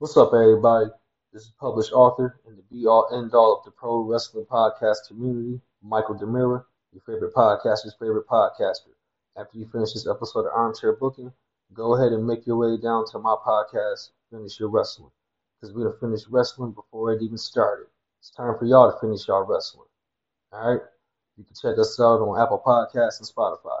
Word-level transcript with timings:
What's 0.00 0.16
up, 0.16 0.32
everybody? 0.32 0.86
This 1.30 1.42
is 1.42 1.52
published 1.60 1.92
author 1.92 2.40
and 2.46 2.56
the 2.56 2.62
be 2.74 2.86
all 2.86 3.10
end 3.12 3.34
all 3.34 3.58
of 3.58 3.66
the 3.66 3.70
pro 3.70 4.00
wrestling 4.00 4.46
podcast 4.46 5.06
community, 5.06 5.60
Michael 5.82 6.14
Demira, 6.14 6.64
your 6.90 7.02
favorite 7.04 7.34
podcaster's 7.34 7.94
favorite 8.00 8.26
podcaster. 8.26 8.96
After 9.36 9.58
you 9.58 9.68
finish 9.70 9.92
this 9.92 10.08
episode 10.08 10.46
of 10.46 10.54
Armchair 10.54 10.96
Booking, 10.96 11.30
go 11.74 11.96
ahead 11.96 12.12
and 12.12 12.26
make 12.26 12.46
your 12.46 12.56
way 12.56 12.80
down 12.80 13.04
to 13.08 13.18
my 13.18 13.36
podcast, 13.44 14.12
Finish 14.30 14.58
Your 14.58 14.70
Wrestling. 14.70 15.10
Because 15.60 15.74
we're 15.74 15.82
going 15.82 15.92
to 15.92 16.00
finish 16.00 16.26
wrestling 16.30 16.72
before 16.72 17.12
it 17.12 17.20
even 17.20 17.36
started. 17.36 17.84
It's 18.20 18.30
time 18.30 18.56
for 18.58 18.64
y'all 18.64 18.90
to 18.90 18.98
finish 19.00 19.28
y'all 19.28 19.44
wrestling. 19.44 19.88
All 20.52 20.66
right? 20.66 20.80
You 21.36 21.44
can 21.44 21.54
check 21.54 21.78
us 21.78 22.00
out 22.00 22.22
on 22.22 22.40
Apple 22.40 22.62
Podcasts 22.64 23.18
and 23.20 23.28
Spotify. 23.28 23.80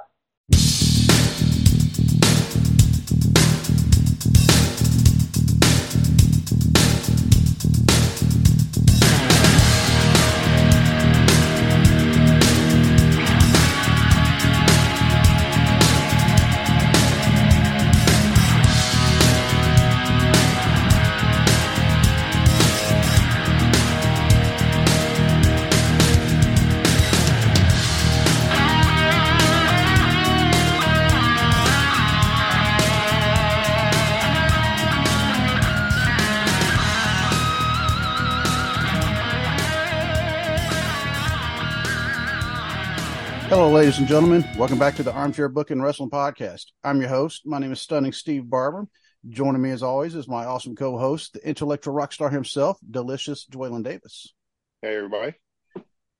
Ladies 43.90 43.98
and 43.98 44.08
gentlemen. 44.08 44.44
Welcome 44.56 44.78
back 44.78 44.94
to 44.94 45.02
the 45.02 45.12
Armchair 45.12 45.48
Booking 45.48 45.82
Wrestling 45.82 46.10
Podcast. 46.10 46.66
I'm 46.84 47.00
your 47.00 47.08
host. 47.08 47.42
My 47.44 47.58
name 47.58 47.72
is 47.72 47.80
Stunning 47.80 48.12
Steve 48.12 48.48
Barber. 48.48 48.86
Joining 49.28 49.60
me, 49.60 49.72
as 49.72 49.82
always, 49.82 50.14
is 50.14 50.28
my 50.28 50.44
awesome 50.44 50.76
co-host, 50.76 51.32
the 51.32 51.44
intellectual 51.44 51.92
rock 51.92 52.12
star 52.12 52.30
himself, 52.30 52.78
Delicious 52.88 53.48
Dwaylen 53.50 53.82
Davis. 53.82 54.32
Hey, 54.80 54.94
everybody. 54.94 55.34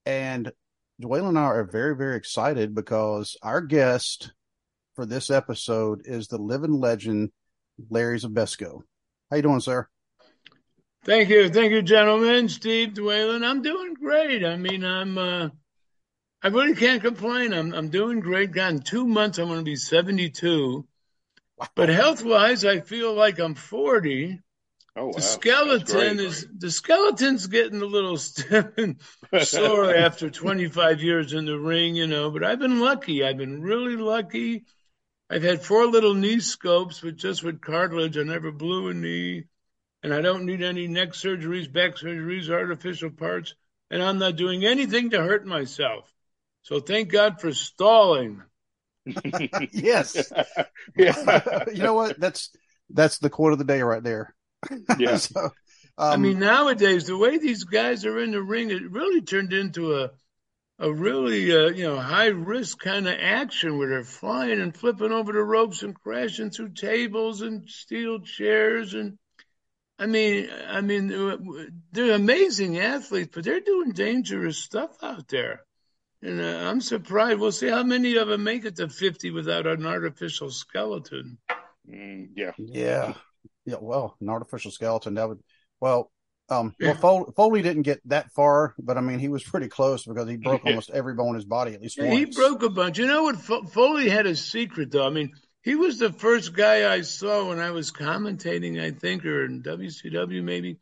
And 0.04 0.50
Dwaylen 1.00 1.28
and 1.28 1.38
I 1.38 1.42
are 1.42 1.62
very, 1.62 1.94
very 1.94 2.16
excited 2.16 2.74
because 2.74 3.36
our 3.40 3.60
guest 3.60 4.32
for 4.96 5.06
this 5.06 5.30
episode 5.30 6.02
is 6.06 6.26
the 6.26 6.38
living 6.38 6.72
legend, 6.72 7.30
Larry 7.88 8.18
Zbyszko. 8.18 8.80
How 9.30 9.36
you 9.36 9.42
doing, 9.42 9.60
sir? 9.60 9.86
Thank 11.04 11.28
you. 11.28 11.48
Thank 11.48 11.70
you, 11.70 11.82
gentlemen. 11.82 12.48
Steve 12.48 12.94
Dwaylen. 12.94 13.46
I'm 13.46 13.62
doing 13.62 13.94
great. 13.94 14.44
I 14.44 14.56
mean, 14.56 14.84
I'm, 14.84 15.16
uh, 15.16 15.48
I 16.42 16.48
really 16.48 16.74
can't 16.74 17.02
complain. 17.02 17.52
I'm, 17.52 17.74
I'm 17.74 17.88
doing 17.90 18.20
great. 18.20 18.52
God, 18.52 18.72
in 18.72 18.80
two 18.80 19.06
months, 19.06 19.38
I'm 19.38 19.48
going 19.48 19.58
to 19.58 19.64
be 19.64 19.76
72. 19.76 20.86
But 21.74 21.88
health 21.90 22.24
wise, 22.24 22.64
I 22.64 22.80
feel 22.80 23.12
like 23.12 23.38
I'm 23.38 23.54
40. 23.54 24.40
Oh, 24.96 25.06
wow. 25.06 25.12
The 25.12 25.22
skeleton 25.22 26.16
great. 26.16 26.26
is 26.26 26.46
the 26.56 26.70
skeleton's 26.70 27.46
getting 27.46 27.82
a 27.82 27.86
little 27.86 28.16
stiff 28.16 28.66
and 28.78 28.96
sore 29.42 29.94
after 29.94 30.30
25 30.30 31.02
years 31.02 31.32
in 31.32 31.44
the 31.44 31.58
ring, 31.58 31.94
you 31.94 32.06
know. 32.06 32.30
But 32.30 32.44
I've 32.44 32.58
been 32.58 32.80
lucky. 32.80 33.22
I've 33.22 33.36
been 33.36 33.60
really 33.60 33.96
lucky. 33.96 34.64
I've 35.28 35.42
had 35.42 35.62
four 35.62 35.86
little 35.86 36.14
knee 36.14 36.40
scopes, 36.40 37.00
but 37.00 37.16
just 37.16 37.44
with 37.44 37.60
cartilage. 37.60 38.18
I 38.18 38.22
never 38.22 38.50
blew 38.50 38.88
a 38.88 38.94
knee, 38.94 39.44
and 40.02 40.12
I 40.12 40.22
don't 40.22 40.44
need 40.44 40.62
any 40.62 40.88
neck 40.88 41.10
surgeries, 41.10 41.72
back 41.72 41.96
surgeries, 41.96 42.50
artificial 42.50 43.10
parts, 43.10 43.54
and 43.90 44.02
I'm 44.02 44.18
not 44.18 44.36
doing 44.36 44.64
anything 44.64 45.10
to 45.10 45.22
hurt 45.22 45.46
myself. 45.46 46.12
So 46.62 46.80
thank 46.80 47.10
God 47.10 47.40
for 47.40 47.52
stalling. 47.52 48.42
yes. 49.72 50.32
yeah. 50.96 51.64
you 51.72 51.82
know 51.82 51.94
what? 51.94 52.18
That's 52.18 52.50
that's 52.90 53.18
the 53.18 53.30
quote 53.30 53.52
of 53.52 53.58
the 53.58 53.64
day 53.64 53.82
right 53.82 54.02
there. 54.02 54.34
Yeah. 54.98 55.16
so, 55.16 55.40
um, 55.40 55.52
I 55.98 56.16
mean, 56.16 56.38
nowadays 56.38 57.06
the 57.06 57.16
way 57.16 57.38
these 57.38 57.64
guys 57.64 58.04
are 58.04 58.18
in 58.18 58.32
the 58.32 58.42
ring, 58.42 58.70
it 58.70 58.90
really 58.90 59.22
turned 59.22 59.52
into 59.52 59.96
a 59.96 60.10
a 60.80 60.90
really 60.90 61.52
uh, 61.52 61.68
you 61.68 61.84
know 61.84 61.98
high 61.98 62.28
risk 62.28 62.78
kind 62.78 63.06
of 63.06 63.14
action 63.20 63.76
where 63.78 63.90
they're 63.90 64.04
flying 64.04 64.60
and 64.60 64.74
flipping 64.74 65.12
over 65.12 65.32
the 65.32 65.42
ropes 65.42 65.82
and 65.82 65.94
crashing 65.94 66.50
through 66.50 66.70
tables 66.70 67.42
and 67.42 67.68
steel 67.68 68.20
chairs 68.20 68.94
and 68.94 69.18
I 69.98 70.06
mean 70.06 70.48
I 70.68 70.80
mean 70.80 71.68
they're 71.92 72.14
amazing 72.14 72.78
athletes, 72.78 73.30
but 73.34 73.44
they're 73.44 73.60
doing 73.60 73.92
dangerous 73.92 74.56
stuff 74.56 74.96
out 75.02 75.28
there. 75.28 75.60
And 76.22 76.40
uh, 76.40 76.68
I'm 76.68 76.80
surprised. 76.80 77.38
We'll 77.40 77.52
see 77.52 77.68
how 77.68 77.82
many 77.82 78.16
of 78.16 78.28
them 78.28 78.44
make 78.44 78.64
it 78.64 78.76
to 78.76 78.88
50 78.88 79.30
without 79.30 79.66
an 79.66 79.86
artificial 79.86 80.50
skeleton. 80.50 81.38
Mm, 81.90 82.28
yeah. 82.36 82.52
Yeah. 82.58 83.14
Yeah. 83.64 83.76
Well, 83.80 84.16
an 84.20 84.28
artificial 84.28 84.70
skeleton 84.70 85.14
that 85.14 85.28
would, 85.28 85.40
well, 85.80 86.10
um, 86.50 86.74
well, 86.80 86.94
Foley, 86.94 87.32
Foley 87.34 87.62
didn't 87.62 87.82
get 87.82 88.00
that 88.08 88.32
far, 88.32 88.74
but 88.78 88.98
I 88.98 89.00
mean, 89.00 89.18
he 89.18 89.28
was 89.28 89.42
pretty 89.42 89.68
close 89.68 90.04
because 90.04 90.28
he 90.28 90.36
broke 90.36 90.64
almost 90.66 90.90
every 90.90 91.14
bone 91.14 91.30
in 91.30 91.34
his 91.36 91.44
body 91.46 91.72
at 91.74 91.80
least 91.80 91.96
Yeah, 91.96 92.10
once. 92.10 92.18
he 92.18 92.24
broke 92.26 92.62
a 92.62 92.68
bunch. 92.68 92.98
You 92.98 93.06
know 93.06 93.22
what? 93.22 93.36
Fo- 93.36 93.64
Foley 93.64 94.08
had 94.10 94.26
a 94.26 94.36
secret, 94.36 94.90
though. 94.90 95.06
I 95.06 95.10
mean, 95.10 95.32
he 95.62 95.74
was 95.74 95.98
the 95.98 96.12
first 96.12 96.52
guy 96.54 96.92
I 96.92 97.00
saw 97.02 97.48
when 97.48 97.60
I 97.60 97.70
was 97.70 97.92
commentating, 97.92 98.82
I 98.82 98.90
think, 98.90 99.24
or 99.24 99.44
in 99.44 99.62
WCW 99.62 100.42
maybe. 100.42 100.78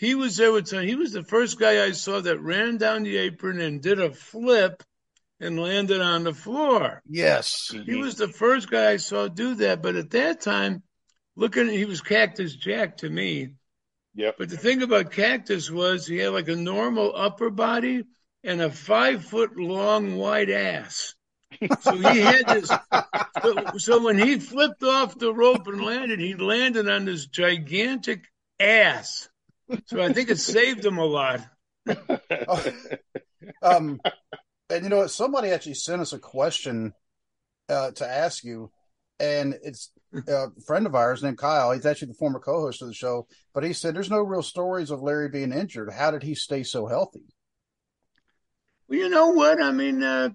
He 0.00 0.14
was 0.14 0.38
there 0.38 0.50
with 0.50 0.66
some, 0.66 0.82
he 0.82 0.94
was 0.94 1.12
the 1.12 1.22
first 1.22 1.60
guy 1.60 1.84
I 1.84 1.90
saw 1.90 2.22
that 2.22 2.40
ran 2.40 2.78
down 2.78 3.02
the 3.02 3.18
apron 3.18 3.60
and 3.60 3.82
did 3.82 4.00
a 4.00 4.10
flip 4.10 4.82
and 5.38 5.60
landed 5.60 6.00
on 6.00 6.24
the 6.24 6.32
floor. 6.32 7.02
Yes. 7.06 7.70
He 7.84 7.96
was 7.96 8.14
the 8.14 8.28
first 8.28 8.70
guy 8.70 8.92
I 8.92 8.96
saw 8.96 9.28
do 9.28 9.56
that. 9.56 9.82
But 9.82 9.96
at 9.96 10.08
that 10.12 10.40
time, 10.40 10.82
looking, 11.36 11.68
he 11.68 11.84
was 11.84 12.00
Cactus 12.00 12.56
Jack 12.56 12.96
to 12.98 13.10
me. 13.10 13.56
Yep. 14.14 14.36
But 14.38 14.48
the 14.48 14.56
thing 14.56 14.82
about 14.82 15.12
Cactus 15.12 15.70
was 15.70 16.06
he 16.06 16.16
had 16.16 16.32
like 16.32 16.48
a 16.48 16.56
normal 16.56 17.12
upper 17.14 17.50
body 17.50 18.04
and 18.42 18.62
a 18.62 18.70
five 18.70 19.22
foot 19.22 19.58
long 19.58 20.16
wide 20.16 20.48
ass. 20.48 21.14
So 21.82 21.94
he 21.94 22.20
had 22.20 22.48
this. 22.48 22.72
So, 23.42 23.64
so 23.76 24.02
when 24.02 24.18
he 24.18 24.38
flipped 24.38 24.82
off 24.82 25.18
the 25.18 25.34
rope 25.34 25.66
and 25.66 25.82
landed, 25.82 26.20
he 26.20 26.36
landed 26.36 26.88
on 26.88 27.04
this 27.04 27.26
gigantic 27.26 28.24
ass. 28.58 29.28
So 29.86 30.00
I 30.00 30.12
think 30.12 30.30
it 30.30 30.38
saved 30.38 30.84
him 30.84 30.98
a 30.98 31.04
lot. 31.04 31.40
um, 33.62 34.00
and 34.70 34.84
you 34.84 34.88
know 34.88 34.98
what? 34.98 35.10
Somebody 35.10 35.50
actually 35.50 35.74
sent 35.74 36.00
us 36.00 36.12
a 36.12 36.18
question 36.18 36.92
uh, 37.68 37.90
to 37.92 38.08
ask 38.08 38.44
you, 38.44 38.70
and 39.18 39.58
it's 39.62 39.90
uh, 40.28 40.48
a 40.48 40.60
friend 40.66 40.86
of 40.86 40.94
ours 40.94 41.22
named 41.22 41.38
Kyle. 41.38 41.72
He's 41.72 41.86
actually 41.86 42.08
the 42.08 42.14
former 42.14 42.40
co-host 42.40 42.82
of 42.82 42.88
the 42.88 42.94
show, 42.94 43.26
but 43.54 43.64
he 43.64 43.72
said 43.72 43.94
there's 43.94 44.10
no 44.10 44.20
real 44.22 44.42
stories 44.42 44.90
of 44.90 45.02
Larry 45.02 45.28
being 45.28 45.52
injured. 45.52 45.92
How 45.92 46.10
did 46.10 46.22
he 46.22 46.34
stay 46.34 46.62
so 46.62 46.86
healthy? 46.86 47.24
Well, 48.88 48.98
you 48.98 49.08
know 49.08 49.28
what? 49.28 49.62
I 49.62 49.70
mean, 49.70 50.02
uh, 50.02 50.30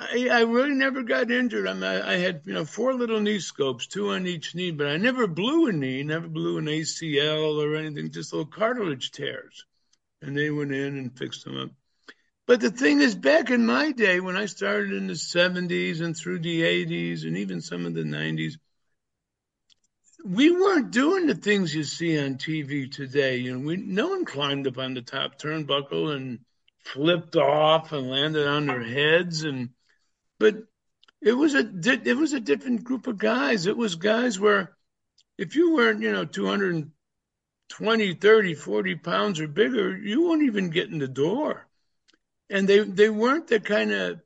I, 0.00 0.28
I 0.30 0.40
really 0.42 0.74
never 0.74 1.02
got 1.02 1.30
injured. 1.30 1.66
I 1.66 1.74
mean, 1.74 1.82
I, 1.82 2.14
I 2.14 2.16
had 2.18 2.42
you 2.44 2.54
know 2.54 2.64
four 2.64 2.94
little 2.94 3.20
knee 3.20 3.40
scopes, 3.40 3.86
two 3.86 4.10
on 4.10 4.26
each 4.26 4.54
knee, 4.54 4.70
but 4.70 4.86
I 4.86 4.96
never 4.96 5.26
blew 5.26 5.66
a 5.66 5.72
knee, 5.72 6.04
never 6.04 6.28
blew 6.28 6.58
an 6.58 6.66
ACL 6.66 7.62
or 7.62 7.74
anything, 7.74 8.12
just 8.12 8.32
little 8.32 8.46
cartilage 8.46 9.10
tears, 9.10 9.66
and 10.22 10.36
they 10.36 10.50
went 10.50 10.72
in 10.72 10.98
and 10.98 11.18
fixed 11.18 11.44
them 11.44 11.58
up. 11.58 11.70
But 12.46 12.60
the 12.60 12.70
thing 12.70 13.00
is, 13.00 13.14
back 13.14 13.50
in 13.50 13.66
my 13.66 13.92
day, 13.92 14.20
when 14.20 14.36
I 14.36 14.46
started 14.46 14.92
in 14.92 15.06
the 15.06 15.14
70s 15.14 16.00
and 16.00 16.16
through 16.16 16.38
the 16.38 16.62
80s 16.62 17.26
and 17.26 17.36
even 17.36 17.60
some 17.60 17.84
of 17.84 17.92
the 17.92 18.04
90s, 18.04 18.54
we 20.24 20.50
weren't 20.50 20.90
doing 20.90 21.26
the 21.26 21.34
things 21.34 21.74
you 21.74 21.84
see 21.84 22.18
on 22.18 22.36
TV 22.36 22.90
today. 22.90 23.36
You 23.36 23.58
know, 23.58 23.66
we 23.66 23.76
no 23.76 24.08
one 24.08 24.24
climbed 24.24 24.66
up 24.66 24.78
on 24.78 24.94
the 24.94 25.02
top 25.02 25.38
turnbuckle 25.38 26.14
and 26.14 26.38
flipped 26.84 27.36
off 27.36 27.92
and 27.92 28.08
landed 28.08 28.46
on 28.46 28.66
their 28.66 28.82
heads 28.82 29.44
and 29.44 29.70
but 30.38 30.56
it 31.20 31.32
was 31.32 31.54
a 31.54 31.68
it 32.04 32.16
was 32.16 32.32
a 32.32 32.40
different 32.40 32.84
group 32.84 33.06
of 33.06 33.18
guys. 33.18 33.66
It 33.66 33.76
was 33.76 33.96
guys 33.96 34.38
where 34.38 34.76
if 35.36 35.56
you 35.56 35.74
weren't, 35.74 36.02
you 36.02 36.12
know, 36.12 36.24
220, 36.24 38.14
30, 38.14 38.54
40 38.54 38.94
pounds 38.96 39.40
or 39.40 39.48
bigger, 39.48 39.96
you 39.96 40.22
won't 40.22 40.42
even 40.42 40.70
get 40.70 40.90
in 40.90 40.98
the 40.98 41.08
door. 41.08 41.66
And 42.50 42.68
they 42.68 42.80
they 42.80 43.10
weren't 43.10 43.48
the 43.48 43.60
kind 43.60 43.92
of 43.92 44.20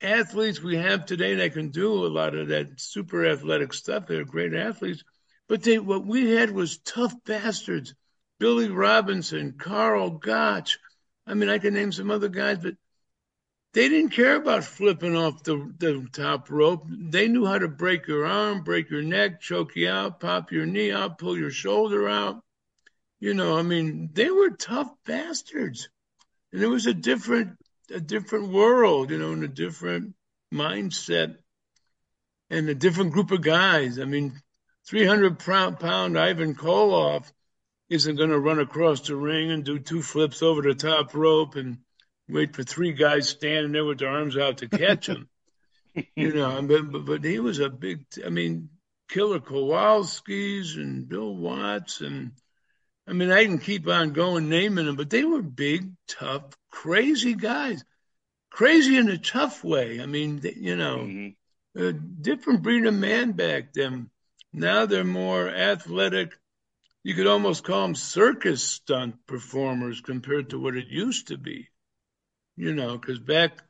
athletes 0.00 0.60
we 0.60 0.76
have 0.76 1.06
today 1.06 1.36
that 1.36 1.52
can 1.52 1.70
do 1.70 2.04
a 2.04 2.08
lot 2.08 2.34
of 2.34 2.48
that 2.48 2.80
super 2.80 3.26
athletic 3.26 3.72
stuff. 3.72 4.06
They're 4.06 4.24
great 4.24 4.54
athletes, 4.54 5.04
but 5.48 5.62
they 5.62 5.78
what 5.78 6.06
we 6.06 6.30
had 6.30 6.50
was 6.50 6.78
tough 6.78 7.14
bastards. 7.24 7.94
Billy 8.38 8.68
Robinson, 8.68 9.52
Karl 9.56 10.10
Gotch. 10.10 10.78
I 11.26 11.34
mean, 11.34 11.48
I 11.48 11.58
can 11.58 11.74
name 11.74 11.92
some 11.92 12.10
other 12.10 12.28
guys, 12.28 12.58
but 12.58 12.74
they 13.72 13.88
didn't 13.88 14.10
care 14.10 14.36
about 14.36 14.64
flipping 14.64 15.16
off 15.16 15.42
the, 15.44 15.72
the 15.78 16.06
top 16.12 16.50
rope. 16.50 16.84
They 16.88 17.28
knew 17.28 17.46
how 17.46 17.58
to 17.58 17.68
break 17.68 18.06
your 18.06 18.26
arm, 18.26 18.64
break 18.64 18.90
your 18.90 19.02
neck, 19.02 19.40
choke 19.40 19.76
you 19.76 19.88
out, 19.88 20.20
pop 20.20 20.52
your 20.52 20.66
knee 20.66 20.92
out, 20.92 21.18
pull 21.18 21.38
your 21.38 21.50
shoulder 21.50 22.08
out. 22.08 22.42
You 23.18 23.34
know, 23.34 23.56
I 23.56 23.62
mean, 23.62 24.10
they 24.12 24.30
were 24.30 24.50
tough 24.50 24.90
bastards. 25.06 25.88
And 26.52 26.62
it 26.62 26.66
was 26.66 26.86
a 26.86 26.94
different 26.94 27.56
a 27.90 28.00
different 28.00 28.48
world, 28.48 29.10
you 29.10 29.18
know, 29.18 29.32
and 29.32 29.44
a 29.44 29.48
different 29.48 30.14
mindset 30.52 31.36
and 32.50 32.68
a 32.68 32.74
different 32.74 33.12
group 33.12 33.30
of 33.30 33.42
guys. 33.42 33.98
I 33.98 34.04
mean, 34.04 34.40
300 34.86 35.38
pound 35.38 36.18
Ivan 36.18 36.54
Koloff 36.54 37.30
isn't 37.88 38.16
going 38.16 38.30
to 38.30 38.38
run 38.38 38.58
across 38.58 39.00
the 39.02 39.16
ring 39.16 39.50
and 39.50 39.64
do 39.64 39.78
two 39.78 40.02
flips 40.02 40.42
over 40.42 40.62
the 40.62 40.74
top 40.74 41.14
rope 41.14 41.56
and 41.56 41.78
wait 42.28 42.54
for 42.54 42.62
three 42.62 42.92
guys 42.92 43.28
standing 43.28 43.72
there 43.72 43.84
with 43.84 43.98
their 43.98 44.08
arms 44.08 44.36
out 44.36 44.58
to 44.58 44.68
catch 44.68 45.08
him. 45.08 45.28
you 46.16 46.32
know, 46.32 46.62
but, 46.62 47.04
but, 47.04 47.24
he 47.24 47.38
was 47.38 47.58
a 47.58 47.68
big, 47.68 48.04
I 48.24 48.30
mean, 48.30 48.70
Killer 49.08 49.40
Kowalski's 49.40 50.76
and 50.76 51.08
Bill 51.08 51.34
Watts 51.34 52.00
and 52.00 52.32
I 53.06 53.14
mean, 53.14 53.32
I 53.32 53.44
can 53.44 53.58
keep 53.58 53.88
on 53.88 54.12
going 54.12 54.48
naming 54.48 54.86
them, 54.86 54.96
but 54.96 55.10
they 55.10 55.24
were 55.24 55.42
big, 55.42 55.92
tough, 56.06 56.44
crazy 56.70 57.34
guys. 57.34 57.84
Crazy 58.50 58.96
in 58.96 59.08
a 59.08 59.18
tough 59.18 59.64
way. 59.64 60.00
I 60.00 60.06
mean, 60.06 60.40
you 60.56 60.76
know, 60.76 60.98
mm-hmm. 60.98 61.82
a 61.82 61.92
different 61.92 62.62
breed 62.62 62.86
of 62.86 62.94
man 62.94 63.32
back 63.32 63.72
then. 63.72 64.10
Now 64.52 64.86
they're 64.86 65.04
more 65.04 65.48
athletic. 65.48 66.38
You 67.02 67.14
could 67.14 67.26
almost 67.26 67.64
call 67.64 67.82
them 67.82 67.94
circus 67.94 68.62
stunt 68.62 69.26
performers 69.26 70.00
compared 70.00 70.50
to 70.50 70.60
what 70.60 70.76
it 70.76 70.86
used 70.88 71.28
to 71.28 71.38
be. 71.38 71.68
You 72.62 72.72
know, 72.72 72.96
because 72.96 73.18
back, 73.18 73.60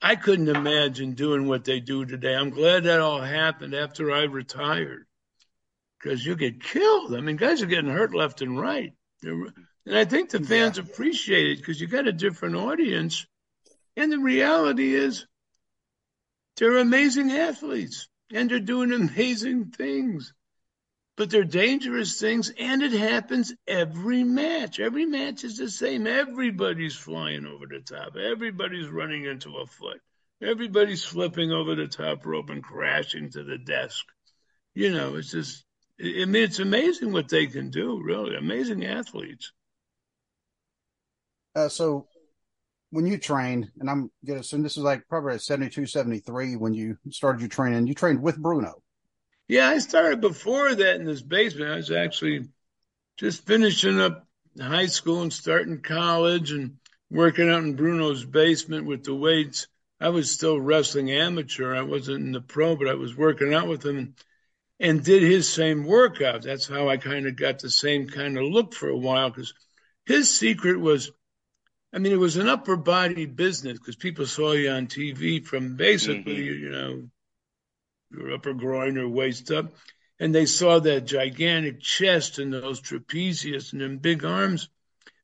I 0.00 0.16
couldn't 0.16 0.48
imagine 0.48 1.12
doing 1.12 1.48
what 1.48 1.66
they 1.66 1.80
do 1.80 2.06
today. 2.06 2.34
I'm 2.34 2.48
glad 2.48 2.84
that 2.84 2.98
all 2.98 3.20
happened 3.20 3.74
after 3.74 4.10
I 4.10 4.22
retired 4.22 5.04
because 6.00 6.24
you 6.24 6.34
get 6.34 6.62
killed. 6.62 7.14
I 7.14 7.20
mean, 7.20 7.36
guys 7.36 7.60
are 7.60 7.66
getting 7.66 7.90
hurt 7.90 8.14
left 8.14 8.40
and 8.40 8.58
right. 8.58 8.94
And 9.22 9.52
I 9.86 10.06
think 10.06 10.30
the 10.30 10.40
fans 10.40 10.78
yeah. 10.78 10.84
appreciate 10.84 11.50
it 11.50 11.58
because 11.58 11.78
you 11.78 11.88
got 11.88 12.08
a 12.08 12.12
different 12.12 12.56
audience. 12.56 13.26
And 13.98 14.10
the 14.10 14.18
reality 14.18 14.94
is, 14.94 15.26
they're 16.56 16.78
amazing 16.78 17.30
athletes 17.30 18.08
and 18.32 18.50
they're 18.50 18.60
doing 18.60 18.92
amazing 18.92 19.72
things. 19.72 20.32
But 21.18 21.30
they're 21.30 21.42
dangerous 21.42 22.20
things, 22.20 22.52
and 22.56 22.80
it 22.80 22.92
happens 22.92 23.52
every 23.66 24.22
match. 24.22 24.78
Every 24.78 25.04
match 25.04 25.42
is 25.42 25.56
the 25.58 25.68
same. 25.68 26.06
Everybody's 26.06 26.94
flying 26.94 27.44
over 27.44 27.66
the 27.66 27.80
top. 27.80 28.14
Everybody's 28.16 28.86
running 28.86 29.24
into 29.24 29.56
a 29.56 29.66
foot. 29.66 30.00
Everybody's 30.40 31.04
flipping 31.04 31.50
over 31.50 31.74
the 31.74 31.88
top 31.88 32.24
rope 32.24 32.50
and 32.50 32.62
crashing 32.62 33.30
to 33.30 33.42
the 33.42 33.58
desk. 33.58 34.04
You 34.74 34.92
know, 34.94 35.16
it's 35.16 35.32
just 35.32 35.64
I 36.00 36.24
mean, 36.24 36.36
it's 36.36 36.60
amazing 36.60 37.12
what 37.12 37.28
they 37.28 37.48
can 37.48 37.70
do, 37.70 38.00
really. 38.00 38.36
Amazing 38.36 38.86
athletes. 38.86 39.50
Uh, 41.56 41.68
so 41.68 42.06
when 42.90 43.06
you 43.06 43.18
trained, 43.18 43.72
and 43.80 43.90
I'm 43.90 44.12
going 44.24 44.38
to 44.38 44.42
assume 44.42 44.62
this 44.62 44.76
was 44.76 44.84
like 44.84 45.08
probably 45.08 45.34
at 45.34 45.42
72, 45.42 45.86
73 45.86 46.54
when 46.54 46.74
you 46.74 46.96
started 47.10 47.40
your 47.40 47.48
training, 47.48 47.88
you 47.88 47.94
trained 47.94 48.22
with 48.22 48.38
Bruno. 48.38 48.80
Yeah, 49.48 49.68
I 49.68 49.78
started 49.78 50.20
before 50.20 50.74
that 50.74 50.96
in 50.96 51.06
this 51.06 51.22
basement. 51.22 51.72
I 51.72 51.76
was 51.76 51.90
actually 51.90 52.48
just 53.16 53.46
finishing 53.46 53.98
up 53.98 54.26
high 54.60 54.86
school 54.86 55.22
and 55.22 55.32
starting 55.32 55.80
college 55.80 56.52
and 56.52 56.76
working 57.10 57.48
out 57.48 57.62
in 57.62 57.74
Bruno's 57.74 58.24
basement 58.24 58.86
with 58.86 59.04
the 59.04 59.14
weights. 59.14 59.66
I 60.00 60.10
was 60.10 60.30
still 60.30 60.60
wrestling 60.60 61.10
amateur. 61.10 61.74
I 61.74 61.82
wasn't 61.82 62.26
in 62.26 62.32
the 62.32 62.42
pro, 62.42 62.76
but 62.76 62.88
I 62.88 62.94
was 62.94 63.16
working 63.16 63.54
out 63.54 63.66
with 63.66 63.84
him 63.84 64.14
and 64.78 65.02
did 65.02 65.22
his 65.22 65.50
same 65.50 65.84
workout. 65.84 66.42
That's 66.42 66.68
how 66.68 66.88
I 66.88 66.98
kind 66.98 67.26
of 67.26 67.34
got 67.34 67.58
the 67.58 67.70
same 67.70 68.08
kind 68.08 68.36
of 68.36 68.44
look 68.44 68.74
for 68.74 68.88
a 68.88 68.96
while 68.96 69.30
because 69.30 69.54
his 70.06 70.36
secret 70.38 70.78
was, 70.78 71.10
I 71.92 71.98
mean, 71.98 72.12
it 72.12 72.16
was 72.16 72.36
an 72.36 72.48
upper 72.48 72.76
body 72.76 73.26
business 73.26 73.78
because 73.78 73.96
people 73.96 74.26
saw 74.26 74.52
you 74.52 74.70
on 74.70 74.86
TV 74.88 75.44
from 75.44 75.76
basically, 75.76 76.36
mm-hmm. 76.36 76.64
you 76.64 76.70
know, 76.70 77.08
your 78.10 78.34
upper 78.34 78.54
groin 78.54 78.98
or 78.98 79.08
waist 79.08 79.50
up, 79.50 79.72
and 80.18 80.34
they 80.34 80.46
saw 80.46 80.78
that 80.78 81.06
gigantic 81.06 81.80
chest 81.80 82.38
and 82.38 82.52
those 82.52 82.80
trapezius 82.80 83.72
and 83.72 83.80
them 83.80 83.98
big 83.98 84.24
arms. 84.24 84.68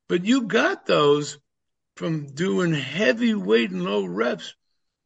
But 0.09 0.25
you 0.25 0.43
got 0.43 0.87
those 0.87 1.39
from 1.97 2.35
doing 2.35 2.73
heavy 2.75 3.35
weight 3.35 3.71
and 3.71 3.85
low 3.85 4.05
reps. 4.05 4.55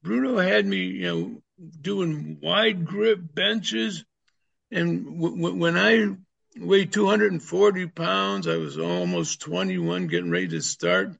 Bruno 0.02 0.38
had 0.38 0.66
me, 0.66 0.86
you 0.86 1.06
know, 1.06 1.42
doing 1.80 2.38
wide 2.42 2.84
grip 2.84 3.20
benches 3.34 4.04
and 4.70 5.20
w- 5.20 5.54
when 5.54 5.76
I 5.78 6.16
weighed 6.58 6.92
240 6.92 7.86
pounds, 7.86 8.46
I 8.46 8.56
was 8.56 8.78
almost 8.78 9.40
21, 9.40 10.08
getting 10.08 10.30
ready 10.30 10.48
to 10.48 10.60
start. 10.60 11.12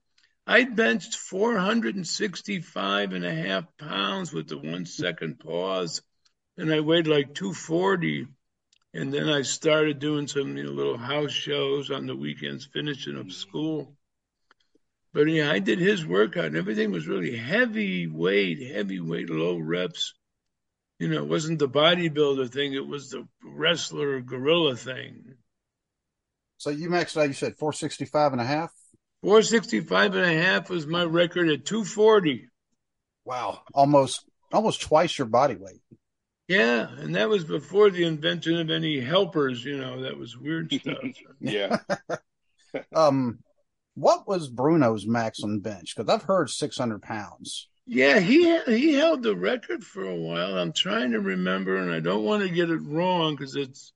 I 0.47 0.65
benched 0.65 1.15
465 1.15 3.13
and 3.13 3.25
a 3.25 3.35
half 3.35 3.65
pounds 3.79 4.33
with 4.33 4.49
the 4.49 4.59
one 4.59 4.87
second 4.87 5.39
pause, 5.41 6.03
and 6.59 6.73
I 6.73 6.81
weighed 6.81 7.07
like 7.07 7.35
240. 7.35 8.27
And 8.95 9.13
then 9.13 9.29
I 9.29 9.43
started 9.43 9.99
doing 9.99 10.27
some 10.27 10.57
you 10.57 10.65
know, 10.65 10.71
little 10.71 10.97
house 10.97 11.33
shows 11.33 11.91
on 11.91 12.07
the 12.07 12.17
weekends, 12.17 12.69
finishing 12.73 13.17
up 13.17 13.23
mm-hmm. 13.23 13.31
school. 13.31 13.95
But 15.13 15.29
yeah, 15.29 15.51
I 15.51 15.59
did 15.59 15.79
his 15.79 16.05
workout, 16.05 16.47
and 16.47 16.57
everything 16.57 16.91
was 16.91 17.07
really 17.07 17.37
heavy 17.37 18.07
weight, 18.07 18.61
heavy 18.75 19.01
weight, 19.01 19.31
low 19.31 19.59
reps 19.59 20.15
you 20.99 21.09
know, 21.09 21.19
it 21.19 21.29
wasn't 21.29 21.61
the 21.61 21.69
bodybuilder 21.69 22.51
thing, 22.51 22.75
it 22.75 22.87
was 22.87 23.11
the 23.11 23.27
wrestler 23.45 24.21
gorilla 24.21 24.77
thing. 24.77 25.35
So 26.59 26.71
you 26.71 26.89
maxed 26.89 27.17
out, 27.17 27.29
you 27.29 27.35
said 27.35 27.57
465 27.57 28.33
and 28.33 28.41
a 28.41 28.45
half? 28.45 28.73
465 29.23 30.15
and 30.17 30.25
a 30.25 30.43
half 30.43 30.71
was 30.71 30.87
my 30.87 31.05
record 31.05 31.49
at 31.49 31.65
240. 31.65 32.49
Wow. 33.25 33.61
Almost, 33.73 34.25
almost 34.53 34.81
twice 34.81 35.17
your 35.17 35.29
body 35.29 35.55
weight. 35.55 35.81
Yeah. 36.49 36.89
And 36.99 37.15
that 37.15 37.29
was 37.29 37.45
before 37.45 37.91
the 37.91 38.05
invention 38.05 38.59
of 38.59 38.71
any 38.71 38.99
helpers, 39.01 39.65
you 39.65 39.77
know, 39.77 40.03
that 40.03 40.19
was 40.19 40.37
weird 40.37 40.73
stuff. 40.81 41.05
yeah. 41.41 41.79
um, 42.95 43.41
what 43.95 44.27
was 44.27 44.49
Bruno's 44.49 45.07
maximum 45.07 45.61
bench? 45.61 45.95
Because 45.95 46.09
I've 46.09 46.23
heard 46.23 46.51
600 46.51 47.03
pounds. 47.03 47.69
Yeah, 47.91 48.21
he 48.21 48.61
he 48.67 48.93
held 48.93 49.23
the 49.23 49.35
record 49.35 49.83
for 49.83 50.05
a 50.05 50.15
while. 50.15 50.59
I'm 50.59 50.73
trying 50.73 51.13
to 51.13 51.21
remember, 51.21 51.79
and 51.79 51.91
I 51.91 52.01
don't 52.01 52.23
want 52.23 52.43
to 52.43 52.51
get 52.51 52.69
it 52.69 52.83
wrong 52.83 53.35
because 53.35 53.57
it's 53.57 53.95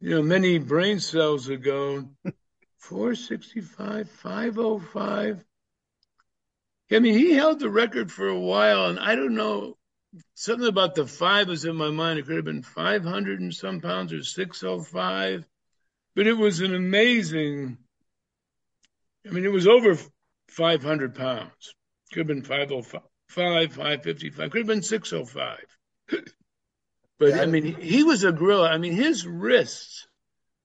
you 0.00 0.14
know 0.14 0.22
many 0.22 0.56
brain 0.58 1.00
cells 1.00 1.48
ago. 1.48 2.08
465, 2.78 4.08
505. 4.10 5.44
I 6.90 6.98
mean, 6.98 7.12
he 7.12 7.34
held 7.34 7.60
the 7.60 7.68
record 7.68 8.10
for 8.10 8.26
a 8.26 8.40
while, 8.40 8.86
and 8.86 8.98
I 8.98 9.14
don't 9.14 9.34
know 9.34 9.76
something 10.34 10.68
about 10.68 10.94
the 10.94 11.06
five 11.06 11.48
was 11.48 11.64
in 11.64 11.76
my 11.76 11.90
mind. 11.90 12.18
It 12.18 12.26
could 12.26 12.36
have 12.36 12.44
been 12.44 12.62
500 12.62 13.40
and 13.40 13.54
some 13.54 13.80
pounds 13.80 14.12
or 14.12 14.22
605, 14.22 15.44
but 16.14 16.26
it 16.26 16.36
was 16.36 16.60
an 16.60 16.74
amazing. 16.74 17.78
I 19.26 19.30
mean, 19.30 19.44
it 19.44 19.52
was 19.52 19.66
over 19.66 19.98
500 20.48 21.14
pounds. 21.14 21.74
Could 22.12 22.20
have 22.20 22.26
been 22.26 22.42
505, 22.42 23.02
555, 23.28 24.50
could 24.50 24.58
have 24.58 24.66
been 24.66 24.82
605. 24.82 25.58
but 27.18 27.28
yeah. 27.28 27.42
I 27.42 27.46
mean, 27.46 27.80
he 27.80 28.02
was 28.02 28.24
a 28.24 28.32
gorilla. 28.32 28.68
I 28.68 28.78
mean, 28.78 28.94
his 28.94 29.26
wrists 29.26 30.08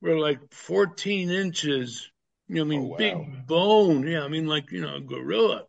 were 0.01 0.17
like 0.17 0.39
14 0.51 1.29
inches. 1.29 2.09
You 2.47 2.55
know, 2.55 2.61
I 2.61 2.65
mean, 2.65 2.81
oh, 2.81 2.85
wow. 2.85 2.97
big 2.97 3.47
bone. 3.47 4.07
Yeah, 4.07 4.23
I 4.23 4.27
mean, 4.27 4.47
like, 4.47 4.71
you 4.71 4.81
know, 4.81 4.95
a 4.95 5.01
gorilla. 5.01 5.65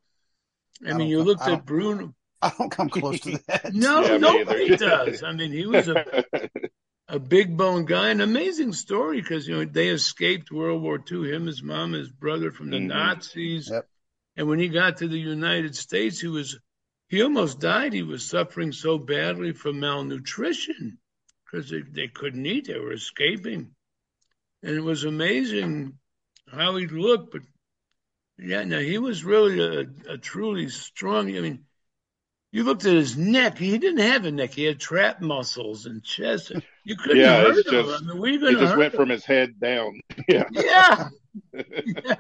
I, 0.85 0.91
I 0.91 0.95
mean, 0.95 1.09
you 1.09 1.23
looked 1.23 1.47
at 1.47 1.65
Bruno. 1.65 2.15
I 2.43 2.53
don't 2.57 2.71
come 2.71 2.89
close 2.89 3.21
to 3.21 3.39
that. 3.49 3.73
no, 3.75 4.03
yeah, 4.05 4.17
nobody 4.19 4.77
does. 4.77 5.23
I 5.23 5.33
mean, 5.33 5.53
he 5.53 5.67
was 5.67 5.89
a 5.89 6.25
a 7.09 7.19
big 7.19 7.57
bone 7.57 7.85
guy. 7.85 8.11
An 8.11 8.21
amazing 8.21 8.73
story 8.73 9.21
because 9.21 9.47
you 9.47 9.57
know 9.57 9.65
they 9.65 9.89
escaped 9.89 10.51
World 10.51 10.83
War 10.83 11.03
II. 11.11 11.31
Him, 11.31 11.47
his 11.47 11.63
mom, 11.63 11.93
his 11.93 12.11
brother 12.11 12.51
from 12.51 12.71
the 12.71 12.79
mm-hmm. 12.79 12.89
Nazis. 12.89 13.71
Yep. 13.71 13.89
And 14.37 14.49
when 14.49 14.59
he 14.59 14.69
got 14.69 14.99
to 14.99 15.09
the 15.09 15.19
United 15.19 15.77
States, 15.77 16.21
he 16.21 16.29
was 16.29 16.59
he 17.09 17.23
almost 17.23 17.61
died. 17.61 17.93
He 17.93 18.03
was 18.03 18.29
suffering 18.29 18.73
so 18.73 18.99
badly 18.99 19.53
from 19.53 19.81
malnutrition 19.81 20.99
because 21.45 21.71
they, 21.71 21.83
they 21.83 22.09
couldn't 22.09 22.45
eat. 22.45 22.67
They 22.67 22.79
were 22.79 22.93
escaping. 22.93 23.71
And 24.63 24.75
it 24.75 24.81
was 24.81 25.05
amazing 25.05 25.99
how 26.51 26.77
he 26.77 26.87
looked. 26.87 27.33
But 27.33 27.43
yeah, 28.39 28.65
now 28.65 28.81
he 28.81 28.99
was 28.99 29.25
really 29.25 29.61
a, 29.61 30.13
a 30.15 30.19
truly 30.19 30.69
strong. 30.69 31.29
I 31.29 31.41
mean, 31.41 31.66
you 32.53 32.65
looked 32.65 32.87
at 32.87 32.95
his 32.95 33.17
neck. 33.17 33.59
He 33.59 33.77
didn't 33.77 34.01
have 34.01 34.25
a 34.25 34.31
neck. 34.31 34.55
He 34.55 34.65
had 34.65 34.81
trap 34.81 35.21
muscles 35.21 35.87
and 35.87 36.03
chest. 36.03 36.53
You 36.85 36.97
couldn't 36.97 37.19
yeah, 37.19 37.41
hurt 37.41 37.57
him. 37.67 37.73
Just, 37.73 38.03
I 38.05 38.15
mean, 38.15 38.43
it 38.43 38.59
just 38.59 38.77
went 38.77 38.95
him. 38.95 39.01
from 39.01 39.09
his 39.09 39.25
head 39.25 39.59
down. 39.61 40.01
Yeah. 40.29 40.45
Yeah. 40.51 41.09
yeah. 41.53 42.17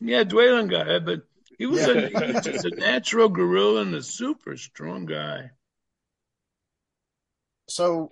Yeah, 0.00 0.24
Dwaylen 0.24 0.70
got 0.70 0.88
it, 0.88 1.04
but 1.04 1.22
He 1.58 1.66
was, 1.66 1.86
a, 1.86 2.08
he 2.08 2.14
was 2.14 2.44
just 2.44 2.64
a 2.64 2.70
natural 2.70 3.28
gorilla 3.28 3.82
and 3.82 3.94
a 3.94 4.02
super 4.02 4.56
strong 4.56 5.06
guy. 5.06 5.50
So 7.68 8.10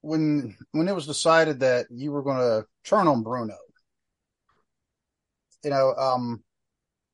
when 0.00 0.56
when 0.72 0.88
it 0.88 0.94
was 0.94 1.06
decided 1.06 1.60
that 1.60 1.86
you 1.90 2.12
were 2.12 2.22
going 2.22 2.38
to 2.38 2.66
turn 2.84 3.06
on 3.08 3.22
Bruno, 3.22 3.56
you 5.62 5.70
know, 5.70 5.94
um, 5.94 6.42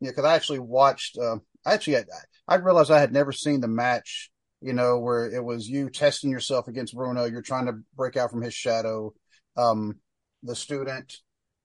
yeah, 0.01 0.11
because 0.11 0.25
I 0.25 0.35
actually 0.35 0.61
watched. 0.61 1.19
Uh, 1.19 1.39
I 1.65 1.75
actually, 1.75 1.97
I, 1.97 2.01
I 2.01 2.21
realized 2.55 2.91
I 2.91 3.01
had 3.01 3.13
never 3.13 3.33
seen 3.33 3.61
the 3.61 3.69
match. 3.69 4.31
You 4.63 4.73
know, 4.73 4.99
where 4.99 5.31
it 5.31 5.45
was 5.45 5.69
you 5.69 5.91
testing 5.91 6.31
yourself 6.31 6.67
against 6.67 6.95
Bruno. 6.95 7.25
You're 7.27 7.43
trying 7.43 7.67
to 7.67 7.81
break 7.95 8.17
out 8.17 8.31
from 8.31 8.41
his 8.41 8.55
shadow. 8.55 9.13
Um, 9.55 9.97
the 10.43 10.57
student, 10.57 11.15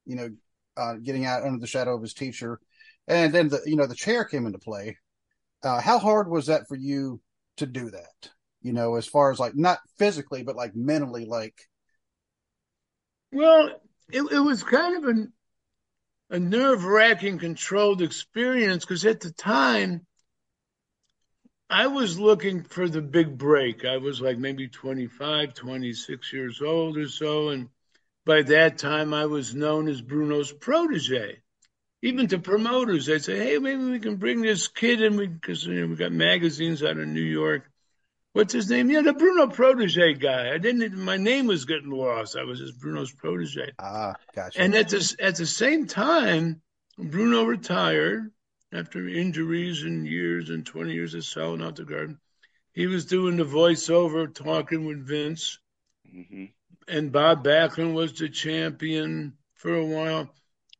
you 0.05 0.15
know, 0.17 0.29
uh, 0.75 0.95
getting 0.95 1.25
out 1.25 1.43
under 1.43 1.59
the 1.59 1.67
shadow 1.67 1.95
of 1.95 2.01
his 2.01 2.13
teacher, 2.13 2.59
and 3.07 3.33
then 3.33 3.47
the 3.47 3.61
you 3.65 3.77
know 3.77 3.87
the 3.87 3.95
chair 3.95 4.25
came 4.25 4.45
into 4.45 4.59
play. 4.59 4.97
Uh, 5.63 5.79
how 5.79 5.99
hard 5.99 6.29
was 6.29 6.47
that 6.47 6.67
for 6.67 6.75
you 6.75 7.21
to 7.57 7.65
do 7.65 7.91
that? 7.91 8.29
You 8.61 8.73
know, 8.73 8.95
as 8.95 9.07
far 9.07 9.31
as 9.31 9.39
like 9.39 9.55
not 9.55 9.79
physically, 9.97 10.43
but 10.43 10.55
like 10.55 10.75
mentally, 10.75 11.25
like. 11.25 11.55
Well, 13.31 13.69
it, 14.11 14.21
it 14.21 14.39
was 14.39 14.63
kind 14.63 14.97
of 14.97 15.09
an 15.09 15.33
a 16.29 16.39
nerve 16.39 16.85
wracking 16.85 17.39
controlled 17.39 18.01
experience 18.01 18.85
because 18.85 19.05
at 19.05 19.19
the 19.19 19.31
time 19.31 20.05
I 21.71 21.87
was 21.87 22.19
looking 22.19 22.63
for 22.63 22.89
the 22.89 23.01
big 23.01 23.37
break. 23.37 23.85
I 23.85 23.95
was 23.95 24.19
like 24.19 24.37
maybe 24.37 24.67
25, 24.67 25.53
26 25.53 26.33
years 26.33 26.61
old 26.61 26.97
or 26.97 27.07
so. 27.07 27.47
And 27.49 27.69
by 28.25 28.41
that 28.41 28.77
time, 28.77 29.13
I 29.13 29.25
was 29.27 29.55
known 29.55 29.87
as 29.87 30.01
Bruno's 30.01 30.51
protege. 30.51 31.37
Even 32.01 32.27
to 32.27 32.39
promoters, 32.39 33.05
they'd 33.05 33.23
say, 33.23 33.37
hey, 33.37 33.57
maybe 33.57 33.85
we 33.85 33.99
can 33.99 34.17
bring 34.17 34.41
this 34.41 34.67
kid 34.67 35.01
in 35.01 35.15
because 35.15 35.65
you 35.65 35.81
know, 35.81 35.87
we 35.87 35.95
got 35.95 36.11
magazines 36.11 36.83
out 36.83 36.97
of 36.97 37.07
New 37.07 37.21
York. 37.21 37.71
What's 38.33 38.53
his 38.53 38.69
name? 38.69 38.89
Yeah, 38.91 39.01
the 39.01 39.13
Bruno 39.13 39.47
protege 39.47 40.15
guy. 40.15 40.53
I 40.53 40.57
didn't 40.57 40.97
my 40.97 41.17
name 41.17 41.47
was 41.47 41.65
getting 41.65 41.89
lost. 41.91 42.35
I 42.35 42.43
was 42.43 42.59
just 42.59 42.79
Bruno's 42.79 43.11
protege. 43.13 43.71
Ah, 43.79 44.15
gotcha. 44.35 44.59
And 44.59 44.75
at 44.75 44.89
this 44.89 45.15
at 45.19 45.35
the 45.35 45.45
same 45.45 45.87
time, 45.87 46.61
Bruno 46.97 47.43
retired 47.43 48.31
after 48.73 49.07
injuries 49.07 49.83
and 49.83 50.07
years 50.07 50.49
and 50.49 50.65
20 50.65 50.93
years 50.93 51.13
of 51.13 51.25
selling 51.25 51.61
out 51.61 51.75
the 51.75 51.83
garden. 51.83 52.19
He 52.73 52.87
was 52.87 53.05
doing 53.05 53.37
the 53.37 53.43
voiceover, 53.43 54.33
talking 54.33 54.85
with 54.85 55.05
Vince. 55.05 55.59
Mm-hmm. 56.13 56.45
And 56.87 57.11
Bob 57.11 57.43
Backlund 57.43 57.93
was 57.93 58.13
the 58.13 58.29
champion 58.29 59.37
for 59.55 59.73
a 59.75 59.85
while. 59.85 60.33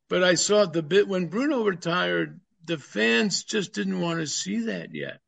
But 0.10 0.24
I 0.24 0.36
saw 0.36 0.66
the 0.66 0.84
bit 0.84 1.08
when 1.08 1.28
Bruno 1.28 1.64
retired, 1.64 2.40
the 2.66 2.78
fans 2.78 3.44
just 3.44 3.74
didn't 3.74 4.02
want 4.02 4.20
to 4.20 4.28
see 4.28 4.66
that 4.66 4.94
yet. 4.94 5.20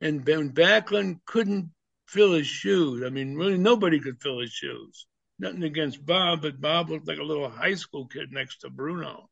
And 0.00 0.24
Ben 0.24 0.50
Backlund 0.50 1.20
couldn't 1.24 1.70
fill 2.06 2.32
his 2.32 2.46
shoes. 2.46 3.02
I 3.04 3.10
mean, 3.10 3.36
really, 3.36 3.58
nobody 3.58 4.00
could 4.00 4.20
fill 4.20 4.40
his 4.40 4.52
shoes. 4.52 5.06
Nothing 5.38 5.64
against 5.64 6.04
Bob, 6.04 6.42
but 6.42 6.60
Bob 6.60 6.90
looked 6.90 7.08
like 7.08 7.18
a 7.18 7.24
little 7.24 7.48
high 7.48 7.74
school 7.74 8.06
kid 8.06 8.30
next 8.30 8.58
to 8.58 8.70
Bruno, 8.70 9.28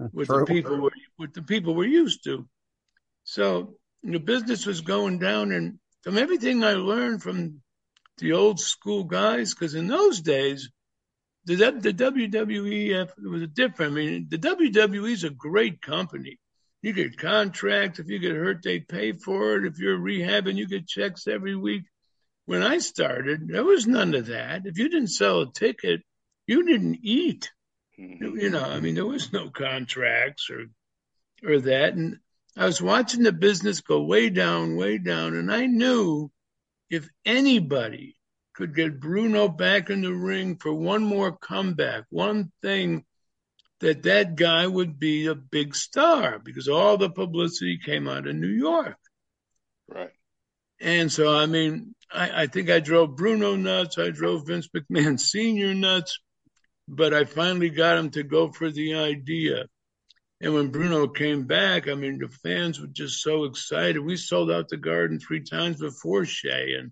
Uh, 0.00 0.08
with 0.12 0.28
True. 0.28 0.40
the 0.40 0.46
people 0.46 0.80
we're, 0.80 0.90
with 1.18 1.34
the 1.34 1.42
people 1.42 1.74
we're 1.74 1.88
used 1.88 2.24
to. 2.24 2.46
So 3.24 3.76
the 4.02 4.18
business 4.18 4.66
was 4.66 4.80
going 4.80 5.18
down, 5.18 5.52
and 5.52 5.78
from 6.02 6.18
everything 6.18 6.64
I 6.64 6.72
learned 6.72 7.22
from 7.22 7.60
the 8.18 8.32
old 8.32 8.58
school 8.60 9.04
guys, 9.04 9.54
because 9.54 9.74
in 9.74 9.86
those 9.86 10.20
days, 10.20 10.70
the, 11.44 11.56
the 11.56 11.92
WWF 11.92 13.10
uh, 13.10 13.30
was 13.30 13.48
different. 13.48 13.92
I 13.92 13.94
mean, 13.94 14.26
the 14.28 14.38
WWE 14.38 15.10
is 15.10 15.24
a 15.24 15.30
great 15.30 15.82
company. 15.82 16.38
You 16.82 16.92
get 16.92 17.18
contracts. 17.18 17.98
If 17.98 18.08
you 18.08 18.18
get 18.18 18.32
hurt, 18.32 18.62
they 18.62 18.80
pay 18.80 19.12
for 19.12 19.56
it. 19.56 19.66
If 19.66 19.78
you're 19.78 19.98
rehabbing, 19.98 20.56
you 20.56 20.66
get 20.66 20.86
checks 20.86 21.26
every 21.26 21.56
week. 21.56 21.84
When 22.46 22.62
I 22.62 22.78
started, 22.78 23.48
there 23.48 23.64
was 23.64 23.86
none 23.86 24.14
of 24.14 24.26
that. 24.26 24.62
If 24.66 24.78
you 24.78 24.88
didn't 24.88 25.08
sell 25.08 25.42
a 25.42 25.52
ticket, 25.52 26.02
you 26.46 26.64
didn't 26.64 26.98
eat. 27.02 27.50
Mm-hmm. 27.98 28.38
You 28.38 28.50
know, 28.50 28.64
I 28.64 28.80
mean, 28.80 28.94
there 28.94 29.06
was 29.06 29.32
no 29.32 29.50
contracts 29.50 30.50
or 30.50 30.66
or 31.44 31.60
that. 31.60 31.94
And 31.94 32.18
I 32.56 32.66
was 32.66 32.80
watching 32.80 33.22
the 33.22 33.32
business 33.32 33.80
go 33.80 34.02
way 34.02 34.30
down, 34.30 34.76
way 34.76 34.98
down, 34.98 35.34
and 35.34 35.52
I 35.52 35.66
knew 35.66 36.30
if 36.90 37.08
anybody 37.24 38.16
could 38.54 38.74
get 38.74 39.00
Bruno 39.00 39.48
back 39.48 39.90
in 39.90 40.02
the 40.02 40.12
ring 40.12 40.56
for 40.56 40.72
one 40.72 41.02
more 41.02 41.36
comeback, 41.36 42.04
one 42.10 42.52
thing 42.60 43.04
that 43.80 44.04
that 44.04 44.36
guy 44.36 44.66
would 44.66 44.98
be 44.98 45.26
a 45.26 45.34
big 45.34 45.74
star 45.74 46.38
because 46.38 46.68
all 46.68 46.96
the 46.96 47.10
publicity 47.10 47.78
came 47.84 48.08
out 48.08 48.26
of 48.26 48.36
New 48.36 48.48
York. 48.48 48.96
Right. 49.88 50.12
And 50.80 51.10
so, 51.10 51.36
I 51.36 51.46
mean, 51.46 51.94
I, 52.12 52.42
I 52.42 52.46
think 52.46 52.70
I 52.70 52.80
drove 52.80 53.16
Bruno 53.16 53.56
nuts. 53.56 53.98
I 53.98 54.10
drove 54.10 54.46
Vince 54.46 54.68
McMahon 54.68 55.18
Sr. 55.18 55.74
nuts, 55.74 56.20
but 56.88 57.14
I 57.14 57.24
finally 57.24 57.70
got 57.70 57.98
him 57.98 58.10
to 58.10 58.22
go 58.22 58.50
for 58.50 58.70
the 58.70 58.94
idea. 58.94 59.66
And 60.40 60.54
when 60.54 60.68
Bruno 60.68 61.06
came 61.06 61.46
back, 61.46 61.88
I 61.88 61.94
mean, 61.94 62.18
the 62.18 62.28
fans 62.28 62.80
were 62.80 62.88
just 62.88 63.22
so 63.22 63.44
excited. 63.44 64.00
We 64.00 64.16
sold 64.16 64.50
out 64.50 64.68
the 64.68 64.76
garden 64.76 65.20
three 65.20 65.44
times 65.44 65.78
before 65.78 66.24
Shea, 66.24 66.74
and 66.78 66.90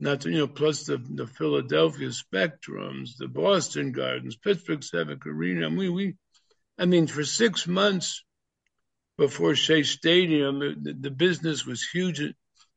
not 0.00 0.22
to, 0.22 0.30
you 0.30 0.38
know, 0.38 0.48
plus 0.48 0.84
the, 0.84 0.98
the 0.98 1.26
Philadelphia 1.26 2.08
Spectrums, 2.08 3.16
the 3.16 3.28
Boston 3.28 3.92
Gardens, 3.92 4.36
Pittsburgh 4.36 4.82
Civic 4.82 5.24
Arena. 5.26 5.66
I 5.66 5.68
mean, 5.68 5.94
we 5.94 6.16
I 6.78 6.86
mean, 6.86 7.06
for 7.06 7.24
six 7.24 7.66
months 7.66 8.24
before 9.16 9.54
Shea 9.54 9.82
Stadium, 9.82 10.60
the, 10.60 10.94
the 10.98 11.10
business 11.10 11.66
was 11.66 11.86
huge. 11.86 12.20
And, 12.20 12.34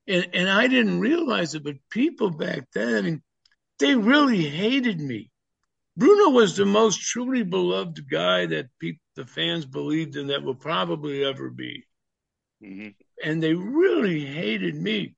and 0.07 0.49
I 0.49 0.67
didn't 0.67 0.99
realize 0.99 1.53
it, 1.53 1.63
but 1.63 1.75
people 1.89 2.31
back 2.31 2.67
then, 2.73 2.95
I 2.95 3.01
mean, 3.01 3.23
they 3.79 3.95
really 3.95 4.43
hated 4.43 4.99
me. 4.99 5.30
Bruno 6.01 6.31
was 6.31 6.57
the 6.57 6.65
most 6.65 6.99
truly 6.99 7.43
beloved 7.43 8.09
guy 8.09 8.47
that 8.47 8.69
people, 8.79 9.03
the 9.15 9.23
fans 9.23 9.67
believed 9.67 10.15
in 10.15 10.27
that 10.27 10.41
will 10.41 10.55
probably 10.55 11.23
ever 11.23 11.51
be. 11.51 11.83
Mm-hmm. 12.63 12.87
And 13.23 13.43
they 13.43 13.53
really 13.53 14.25
hated 14.25 14.73
me. 14.73 15.13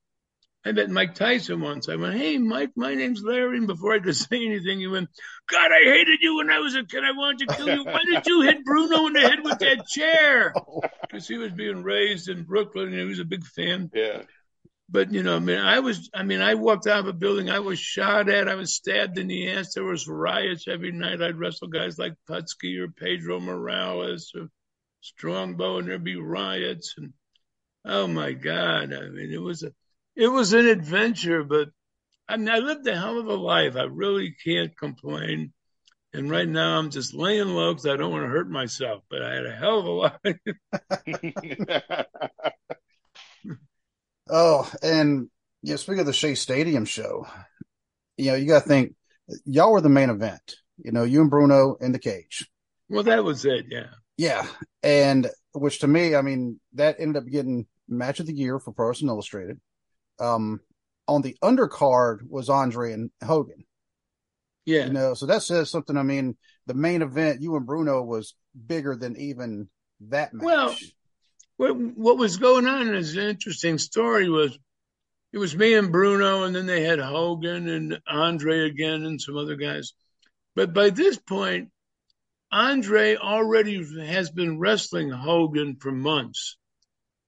I 0.62 0.72
met 0.72 0.90
Mike 0.90 1.14
Tyson 1.14 1.62
once. 1.62 1.88
I 1.88 1.96
went, 1.96 2.18
Hey, 2.18 2.36
Mike, 2.36 2.72
my 2.76 2.94
name's 2.94 3.22
Larry. 3.22 3.56
And 3.56 3.66
before 3.66 3.94
I 3.94 3.98
could 3.98 4.14
say 4.28 4.44
anything, 4.44 4.78
he 4.78 4.86
went, 4.86 5.08
God, 5.50 5.70
I 5.72 5.90
hated 5.90 6.18
you 6.20 6.36
when 6.36 6.50
I 6.50 6.58
was 6.58 6.74
a 6.74 6.84
kid. 6.84 7.02
I 7.02 7.16
wanted 7.16 7.48
to 7.48 7.56
kill 7.56 7.68
you. 7.70 7.84
Why 7.86 8.00
did 8.04 8.26
you 8.26 8.42
hit 8.42 8.62
Bruno 8.62 9.06
in 9.06 9.14
the 9.14 9.20
head 9.20 9.38
with 9.42 9.60
that 9.60 9.86
chair? 9.86 10.52
Because 11.00 11.28
he 11.28 11.38
was 11.38 11.52
being 11.52 11.82
raised 11.82 12.28
in 12.28 12.42
Brooklyn 12.42 12.88
and 12.88 12.98
he 12.98 13.04
was 13.04 13.20
a 13.20 13.24
big 13.24 13.44
fan. 13.44 13.90
Yeah. 13.94 14.22
But, 14.88 15.12
you 15.12 15.22
know, 15.22 15.36
I 15.36 15.38
mean, 15.38 15.58
I 15.58 15.80
was, 15.80 16.10
I 16.14 16.22
mean, 16.22 16.40
I 16.40 16.54
walked 16.54 16.86
out 16.86 17.00
of 17.00 17.06
a 17.06 17.12
building, 17.12 17.48
I 17.50 17.60
was 17.60 17.78
shot 17.78 18.28
at, 18.28 18.48
I 18.48 18.54
was 18.54 18.74
stabbed 18.74 19.18
in 19.18 19.28
the 19.28 19.50
ass. 19.50 19.74
There 19.74 19.84
was 19.84 20.06
riots 20.06 20.68
every 20.68 20.92
night. 20.92 21.22
I'd 21.22 21.38
wrestle 21.38 21.68
guys 21.68 21.98
like 21.98 22.14
Putski 22.28 22.78
or 22.78 22.88
Pedro 22.88 23.40
Morales 23.40 24.32
or 24.34 24.48
Strongbow, 25.00 25.78
and 25.78 25.88
there'd 25.88 26.04
be 26.04 26.16
riots. 26.16 26.94
And 26.98 27.14
oh 27.84 28.06
my 28.06 28.32
God, 28.32 28.92
I 28.92 29.08
mean, 29.08 29.32
it 29.32 29.40
was 29.40 29.62
a, 29.62 29.72
it 30.16 30.28
was 30.28 30.52
an 30.52 30.66
adventure, 30.66 31.44
but 31.44 31.70
I 32.28 32.36
mean, 32.36 32.48
I 32.48 32.58
lived 32.58 32.86
a 32.86 32.96
hell 32.96 33.18
of 33.18 33.26
a 33.26 33.34
life. 33.34 33.76
I 33.76 33.84
really 33.84 34.34
can't 34.44 34.76
complain. 34.76 35.52
And 36.12 36.30
right 36.30 36.48
now, 36.48 36.78
I'm 36.78 36.90
just 36.90 37.12
laying 37.12 37.48
low 37.48 37.72
because 37.72 37.86
I 37.86 37.96
don't 37.96 38.12
want 38.12 38.22
to 38.24 38.28
hurt 38.28 38.48
myself. 38.48 39.02
But 39.10 39.22
I 39.22 39.34
had 39.34 39.46
a 39.46 39.56
hell 39.56 39.78
of 39.80 39.86
a 39.86 39.90
life. 41.06 42.06
oh, 44.28 44.70
and 44.82 45.28
you 45.62 45.70
know, 45.70 45.76
speaking 45.76 46.00
of 46.00 46.06
the 46.06 46.12
Shea 46.12 46.34
Stadium 46.34 46.84
show, 46.84 47.26
you 48.16 48.30
know, 48.30 48.36
you 48.36 48.46
got 48.46 48.62
to 48.62 48.68
think 48.68 48.94
y'all 49.44 49.72
were 49.72 49.80
the 49.80 49.88
main 49.88 50.10
event. 50.10 50.56
You 50.78 50.92
know, 50.92 51.04
you 51.04 51.20
and 51.20 51.30
Bruno 51.30 51.76
in 51.80 51.92
the 51.92 51.98
cage. 51.98 52.48
Well, 52.88 53.04
that 53.04 53.24
was 53.24 53.44
it. 53.44 53.66
Yeah. 53.68 53.86
Yeah, 54.16 54.46
and 54.82 55.28
which 55.52 55.80
to 55.80 55.88
me, 55.88 56.14
I 56.14 56.22
mean, 56.22 56.60
that 56.74 56.96
ended 56.98 57.22
up 57.22 57.28
getting 57.28 57.66
match 57.88 58.20
of 58.20 58.26
the 58.26 58.34
year 58.34 58.58
for 58.58 58.72
Pro 58.72 58.88
Wrestling 58.88 59.08
Illustrated 59.08 59.60
um, 60.20 60.60
on 61.08 61.22
the 61.22 61.36
undercard 61.42 62.18
was 62.28 62.48
Andre 62.48 62.92
and 62.92 63.10
Hogan. 63.24 63.64
Yeah. 64.64 64.86
You 64.86 64.92
know, 64.92 65.14
so 65.14 65.26
that 65.26 65.42
says 65.42 65.70
something. 65.70 65.96
I 65.96 66.02
mean, 66.02 66.36
the 66.66 66.74
main 66.74 67.02
event, 67.02 67.42
you 67.42 67.56
and 67.56 67.66
Bruno, 67.66 68.02
was 68.02 68.34
bigger 68.66 68.96
than 68.96 69.16
even 69.16 69.68
that 70.08 70.32
match. 70.32 70.44
Well, 70.44 70.76
what, 71.56 71.76
what 71.76 72.18
was 72.18 72.36
going 72.36 72.66
on 72.66 72.94
is 72.94 73.16
an 73.16 73.28
interesting 73.28 73.78
story 73.78 74.28
was 74.28 74.58
it 75.32 75.38
was 75.38 75.56
me 75.56 75.74
and 75.74 75.90
Bruno, 75.90 76.44
and 76.44 76.54
then 76.54 76.66
they 76.66 76.82
had 76.82 77.00
Hogan 77.00 77.68
and 77.68 78.00
Andre 78.06 78.68
again 78.68 79.04
and 79.04 79.20
some 79.20 79.36
other 79.36 79.56
guys. 79.56 79.92
But 80.54 80.72
by 80.72 80.90
this 80.90 81.18
point, 81.18 81.70
Andre 82.52 83.16
already 83.16 83.84
has 84.06 84.30
been 84.30 84.60
wrestling 84.60 85.10
Hogan 85.10 85.74
for 85.74 85.90
months 85.90 86.56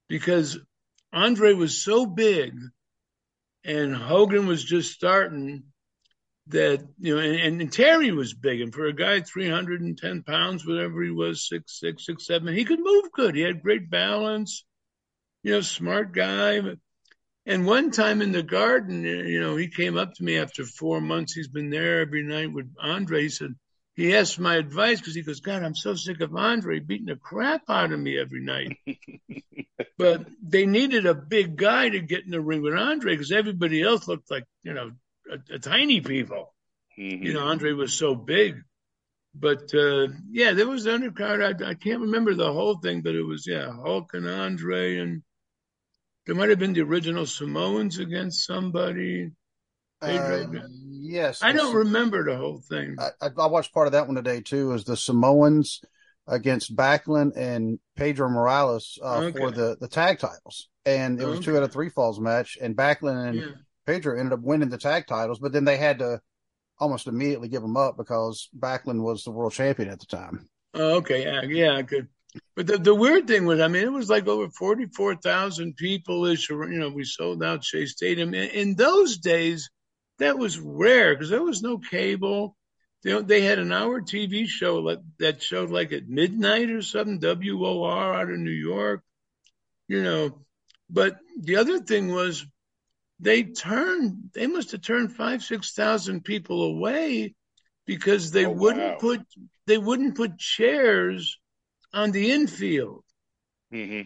because 0.09 0.57
Andre 1.13 1.55
was 1.55 1.83
so 1.83 2.07
big 2.07 2.55
and 3.65 3.97
Hogan 3.97 4.47
was 4.47 4.63
just 4.63 4.93
starting 4.93 5.65
that 6.49 6.87
you 6.99 7.15
know, 7.15 7.21
and, 7.21 7.61
and, 7.61 7.73
Terry 7.73 8.13
was 8.13 8.33
big, 8.33 8.61
and 8.61 8.73
for 8.73 8.87
a 8.87 8.93
guy 8.93 9.21
310 9.21 10.23
pounds, 10.23 10.67
whatever 10.67 11.03
he 11.03 11.11
was, 11.11 11.49
six 11.49 11.81
six 11.81 12.07
six 12.07 12.27
seven, 12.27 12.55
he 12.55 12.65
could 12.65 12.79
move 12.81 13.11
good. 13.13 13.35
He 13.35 13.43
had 13.43 13.63
great 13.63 13.91
balance, 13.91 14.65
you 15.43 15.53
know, 15.53 15.61
smart 15.61 16.13
guy. 16.13 16.61
And 17.49 17.67
one 17.67 17.91
time 17.91 18.23
in 18.23 18.33
the 18.33 18.43
garden, 18.43 19.05
you 19.05 19.41
know, 19.41 19.57
he 19.57 19.69
came 19.69 19.97
up 19.97 20.15
to 20.15 20.25
me 20.25 20.39
after 20.39 20.65
four 20.65 21.01
months. 21.01 21.33
He's 21.33 21.49
been 21.49 21.71
there 21.71 22.01
every 22.01 22.25
night 22.25 22.53
with 22.53 22.73
Andre. 22.81 23.23
He 23.23 23.29
said 23.29 23.55
he 23.95 24.15
asked 24.15 24.39
my 24.39 24.57
advice 24.57 25.01
because 25.01 25.15
he 25.15 25.23
goes, 25.23 25.41
God, 25.41 25.63
I'm 25.63 25.75
so 25.75 25.95
sick 25.95 26.21
of 26.21 26.35
Andre 26.35 26.81
beating 26.81 27.07
the 27.07 27.17
crap 27.17 27.63
out 27.69 27.93
of 27.93 27.99
me 27.99 28.19
every 28.19 28.43
night. 28.43 28.77
but 29.99 30.27
they 30.43 30.67
needed 30.67 31.07
a 31.07 31.15
big 31.15 31.57
guy 31.57 31.89
to 31.89 32.01
get 32.01 32.25
in 32.25 32.31
the 32.31 32.41
ring 32.41 32.63
with 32.63 32.75
Andre 32.75 33.15
because 33.15 33.33
everybody 33.33 33.83
else 33.83 34.07
looked 34.07 34.31
like 34.31 34.45
you 34.63 34.75
know 34.75 34.93
a, 35.31 35.55
a 35.55 35.59
tiny 35.59 36.01
people. 36.01 36.55
Mm-hmm. 36.99 37.25
You 37.25 37.33
know, 37.35 37.47
Andre 37.47 37.73
was 37.73 37.95
so 37.95 38.15
big. 38.15 38.57
But 39.39 39.75
uh, 39.75 40.09
yeah, 40.31 40.53
there 40.53 40.67
was 40.67 40.85
the 40.85 40.91
undercard. 40.91 41.43
I, 41.43 41.71
I 41.71 41.75
can't 41.75 42.01
remember 42.01 42.35
the 42.35 42.53
whole 42.53 42.79
thing, 42.79 43.03
but 43.03 43.15
it 43.15 43.23
was 43.23 43.47
yeah, 43.47 43.71
Hulk 43.71 44.15
and 44.15 44.27
Andre, 44.27 44.99
and 44.99 45.23
there 46.25 46.35
might 46.35 46.49
have 46.49 46.59
been 46.59 46.73
the 46.73 46.81
original 46.81 47.27
Samoans 47.27 47.99
against 47.99 48.47
somebody. 48.47 49.33
Uh, 50.01 50.45
yes, 50.89 51.43
I 51.43 51.53
don't 51.53 51.75
remember 51.75 52.25
the 52.25 52.37
whole 52.37 52.61
thing. 52.61 52.97
I, 52.99 53.29
I, 53.39 53.47
watched 53.47 53.73
part 53.73 53.87
of 53.87 53.93
that 53.93 54.07
one 54.07 54.17
today 54.17 54.41
too. 54.41 54.73
Is 54.73 54.85
the 54.85 54.97
Samoans 54.97 55.83
against 56.27 56.75
Backlund 56.75 57.33
and 57.37 57.79
Pedro 57.95 58.29
Morales 58.29 58.99
uh, 59.03 59.19
okay. 59.19 59.39
for 59.39 59.51
the 59.51 59.77
the 59.79 59.89
tag 59.89 60.19
titles, 60.19 60.69
and 60.87 61.21
it 61.21 61.27
was 61.27 61.39
okay. 61.39 61.47
two 61.47 61.57
out 61.57 61.63
of 61.63 61.73
three 61.73 61.91
falls 61.91 62.21
match, 62.21 62.57
and 62.61 62.77
Backlund 62.77 63.29
and 63.29 63.39
yeah. 63.39 63.47
Pedro 63.87 64.19
ended 64.19 64.33
up 64.33 64.41
winning 64.41 64.69
the 64.69 64.79
tag 64.79 65.07
titles, 65.07 65.39
but 65.39 65.53
then 65.53 65.65
they 65.65 65.77
had 65.77 66.01
to 66.01 66.21
almost 66.79 67.07
immediately 67.07 67.49
give 67.49 67.63
them 67.63 67.77
up 67.77 67.97
because 67.97 68.49
Backlund 68.59 69.03
was 69.03 69.25
the 69.25 69.31
world 69.31 69.53
champion 69.53 69.89
at 69.89 70.01
the 70.01 70.07
time. 70.07 70.49
Oh, 70.75 70.97
okay, 70.97 71.25
yeah, 71.25 71.43
yeah, 71.43 71.83
could. 71.83 72.09
But 72.55 72.67
the, 72.67 72.79
the 72.79 72.95
weird 72.95 73.27
thing 73.27 73.47
was, 73.47 73.61
I 73.61 73.69
mean, 73.69 73.85
it 73.85 73.93
was 73.93 74.11
like 74.11 74.27
over 74.27 74.51
forty 74.51 74.87
four 74.87 75.15
thousand 75.15 75.77
people 75.77 76.27
ish. 76.27 76.51
You 76.51 76.67
know, 76.67 76.91
we 76.91 77.05
sold 77.05 77.43
out 77.43 77.65
Shea 77.65 77.87
Stadium. 77.87 78.35
In, 78.35 78.51
in 78.51 78.75
those 78.75 79.17
days, 79.19 79.71
that 80.19 80.39
was 80.39 80.59
rare 80.59 81.15
because 81.15 81.31
there 81.31 81.43
was 81.43 81.63
no 81.63 81.79
cable. 81.79 82.57
They, 83.03 83.21
they 83.23 83.41
had 83.43 83.59
an 83.59 83.73
hour 83.73 84.03
TV 84.03 84.47
show 84.47 84.97
that 85.19 85.43
showed 85.43 85.71
like 85.71 85.93
at 85.93 86.09
midnight 86.09 86.71
or 86.71 86.83
something, 86.83 87.21
WOR 87.21 88.15
out 88.15 88.31
of 88.31 88.39
New 88.39 88.51
York, 88.51 89.03
you 89.89 90.03
know. 90.03 90.43
But 90.91 91.17
the 91.41 91.57
other 91.57 91.81
thing 91.81 92.13
was 92.13 92.47
they 93.21 93.45
turned 93.45 94.31
they 94.35 94.47
must 94.47 94.73
have 94.73 94.83
turned 94.83 95.13
five 95.13 95.43
six 95.43 95.73
thousand 95.73 96.25
people 96.25 96.63
away 96.63 97.35
because 97.87 98.31
they 98.31 98.47
oh, 98.47 98.51
wouldn't 98.51 98.95
wow. 98.95 98.99
put 99.01 99.27
they 99.67 99.79
wouldn't 99.79 100.17
put 100.17 100.39
chairs 100.39 101.39
on 101.93 102.11
the 102.11 102.33
infield. 102.33 103.03
Mm-hmm. 103.73 104.03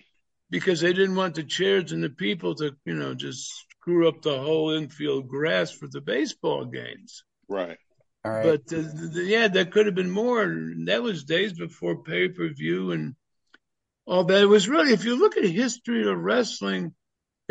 because 0.48 0.80
they 0.80 0.94
didn't 0.94 1.16
want 1.16 1.34
the 1.34 1.44
chairs 1.44 1.92
and 1.92 2.02
the 2.02 2.08
people 2.08 2.54
to 2.54 2.74
you 2.86 2.94
know 2.94 3.14
just 3.14 3.52
screw 3.78 4.08
up 4.08 4.22
the 4.22 4.38
whole 4.38 4.70
infield 4.70 5.28
grass 5.28 5.70
for 5.70 5.86
the 5.86 6.00
baseball 6.00 6.64
games. 6.64 7.24
Right. 7.46 7.76
But 8.22 8.62
uh, 8.72 8.82
the, 8.82 9.24
yeah 9.26 9.48
there 9.48 9.66
could 9.66 9.86
have 9.86 9.94
been 9.94 10.10
more. 10.10 10.46
That 10.86 11.02
was 11.02 11.24
days 11.24 11.52
before 11.52 12.02
pay-per-view 12.02 12.92
and 12.92 13.14
all 14.06 14.24
that. 14.24 14.42
It 14.42 14.46
was 14.46 14.68
really 14.68 14.92
if 14.92 15.04
you 15.04 15.18
look 15.18 15.36
at 15.36 15.44
history 15.44 16.08
of 16.10 16.18
wrestling 16.18 16.94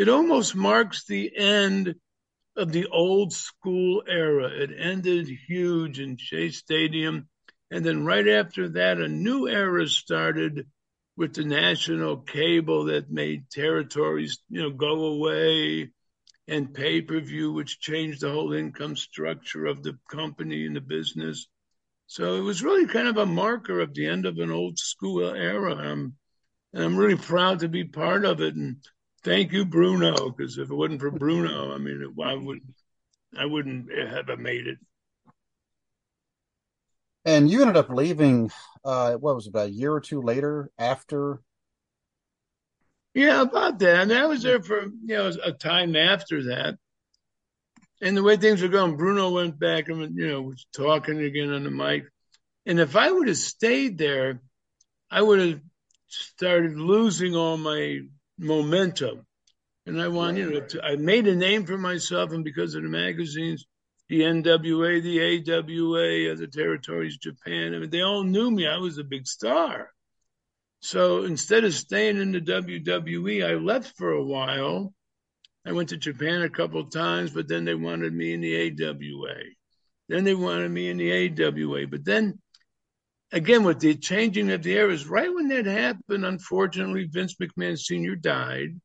it 0.00 0.08
almost 0.08 0.56
marks 0.56 1.04
the 1.04 1.30
end 1.36 1.94
of 2.56 2.72
the 2.72 2.86
old 2.86 3.34
school 3.34 4.02
era. 4.08 4.48
It 4.48 4.70
ended 4.74 5.28
huge 5.46 6.00
in 6.00 6.16
Shea 6.16 6.48
Stadium. 6.52 7.28
And 7.70 7.84
then 7.84 8.06
right 8.06 8.26
after 8.26 8.70
that, 8.70 8.96
a 8.96 9.08
new 9.08 9.46
era 9.46 9.86
started 9.86 10.66
with 11.18 11.34
the 11.34 11.44
national 11.44 12.16
cable 12.16 12.86
that 12.86 13.10
made 13.10 13.50
territories, 13.50 14.38
you 14.48 14.62
know, 14.62 14.70
go 14.70 15.04
away 15.04 15.90
and 16.48 16.72
pay 16.72 17.02
per 17.02 17.20
view, 17.20 17.52
which 17.52 17.78
changed 17.78 18.22
the 18.22 18.32
whole 18.32 18.54
income 18.54 18.96
structure 18.96 19.66
of 19.66 19.82
the 19.82 19.98
company 20.10 20.64
and 20.64 20.76
the 20.76 20.80
business. 20.80 21.46
So 22.06 22.36
it 22.36 22.40
was 22.40 22.62
really 22.62 22.86
kind 22.86 23.06
of 23.06 23.18
a 23.18 23.26
marker 23.26 23.80
of 23.80 23.92
the 23.92 24.06
end 24.06 24.24
of 24.24 24.38
an 24.38 24.50
old 24.50 24.78
school 24.78 25.28
era. 25.28 25.74
Um, 25.74 26.14
and 26.72 26.82
I'm 26.82 26.96
really 26.96 27.18
proud 27.18 27.58
to 27.58 27.68
be 27.68 27.84
part 27.84 28.24
of 28.24 28.40
it. 28.40 28.54
And 28.54 28.76
thank 29.22 29.52
you, 29.52 29.64
Bruno, 29.64 30.30
because 30.30 30.58
if 30.58 30.70
it 30.70 30.74
wasn't 30.74 31.00
for 31.00 31.10
Bruno, 31.10 31.74
I 31.74 31.78
mean, 31.78 32.14
I 32.22 32.34
would, 32.34 32.60
I 33.38 33.44
wouldn't 33.46 33.90
have 33.92 34.38
made 34.38 34.66
it. 34.66 34.78
And 37.24 37.50
you 37.50 37.60
ended 37.60 37.76
up 37.76 37.90
leaving. 37.90 38.50
Uh, 38.84 39.14
what 39.14 39.34
was 39.34 39.46
it, 39.46 39.50
about 39.50 39.68
a 39.68 39.72
year 39.72 39.92
or 39.92 40.00
two 40.00 40.22
later 40.22 40.70
after? 40.78 41.40
Yeah, 43.12 43.42
about 43.42 43.78
that. 43.80 44.02
And 44.02 44.12
I 44.12 44.26
was 44.26 44.42
there 44.42 44.62
for 44.62 44.84
you 44.84 45.16
know 45.16 45.32
a 45.44 45.52
time 45.52 45.96
after 45.96 46.44
that. 46.44 46.78
And 48.00 48.16
the 48.16 48.22
way 48.22 48.36
things 48.36 48.62
were 48.62 48.68
going, 48.68 48.96
Bruno 48.96 49.30
went 49.30 49.58
back 49.58 49.88
and 49.88 50.16
you 50.16 50.28
know 50.28 50.42
was 50.42 50.66
talking 50.74 51.20
again 51.20 51.52
on 51.52 51.64
the 51.64 51.70
mic. 51.70 52.04
And 52.64 52.80
if 52.80 52.96
I 52.96 53.10
would 53.10 53.28
have 53.28 53.36
stayed 53.36 53.98
there, 53.98 54.40
I 55.10 55.20
would 55.20 55.40
have 55.40 55.60
started 56.08 56.76
losing 56.76 57.34
all 57.34 57.56
my 57.56 58.00
momentum. 58.40 59.26
And 59.86 60.00
I 60.00 60.08
want, 60.08 60.36
you 60.36 60.50
know, 60.50 60.60
to, 60.60 60.82
I 60.84 60.96
made 60.96 61.26
a 61.26 61.34
name 61.34 61.64
for 61.66 61.78
myself, 61.78 62.32
and 62.32 62.44
because 62.44 62.74
of 62.74 62.82
the 62.82 62.88
magazines, 62.88 63.66
the 64.08 64.22
NWA, 64.22 65.02
the 65.02 65.52
AWA, 65.52 66.32
other 66.32 66.46
territories, 66.46 67.16
Japan, 67.16 67.74
I 67.74 67.78
mean, 67.78 67.90
they 67.90 68.02
all 68.02 68.24
knew 68.24 68.50
me. 68.50 68.66
I 68.66 68.78
was 68.78 68.98
a 68.98 69.04
big 69.04 69.26
star. 69.26 69.90
So 70.80 71.24
instead 71.24 71.64
of 71.64 71.74
staying 71.74 72.20
in 72.20 72.32
the 72.32 72.40
WWE, 72.40 73.48
I 73.48 73.54
left 73.54 73.96
for 73.96 74.12
a 74.12 74.24
while. 74.24 74.94
I 75.64 75.72
went 75.72 75.90
to 75.90 75.96
Japan 75.96 76.42
a 76.42 76.48
couple 76.48 76.80
of 76.80 76.90
times, 76.90 77.30
but 77.30 77.48
then 77.48 77.64
they 77.64 77.74
wanted 77.74 78.12
me 78.12 78.32
in 78.32 78.40
the 78.40 78.56
AWA. 78.56 79.34
Then 80.08 80.24
they 80.24 80.34
wanted 80.34 80.70
me 80.70 80.88
in 80.88 80.96
the 80.96 81.12
AWA. 81.12 81.86
But 81.86 82.04
then 82.04 82.40
again, 83.32 83.64
with 83.64 83.80
the 83.80 83.94
changing 83.94 84.50
of 84.50 84.62
the 84.62 84.72
eras, 84.72 85.06
right 85.06 85.32
when 85.32 85.48
that 85.48 85.66
happened, 85.66 86.24
unfortunately, 86.24 87.04
Vince 87.04 87.36
McMahon 87.36 87.78
Sr. 87.78 88.16
died. 88.16 88.80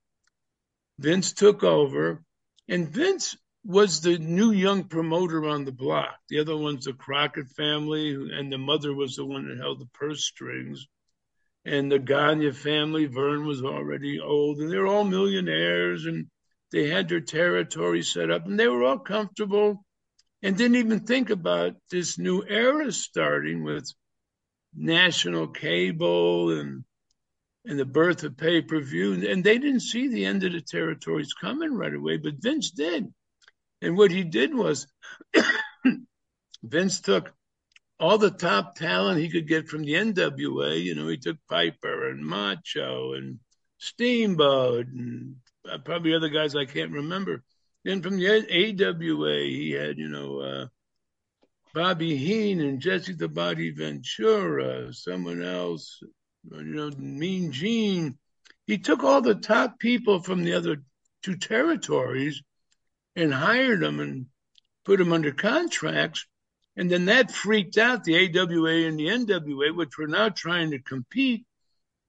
Vince 0.99 1.34
took 1.34 1.63
over, 1.63 2.23
and 2.67 2.89
Vince 2.89 3.36
was 3.65 4.01
the 4.01 4.17
new 4.19 4.51
young 4.51 4.84
promoter 4.84 5.45
on 5.45 5.65
the 5.65 5.71
block. 5.71 6.15
The 6.29 6.39
other 6.39 6.55
one's 6.55 6.86
the 6.86 6.93
Crockett 6.93 7.47
family, 7.49 8.13
and 8.13 8.51
the 8.51 8.58
mother 8.58 8.93
was 8.93 9.15
the 9.15 9.25
one 9.25 9.47
that 9.47 9.58
held 9.58 9.79
the 9.79 9.88
purse 9.88 10.23
strings. 10.23 10.88
And 11.65 11.91
the 11.91 11.97
Gagne 11.97 12.51
family, 12.51 13.08
Vern 13.08 13.45
was 13.45 13.63
already 13.63 14.19
old, 14.19 14.60
and 14.60 14.71
they're 14.71 14.86
all 14.86 15.03
millionaires, 15.03 16.05
and 16.05 16.27
they 16.71 16.89
had 16.89 17.10
their 17.10 17.21
territory 17.21 18.03
set 18.03 18.29
up, 18.29 18.45
and 18.45 18.60
they 18.60 18.67
were 18.67 18.84
all 18.84 18.99
comfortable 18.99 19.84
and 20.43 20.55
didn't 20.55 20.77
even 20.77 20.99
think 20.99 21.31
about 21.31 21.75
this 21.89 22.19
new 22.19 22.43
era 22.47 22.91
starting 22.91 23.63
with 23.63 23.91
national 24.75 25.47
cable 25.47 26.51
and 26.59 26.83
and 27.67 27.79
the 27.79 27.85
birth 27.85 28.23
of 28.23 28.38
pay 28.38 28.61
per 28.61 28.79
view, 28.79 29.13
and 29.27 29.43
they 29.43 29.57
didn't 29.57 29.79
see 29.79 30.07
the 30.07 30.25
end 30.25 30.43
of 30.43 30.51
the 30.51 30.61
territories 30.61 31.33
coming 31.33 31.73
right 31.73 31.93
away, 31.93 32.17
but 32.17 32.41
Vince 32.41 32.69
did. 32.69 33.11
And 33.81 33.97
what 33.97 34.11
he 34.11 34.23
did 34.23 34.53
was 34.53 34.88
Vince 36.63 37.01
took 37.01 37.33
all 37.99 38.17
the 38.17 38.31
top 38.31 38.75
talent 38.75 39.19
he 39.19 39.29
could 39.29 39.47
get 39.47 39.67
from 39.67 39.83
the 39.83 39.93
NWA. 39.93 40.81
You 40.81 40.95
know, 40.95 41.07
he 41.07 41.17
took 41.17 41.38
Piper 41.49 42.09
and 42.09 42.25
Macho 42.25 43.13
and 43.13 43.39
Steamboat 43.77 44.88
and 44.88 45.38
uh, 45.69 45.77
probably 45.79 46.13
other 46.13 46.29
guys 46.29 46.55
I 46.55 46.65
can't 46.65 46.91
remember. 46.91 47.43
Then 47.83 48.01
from 48.01 48.17
the 48.17 48.27
AWA, 48.27 49.43
he 49.43 49.71
had, 49.71 49.97
you 49.97 50.09
know, 50.09 50.39
uh, 50.39 50.67
Bobby 51.75 52.15
Heenan, 52.15 52.65
and 52.65 52.79
Jesse 52.79 53.11
the 53.11 53.27
Body 53.27 53.69
Ventura, 53.69 54.93
someone 54.93 55.43
else, 55.43 56.01
you 56.49 56.63
know, 56.63 56.89
Mean 56.97 57.51
Gene. 57.51 58.17
He 58.65 58.77
took 58.77 59.03
all 59.03 59.21
the 59.21 59.35
top 59.35 59.77
people 59.77 60.23
from 60.23 60.45
the 60.45 60.53
other 60.53 60.77
two 61.21 61.35
territories 61.35 62.41
and 63.17 63.33
hired 63.33 63.81
them 63.81 63.99
and 63.99 64.27
put 64.85 64.99
them 64.99 65.11
under 65.11 65.33
contracts. 65.33 66.25
And 66.77 66.89
then 66.89 67.05
that 67.05 67.31
freaked 67.31 67.77
out 67.77 68.05
the 68.05 68.15
AWA 68.15 68.88
and 68.88 68.97
the 68.97 69.07
NWA, 69.07 69.75
which 69.75 69.97
were 69.97 70.07
now 70.07 70.29
trying 70.29 70.71
to 70.71 70.79
compete 70.79 71.45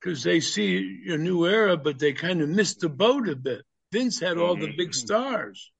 because 0.01 0.23
they 0.23 0.39
see 0.39 1.07
a 1.09 1.19
new 1.19 1.45
era, 1.45 1.77
but 1.77 1.99
they 1.99 2.13
kind 2.13 2.41
of 2.41 2.49
missed 2.49 2.81
the 2.81 2.89
boat 2.89 3.29
a 3.29 3.35
bit. 3.35 3.63
Vince 3.91 4.21
had 4.21 4.39
all 4.39 4.55
the 4.55 4.77
big 4.77 4.91
mm-hmm. 4.91 4.93
stars, 4.93 5.73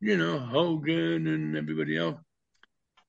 you 0.00 0.16
know, 0.16 0.38
Hogan 0.38 1.26
and 1.26 1.54
everybody 1.54 1.98
else. 1.98 2.16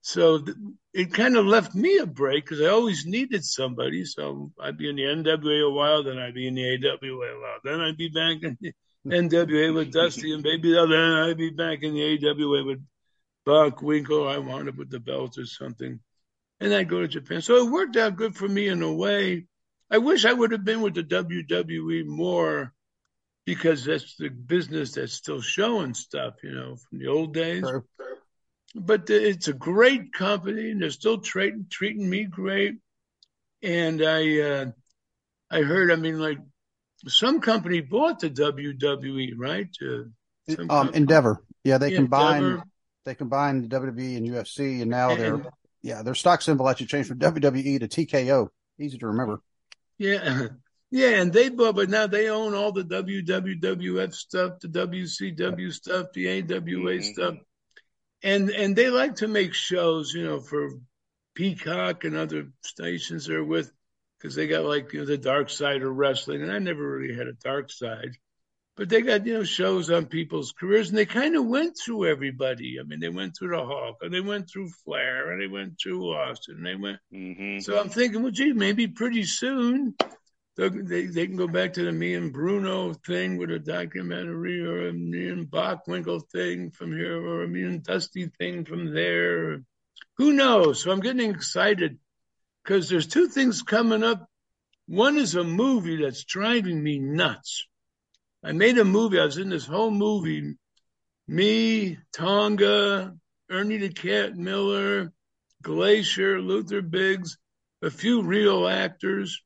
So 0.02 0.40
th- 0.40 0.58
it 0.94 1.14
kind 1.14 1.38
of 1.38 1.46
left 1.46 1.76
me 1.76 1.98
a 1.98 2.06
break 2.06 2.44
because 2.44 2.62
I 2.62 2.70
always 2.70 3.06
needed 3.06 3.46
somebody. 3.46 4.04
So 4.06 4.52
I'd 4.60 4.78
be 4.78 4.90
in 4.90 4.96
the 4.96 5.04
NWA 5.04 5.68
a 5.68 5.70
while, 5.70 6.04
then 6.04 6.18
I'd 6.18 6.34
be 6.34 6.48
in 6.48 6.56
the 6.56 6.76
AWA 6.76 7.28
a 7.28 7.40
while, 7.40 7.60
then 7.64 7.80
I'd 7.80 7.98
be 7.98 8.10
back 8.10 8.44
in 8.44 8.58
the 8.62 8.74
NWA 9.08 9.74
with 9.74 9.92
Dusty 9.92 10.34
and 10.34 10.44
maybe 10.44 10.74
then 10.74 10.92
I'd 10.92 11.38
be 11.38 11.52
back 11.52 11.84
in 11.84 11.94
the 11.94 12.28
AWA 12.28 12.64
with 12.66 12.84
Bockwinkel. 13.48 14.32
I 14.32 14.40
wound 14.40 14.70
up 14.70 14.76
with 14.76 14.90
the 14.90 15.00
belt 15.00 15.38
or 15.38 15.46
something, 15.46 16.00
and 16.60 16.74
I'd 16.74 16.90
go 16.90 17.02
to 17.02 17.08
Japan. 17.08 17.42
So 17.42 17.66
it 17.66 17.72
worked 17.72 17.96
out 17.98 18.16
good 18.16 18.36
for 18.36 18.48
me 18.48 18.68
in 18.68 18.82
a 18.82 18.94
way. 18.94 19.46
I 19.90 19.98
wish 19.98 20.26
I 20.26 20.34
would 20.34 20.52
have 20.52 20.64
been 20.64 20.82
with 20.82 20.96
the 20.96 21.04
WWE 21.04 22.06
more 22.06 22.74
because 23.46 23.84
that's 23.84 24.16
the 24.16 24.30
business 24.30 24.94
that's 24.94 25.14
still 25.14 25.42
showing 25.42 25.94
stuff, 25.94 26.36
you 26.44 26.54
know, 26.54 26.76
from 26.76 27.00
the 27.00 27.08
old 27.08 27.34
days. 27.34 27.62
Sure. 27.62 27.86
But 28.73 29.10
it's 29.10 29.47
a 29.47 29.53
great 29.53 30.13
company, 30.13 30.71
and 30.71 30.81
they're 30.81 30.91
still 30.91 31.19
treating 31.19 31.65
treating 31.69 32.10
me 32.10 32.23
great. 32.23 32.75
And 33.62 34.01
I, 34.01 34.39
uh, 34.39 34.65
I 35.51 35.62
heard, 35.62 35.91
I 35.91 35.95
mean, 35.97 36.19
like 36.19 36.39
some 37.07 37.41
company 37.41 37.81
bought 37.81 38.19
the 38.19 38.29
WWE, 38.29 39.34
right? 39.38 39.67
Uh, 39.81 40.63
um, 40.69 40.89
Endeavor, 40.93 41.43
yeah, 41.63 41.77
they 41.77 41.91
yeah, 41.91 41.97
combined, 41.97 42.45
Endeavor. 42.45 42.63
they 43.05 43.15
combined 43.15 43.69
the 43.69 43.79
WWE 43.79 44.17
and 44.17 44.27
UFC, 44.27 44.81
and 44.81 44.89
now 44.89 45.12
and, 45.12 45.19
they're, 45.19 45.45
yeah, 45.81 46.01
their 46.01 46.15
stock 46.15 46.41
symbol 46.41 46.69
actually 46.69 46.88
changed 46.88 47.10
from 47.10 47.19
WWE 47.19 47.79
to 47.79 47.88
TKO. 47.88 48.49
Easy 48.79 48.97
to 48.97 49.07
remember. 49.07 49.41
Yeah, 49.97 50.47
yeah, 50.91 51.21
and 51.21 51.34
they 51.34 51.49
bought, 51.49 51.75
but 51.75 51.89
now 51.89 52.07
they 52.07 52.29
own 52.29 52.53
all 52.53 52.71
the 52.71 52.84
WWF 52.84 54.13
stuff, 54.13 54.60
the 54.60 54.67
WCW 54.67 55.73
stuff, 55.73 56.07
the 56.13 56.27
AWA 56.27 56.39
mm-hmm. 56.39 57.01
stuff, 57.01 57.36
and 58.23 58.49
and 58.49 58.75
they 58.75 58.89
like 58.89 59.15
to 59.17 59.27
make 59.27 59.53
shows, 59.53 60.13
you 60.13 60.23
know, 60.23 60.39
for 60.39 60.69
Peacock 61.36 62.03
and 62.03 62.15
other 62.15 62.47
stations 62.63 63.25
they're 63.25 63.43
with, 63.43 63.71
because 64.19 64.36
they 64.36 64.47
got 64.47 64.65
like 64.65 64.93
you 64.93 64.99
know, 64.99 65.05
the 65.05 65.17
dark 65.17 65.49
side 65.49 65.81
of 65.81 65.95
wrestling, 65.95 66.41
and 66.41 66.51
I 66.51 66.60
never 66.60 66.97
really 66.97 67.15
had 67.15 67.27
a 67.27 67.34
dark 67.34 67.71
side, 67.71 68.17
but 68.77 68.89
they 68.89 69.01
got 69.01 69.25
you 69.25 69.34
know 69.34 69.43
shows 69.43 69.89
on 69.89 70.05
people's 70.05 70.51
careers, 70.51 70.89
and 70.89 70.97
they 70.97 71.05
kind 71.05 71.36
of 71.36 71.45
went 71.45 71.77
through 71.77 72.07
everybody. 72.07 72.77
I 72.79 72.84
mean, 72.84 72.99
they 72.99 73.10
went 73.10 73.36
through 73.38 73.55
the 73.55 73.65
Hulk, 73.65 73.97
and 74.01 74.13
they 74.13 74.21
went 74.21 74.49
through 74.49 74.69
Flair, 74.86 75.31
and 75.31 75.41
they 75.41 75.47
went 75.47 75.79
through 75.81 76.13
Austin, 76.13 76.57
and 76.57 76.65
they 76.65 76.75
went. 76.75 76.99
Mm-hmm. 77.13 77.60
So 77.60 77.79
I'm 77.79 77.89
thinking, 77.89 78.21
well, 78.21 78.31
gee, 78.31 78.53
maybe 78.53 78.88
pretty 78.88 79.23
soon 79.23 79.95
they, 80.58 81.06
they 81.06 81.28
can 81.28 81.38
go 81.38 81.48
back 81.48 81.74
to 81.74 81.86
the 81.86 81.92
me 81.92 82.14
and 82.14 82.34
Bruno 82.34 82.94
thing 82.94 83.38
with 83.38 83.52
a 83.52 83.60
documentary 83.60 84.62
or 84.66 84.90
a 84.90 84.94
me 84.94 85.30
and 85.30 85.48
Bockwinkel 85.48 86.30
thing 86.30 86.72
from 86.72 86.92
here 86.92 87.18
or 87.18 87.44
a 87.44 87.48
me 87.48 87.64
and 87.64 87.84
Dusty 87.84 88.28
thing 88.38 88.66
from 88.66 88.94
there. 88.94 89.64
Who 90.18 90.34
knows? 90.34 90.84
So 90.84 90.92
I'm 90.92 91.00
getting 91.00 91.32
excited 91.32 91.98
because 92.64 92.90
there's 92.90 93.08
two 93.08 93.28
things 93.28 93.62
coming 93.62 94.04
up. 94.04 94.28
One 94.88 95.18
is 95.18 95.36
a 95.36 95.44
movie 95.44 96.04
that's 96.04 96.26
driving 96.26 96.84
me 96.84 97.00
nuts. 97.00 97.66
I 98.44 98.52
made 98.52 98.78
a 98.78 98.86
movie. 98.86 99.20
I 99.20 99.26
was 99.26 99.38
in 99.38 99.50
this 99.50 99.66
whole 99.66 99.92
movie. 99.92 100.56
Me, 101.28 101.98
Tonga, 102.14 103.16
Ernie 103.50 103.78
the 103.78 103.90
Cat 103.90 104.36
Miller, 104.36 105.14
Glacier, 105.62 106.42
Luther 106.42 106.82
Biggs, 106.82 107.38
a 107.82 107.90
few 107.90 108.24
real 108.24 108.68
actors 108.68 109.42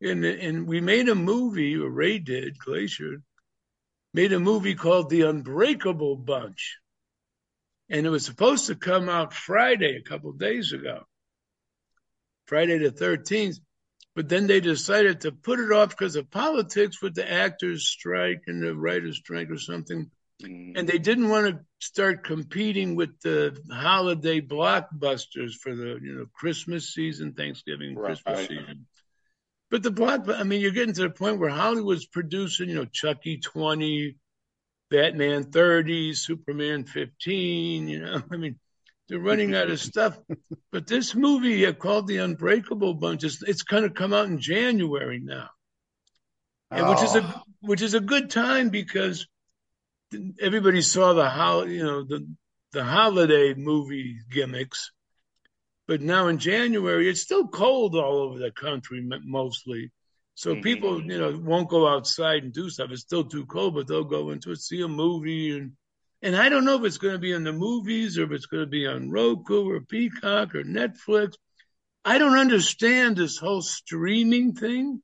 and 0.00 0.24
and 0.24 0.66
we 0.66 0.80
made 0.80 1.08
a 1.08 1.14
movie, 1.14 1.76
or 1.76 1.88
Ray 1.88 2.18
did, 2.18 2.58
Glacier, 2.58 3.22
made 4.14 4.32
a 4.32 4.40
movie 4.40 4.74
called 4.74 5.10
The 5.10 5.22
Unbreakable 5.22 6.16
Bunch, 6.16 6.78
and 7.88 8.06
it 8.06 8.10
was 8.10 8.24
supposed 8.24 8.66
to 8.66 8.74
come 8.74 9.08
out 9.08 9.34
Friday, 9.34 9.96
a 9.96 10.08
couple 10.08 10.32
days 10.32 10.72
ago, 10.72 11.04
Friday 12.46 12.78
the 12.78 12.90
thirteenth, 12.90 13.58
but 14.14 14.28
then 14.28 14.46
they 14.46 14.60
decided 14.60 15.22
to 15.22 15.32
put 15.32 15.60
it 15.60 15.72
off 15.72 15.90
because 15.90 16.16
of 16.16 16.30
politics 16.30 17.02
with 17.02 17.14
the 17.14 17.30
actors' 17.30 17.86
strike 17.86 18.42
and 18.46 18.62
the 18.62 18.74
writers' 18.74 19.18
strike 19.18 19.50
or 19.50 19.58
something. 19.58 20.10
Mm. 20.42 20.72
And 20.78 20.88
they 20.88 20.98
didn't 20.98 21.28
want 21.28 21.46
to 21.48 21.60
start 21.80 22.24
competing 22.24 22.96
with 22.96 23.20
the 23.20 23.56
holiday 23.70 24.40
blockbusters 24.40 25.52
for 25.52 25.74
the 25.74 25.98
you 26.02 26.14
know 26.14 26.26
Christmas 26.32 26.94
season, 26.94 27.34
Thanksgiving, 27.34 27.94
right. 27.94 28.06
Christmas 28.06 28.48
season. 28.48 28.86
But 29.70 29.82
the 29.82 29.92
plot, 29.92 30.28
I 30.28 30.42
mean, 30.42 30.60
you're 30.60 30.72
getting 30.72 30.94
to 30.94 31.02
the 31.02 31.10
point 31.10 31.38
where 31.38 31.50
Hollywood's 31.50 32.06
producing, 32.06 32.68
you 32.68 32.74
know, 32.74 32.86
Chucky 32.86 33.38
20, 33.38 34.16
Batman 34.90 35.44
30, 35.44 36.14
Superman 36.14 36.84
15, 36.84 37.88
you 37.88 38.00
know, 38.00 38.22
I 38.32 38.36
mean, 38.36 38.58
they're 39.08 39.18
running 39.18 39.54
out 39.54 39.70
of 39.70 39.80
stuff. 39.80 40.18
But 40.72 40.86
this 40.86 41.14
movie 41.14 41.66
uh, 41.66 41.72
called 41.72 42.06
The 42.06 42.18
Unbreakable 42.18 42.94
Bunch, 42.94 43.24
it's, 43.24 43.42
it's 43.42 43.62
going 43.62 43.84
to 43.84 43.90
come 43.90 44.12
out 44.12 44.26
in 44.26 44.40
January 44.40 45.20
now. 45.20 45.50
And 46.70 46.86
oh. 46.86 46.90
which 46.90 47.02
is 47.02 47.14
a 47.16 47.22
oh. 47.22 47.42
which 47.62 47.82
is 47.82 47.94
a 47.94 48.00
good 48.00 48.30
time 48.30 48.68
because 48.68 49.26
everybody 50.40 50.82
saw 50.82 51.12
the 51.14 51.28
how 51.28 51.64
you 51.64 51.82
know 51.82 52.04
the 52.04 52.26
the 52.72 52.84
holiday 52.84 53.54
movie 53.54 54.18
gimmicks 54.30 54.92
but 55.90 56.00
now 56.00 56.28
in 56.28 56.38
January, 56.38 57.10
it's 57.10 57.20
still 57.20 57.48
cold 57.48 57.96
all 57.96 58.18
over 58.18 58.38
the 58.38 58.52
country 58.52 59.04
mostly. 59.24 59.90
So 60.36 60.52
mm-hmm. 60.52 60.62
people, 60.62 61.02
you 61.02 61.18
know, 61.18 61.36
won't 61.36 61.68
go 61.68 61.88
outside 61.88 62.44
and 62.44 62.52
do 62.52 62.70
stuff. 62.70 62.92
It's 62.92 63.02
still 63.02 63.24
too 63.24 63.44
cold, 63.44 63.74
but 63.74 63.88
they'll 63.88 64.04
go 64.04 64.30
into 64.30 64.52
it, 64.52 64.60
see 64.60 64.82
a 64.82 64.86
movie, 64.86 65.58
and 65.58 65.72
and 66.22 66.36
I 66.36 66.48
don't 66.48 66.64
know 66.64 66.78
if 66.78 66.84
it's 66.84 66.98
going 66.98 67.14
to 67.14 67.18
be 67.18 67.32
in 67.32 67.42
the 67.42 67.52
movies 67.52 68.18
or 68.18 68.22
if 68.22 68.30
it's 68.30 68.46
going 68.46 68.62
to 68.62 68.70
be 68.70 68.86
on 68.86 69.10
Roku 69.10 69.68
or 69.68 69.80
Peacock 69.80 70.54
or 70.54 70.62
Netflix. 70.62 71.32
I 72.04 72.18
don't 72.18 72.38
understand 72.38 73.16
this 73.16 73.36
whole 73.36 73.62
streaming 73.62 74.54
thing. 74.54 75.02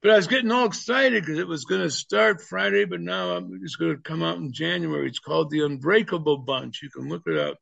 But 0.00 0.12
I 0.12 0.16
was 0.16 0.28
getting 0.28 0.50
all 0.50 0.64
excited 0.64 1.22
because 1.22 1.38
it 1.38 1.46
was 1.46 1.66
going 1.66 1.82
to 1.82 1.90
start 1.90 2.40
Friday, 2.40 2.86
but 2.86 3.02
now 3.02 3.36
it's 3.60 3.76
going 3.76 3.96
to 3.96 4.02
come 4.02 4.22
out 4.22 4.38
in 4.38 4.54
January. 4.54 5.08
It's 5.08 5.18
called 5.18 5.50
The 5.50 5.60
Unbreakable 5.60 6.38
Bunch. 6.38 6.80
You 6.82 6.88
can 6.88 7.10
look 7.10 7.24
it 7.26 7.36
up 7.36 7.58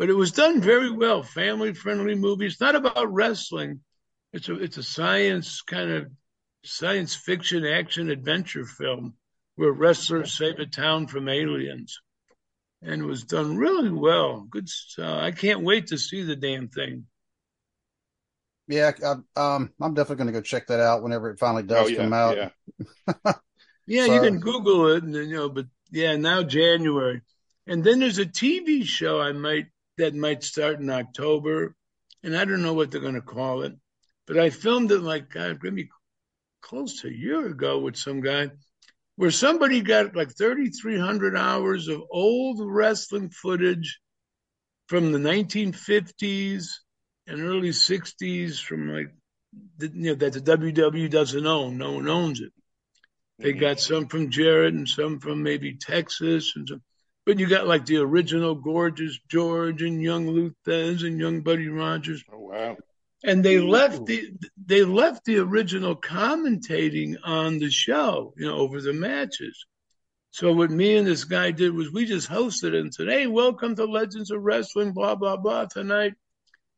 but 0.00 0.08
it 0.08 0.16
was 0.16 0.32
done 0.32 0.62
very 0.62 0.90
well. 0.90 1.22
Family 1.22 1.74
friendly 1.74 2.14
movie. 2.14 2.46
It's 2.46 2.58
not 2.58 2.74
about 2.74 3.12
wrestling. 3.12 3.80
It's 4.32 4.48
a 4.48 4.54
it's 4.54 4.78
a 4.78 4.82
science 4.82 5.60
kind 5.60 5.90
of 5.90 6.06
science 6.64 7.14
fiction 7.14 7.66
action 7.66 8.08
adventure 8.08 8.64
film 8.64 9.12
where 9.56 9.70
wrestlers 9.70 10.38
save 10.38 10.58
a 10.58 10.64
town 10.64 11.06
from 11.06 11.28
aliens, 11.28 12.00
and 12.80 13.02
it 13.02 13.04
was 13.04 13.24
done 13.24 13.58
really 13.58 13.90
well. 13.90 14.46
Good. 14.50 14.70
Uh, 14.98 15.18
I 15.18 15.32
can't 15.32 15.64
wait 15.64 15.88
to 15.88 15.98
see 15.98 16.22
the 16.22 16.34
damn 16.34 16.68
thing. 16.68 17.04
Yeah, 18.68 18.92
I, 19.04 19.10
um, 19.36 19.70
I'm 19.82 19.92
definitely 19.92 20.24
going 20.24 20.32
to 20.32 20.40
go 20.40 20.42
check 20.42 20.68
that 20.68 20.80
out 20.80 21.02
whenever 21.02 21.28
it 21.28 21.38
finally 21.38 21.64
does 21.64 21.88
oh, 21.88 21.90
yeah, 21.90 21.96
come 21.98 22.12
out. 22.14 22.36
Yeah, 22.38 22.48
yeah 23.86 24.06
so, 24.06 24.14
you 24.14 24.20
can 24.22 24.40
Google 24.40 24.94
it, 24.94 25.04
and 25.04 25.14
you 25.14 25.26
know, 25.26 25.50
but 25.50 25.66
yeah, 25.90 26.16
now 26.16 26.42
January, 26.42 27.20
and 27.66 27.84
then 27.84 27.98
there's 27.98 28.18
a 28.18 28.24
TV 28.24 28.84
show 28.84 29.20
I 29.20 29.32
might 29.32 29.66
that 30.00 30.14
might 30.14 30.42
start 30.42 30.80
in 30.80 30.90
October, 30.90 31.74
and 32.22 32.36
I 32.36 32.44
don't 32.44 32.62
know 32.62 32.74
what 32.74 32.90
they're 32.90 33.00
going 33.00 33.14
to 33.14 33.22
call 33.22 33.62
it. 33.62 33.74
But 34.26 34.38
I 34.38 34.50
filmed 34.50 34.92
it 34.92 35.00
like 35.00 35.30
God, 35.30 35.58
maybe 35.62 35.88
close 36.60 37.00
to 37.00 37.08
a 37.08 37.12
year 37.12 37.46
ago 37.46 37.78
with 37.78 37.96
some 37.96 38.20
guy, 38.20 38.50
where 39.16 39.30
somebody 39.30 39.80
got 39.80 40.14
like 40.14 40.36
3,300 40.36 41.36
hours 41.36 41.88
of 41.88 42.02
old 42.10 42.60
wrestling 42.60 43.30
footage 43.30 43.98
from 44.88 45.12
the 45.12 45.18
1950s 45.18 46.66
and 47.26 47.40
early 47.40 47.70
60s, 47.70 48.62
from 48.62 48.88
like 48.92 49.14
you 49.80 49.90
know 50.10 50.14
that 50.14 50.32
the 50.32 50.40
WWE 50.40 51.10
doesn't 51.10 51.46
own. 51.46 51.78
No 51.78 51.92
one 51.92 52.08
owns 52.08 52.40
it. 52.40 52.52
They 53.38 53.52
got 53.52 53.78
mm-hmm. 53.78 53.94
some 53.94 54.06
from 54.08 54.30
Jarrett 54.30 54.74
and 54.74 54.88
some 54.88 55.18
from 55.18 55.42
maybe 55.42 55.74
Texas 55.74 56.52
and 56.56 56.68
some. 56.68 56.82
But 57.26 57.38
you 57.38 57.48
got 57.48 57.66
like 57.66 57.86
the 57.86 57.98
original 57.98 58.54
Gorgeous 58.54 59.18
George 59.28 59.82
and 59.82 60.02
Young 60.02 60.28
Lou 60.28 60.54
Thesz 60.66 61.04
and 61.04 61.18
Young 61.20 61.42
Buddy 61.42 61.68
Rogers. 61.68 62.24
Oh 62.32 62.38
wow! 62.38 62.76
And 63.22 63.44
they 63.44 63.56
Ooh. 63.56 63.68
left 63.68 64.06
the 64.06 64.32
they 64.64 64.84
left 64.84 65.24
the 65.24 65.38
original 65.38 65.94
commentating 65.94 67.16
on 67.22 67.58
the 67.58 67.70
show, 67.70 68.32
you 68.36 68.46
know, 68.46 68.56
over 68.56 68.80
the 68.80 68.94
matches. 68.94 69.66
So 70.32 70.52
what 70.52 70.70
me 70.70 70.96
and 70.96 71.06
this 71.06 71.24
guy 71.24 71.50
did 71.50 71.74
was 71.74 71.92
we 71.92 72.06
just 72.06 72.30
hosted 72.30 72.68
it 72.68 72.80
and 72.80 72.94
said, 72.94 73.08
"Hey, 73.08 73.26
welcome 73.26 73.74
to 73.76 73.84
Legends 73.84 74.30
of 74.30 74.42
Wrestling, 74.42 74.92
blah 74.92 75.14
blah 75.14 75.36
blah 75.36 75.66
tonight." 75.66 76.14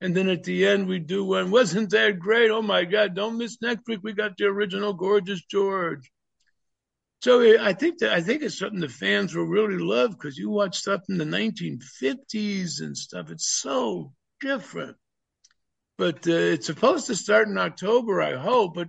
And 0.01 0.17
then 0.17 0.29
at 0.29 0.43
the 0.43 0.67
end 0.67 0.89
we 0.89 0.99
do 0.99 1.25
one. 1.25 1.53
Wasn't 1.53 1.91
that 1.91 2.19
great? 2.19 2.51
Oh 2.51 2.63
my 2.63 2.85
God! 2.85 3.15
Don't 3.15 3.39
miss 3.39 3.63
next 3.63 3.87
week. 3.87 4.01
We 4.03 4.13
got 4.13 4.37
the 4.37 4.47
original 4.47 4.93
Gorgeous 4.95 5.45
George. 5.45 6.11
So 7.23 7.41
I 7.61 7.73
think 7.73 7.99
that 7.99 8.13
I 8.13 8.21
think 8.21 8.43
it's 8.43 8.59
something 8.59 8.81
the 8.81 8.89
fans 8.89 9.33
will 9.33 9.45
really 9.45 9.79
love 9.79 10.11
because 10.11 10.37
you 10.37 10.51
watch 10.51 10.79
stuff 10.79 11.03
in 11.09 11.19
the 11.19 11.25
1950s 11.25 12.81
and 12.81 12.99
stuff. 12.99 13.31
It's 13.31 13.47
so 13.47 14.13
different. 14.41 14.97
But 15.97 16.27
uh, 16.27 16.33
it's 16.33 16.67
supposed 16.67 17.07
to 17.07 17.15
start 17.15 17.47
in 17.47 17.57
October, 17.59 18.21
I 18.21 18.35
hope. 18.35 18.75
But 18.75 18.89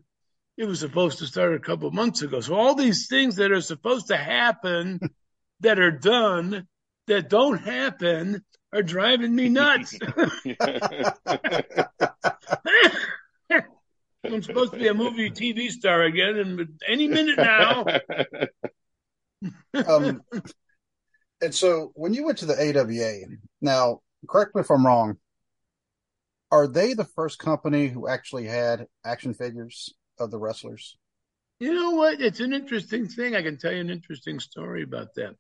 it 0.58 0.66
was 0.66 0.80
supposed 0.80 1.20
to 1.20 1.28
start 1.28 1.54
a 1.54 1.60
couple 1.60 1.92
months 1.92 2.24
ago. 2.24 2.40
So 2.40 2.56
all 2.56 2.74
these 2.74 3.08
things 3.08 3.36
that 3.36 3.52
are 3.52 3.62
supposed 3.62 4.08
to 4.08 4.18
happen, 4.18 5.00
that 5.60 5.78
are 5.78 5.92
done, 5.92 6.68
that 7.06 7.30
don't 7.30 7.60
happen, 7.60 8.44
are 8.74 8.82
driving 8.82 9.36
me 9.36 9.50
nuts. 9.50 9.96
I'm 14.24 14.44
supposed 14.44 14.74
to 14.74 14.80
be 14.80 14.88
a 14.88 14.94
movie 14.94 15.30
TV 15.32 15.70
star 15.70 16.04
again, 16.04 16.38
and 16.38 16.80
any 16.88 17.08
minute 17.08 17.38
now. 17.38 17.86
um, 19.88 20.22
And 21.44 21.54
so 21.54 21.92
when 21.96 22.14
you 22.14 22.24
went 22.26 22.38
to 22.38 22.46
the 22.46 22.54
AWA, 22.54 23.28
now 23.62 24.00
correct 24.30 24.56
me 24.56 24.62
if 24.62 24.72
I'm 24.72 24.86
wrong, 24.86 25.18
are 26.52 26.68
they 26.68 26.94
the 26.94 27.04
first 27.04 27.38
company 27.38 27.90
who 27.90 28.08
actually 28.08 28.46
had 28.46 28.88
action 29.04 29.34
figures 29.34 29.94
of 30.18 30.32
the 30.32 30.40
wrestlers? 30.40 30.98
You 31.60 31.74
know 31.74 31.92
what? 31.92 32.22
It's 32.22 32.40
an 32.40 32.54
interesting 32.54 33.10
thing. 33.10 33.36
I 33.36 33.42
can 33.42 33.58
tell 33.58 33.74
you 33.74 33.82
an 33.82 33.90
interesting 33.90 34.40
story 34.40 34.84
about 34.84 35.16
that. 35.16 35.36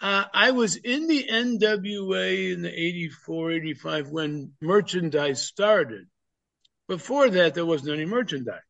Uh, 0.00 0.24
I 0.34 0.50
was 0.50 0.74
in 0.74 1.06
the 1.06 1.28
NWA 1.30 2.52
in 2.52 2.62
the 2.62 2.72
84, 2.72 3.52
85 3.52 4.08
when 4.08 4.52
merchandise 4.60 5.42
started. 5.42 6.08
Before 6.90 7.30
that, 7.30 7.54
there 7.54 7.64
wasn't 7.64 7.92
any 7.92 8.04
merchandise. 8.04 8.62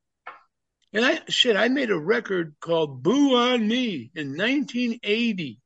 And 0.92 1.06
I, 1.06 1.20
shit, 1.28 1.56
I 1.56 1.68
made 1.68 1.88
a 1.88 1.98
record 1.98 2.54
called 2.60 3.02
Boo 3.02 3.34
on 3.34 3.66
Me 3.66 4.10
in 4.14 4.36
1980. 4.36 5.58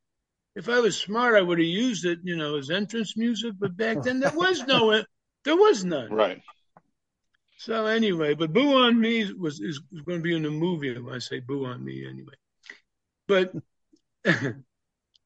If 0.55 0.69
I 0.69 0.79
was 0.79 0.97
smart, 0.97 1.35
I 1.35 1.41
would 1.41 1.57
have 1.57 1.67
used 1.67 2.05
it, 2.05 2.19
you 2.23 2.37
know, 2.37 2.55
as 2.55 2.69
entrance 2.69 3.17
music. 3.17 3.55
But 3.59 3.75
back 3.75 4.03
then, 4.03 4.21
there 4.21 4.31
was 4.31 4.65
no, 4.65 5.03
there 5.43 5.57
was 5.57 5.83
none. 5.83 6.13
Right. 6.13 6.41
So 7.57 7.87
anyway, 7.87 8.35
but 8.35 8.53
Boo 8.53 8.83
on 8.83 9.01
Me 9.01 9.29
was 9.33 9.59
is 9.59 9.81
going 10.05 10.19
to 10.19 10.23
be 10.23 10.33
in 10.33 10.43
the 10.43 10.49
movie. 10.49 10.97
When 10.97 11.13
I 11.13 11.19
say 11.19 11.41
Boo 11.41 11.65
on 11.65 11.83
Me, 11.83 12.07
anyway. 12.07 12.35
But 13.27 13.53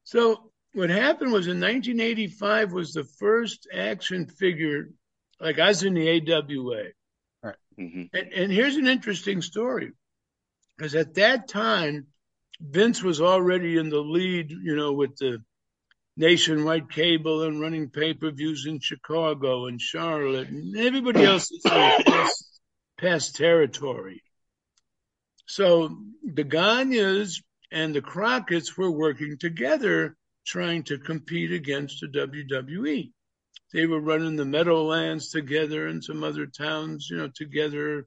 so 0.02 0.50
what 0.72 0.90
happened 0.90 1.30
was 1.30 1.46
in 1.46 1.60
1985 1.60 2.72
was 2.72 2.92
the 2.92 3.04
first 3.04 3.68
action 3.72 4.26
figure, 4.26 4.90
like 5.38 5.60
I 5.60 5.68
was 5.68 5.84
in 5.84 5.94
the 5.94 6.08
AWA. 6.08 6.88
Mm-hmm. 7.78 8.16
And, 8.16 8.32
and 8.32 8.52
here's 8.52 8.76
an 8.76 8.86
interesting 8.86 9.42
story, 9.42 9.92
because 10.76 10.94
at 10.94 11.14
that 11.14 11.48
time, 11.48 12.06
Vince 12.60 13.02
was 13.02 13.20
already 13.20 13.76
in 13.76 13.88
the 13.88 14.00
lead, 14.00 14.50
you 14.50 14.76
know, 14.76 14.92
with 14.92 15.16
the 15.16 15.38
nationwide 16.16 16.90
cable 16.90 17.44
and 17.44 17.60
running 17.60 17.88
pay 17.88 18.12
per 18.14 18.30
views 18.30 18.66
in 18.66 18.80
Chicago 18.80 19.66
and 19.66 19.80
Charlotte, 19.80 20.48
and 20.48 20.76
everybody 20.76 21.24
else 21.24 21.50
is 21.50 21.62
past, 21.64 22.60
past 22.98 23.36
territory. 23.36 24.22
So 25.46 25.96
the 26.22 26.44
Gagnes 26.44 27.42
and 27.72 27.94
the 27.94 28.02
Crockett's 28.02 28.76
were 28.76 28.90
working 28.90 29.38
together 29.38 30.16
trying 30.46 30.82
to 30.84 30.98
compete 30.98 31.52
against 31.52 32.00
the 32.00 32.08
WWE. 32.08 33.12
They 33.72 33.86
were 33.86 34.00
running 34.00 34.36
the 34.36 34.44
Meadowlands 34.44 35.30
together 35.30 35.86
and 35.86 36.02
some 36.02 36.24
other 36.24 36.46
towns, 36.46 37.08
you 37.10 37.16
know, 37.16 37.28
together. 37.28 38.06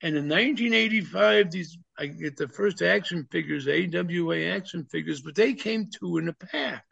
And 0.00 0.16
in 0.16 0.28
1985, 0.28 1.50
these 1.50 1.78
I 1.98 2.06
get 2.06 2.36
the 2.36 2.48
first 2.48 2.80
action 2.80 3.28
figures, 3.30 3.68
AWA 3.68 4.46
action 4.46 4.84
figures, 4.84 5.20
but 5.20 5.34
they 5.34 5.52
came 5.52 5.90
two 5.90 6.16
in 6.18 6.28
a 6.28 6.32
pack. 6.32 6.84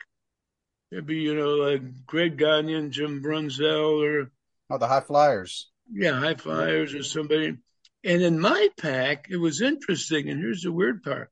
There'd 0.90 1.06
be, 1.06 1.16
you 1.16 1.34
know, 1.34 1.54
like 1.54 2.06
Greg 2.06 2.36
Gagne 2.36 2.74
and 2.74 2.92
Jim 2.92 3.22
Brunzell 3.22 4.04
or 4.04 4.30
oh, 4.68 4.78
the 4.78 4.86
High 4.86 5.00
Flyers. 5.00 5.68
Yeah, 5.90 6.18
High 6.18 6.34
Flyers 6.34 6.94
or 6.94 7.02
somebody. 7.02 7.56
And 8.04 8.22
in 8.22 8.38
my 8.38 8.68
pack, 8.76 9.28
it 9.30 9.36
was 9.36 9.60
interesting. 9.60 10.28
And 10.28 10.40
here's 10.40 10.62
the 10.62 10.72
weird 10.72 11.02
part: 11.02 11.30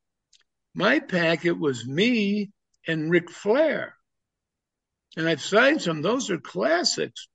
my 0.74 1.00
pack, 1.00 1.44
it 1.44 1.58
was 1.58 1.86
me 1.86 2.50
and 2.86 3.10
Ric 3.10 3.30
Flair. 3.30 3.97
And 5.18 5.28
I've 5.28 5.42
signed 5.42 5.82
some; 5.82 6.00
those 6.00 6.30
are 6.30 6.38
classics. 6.38 7.26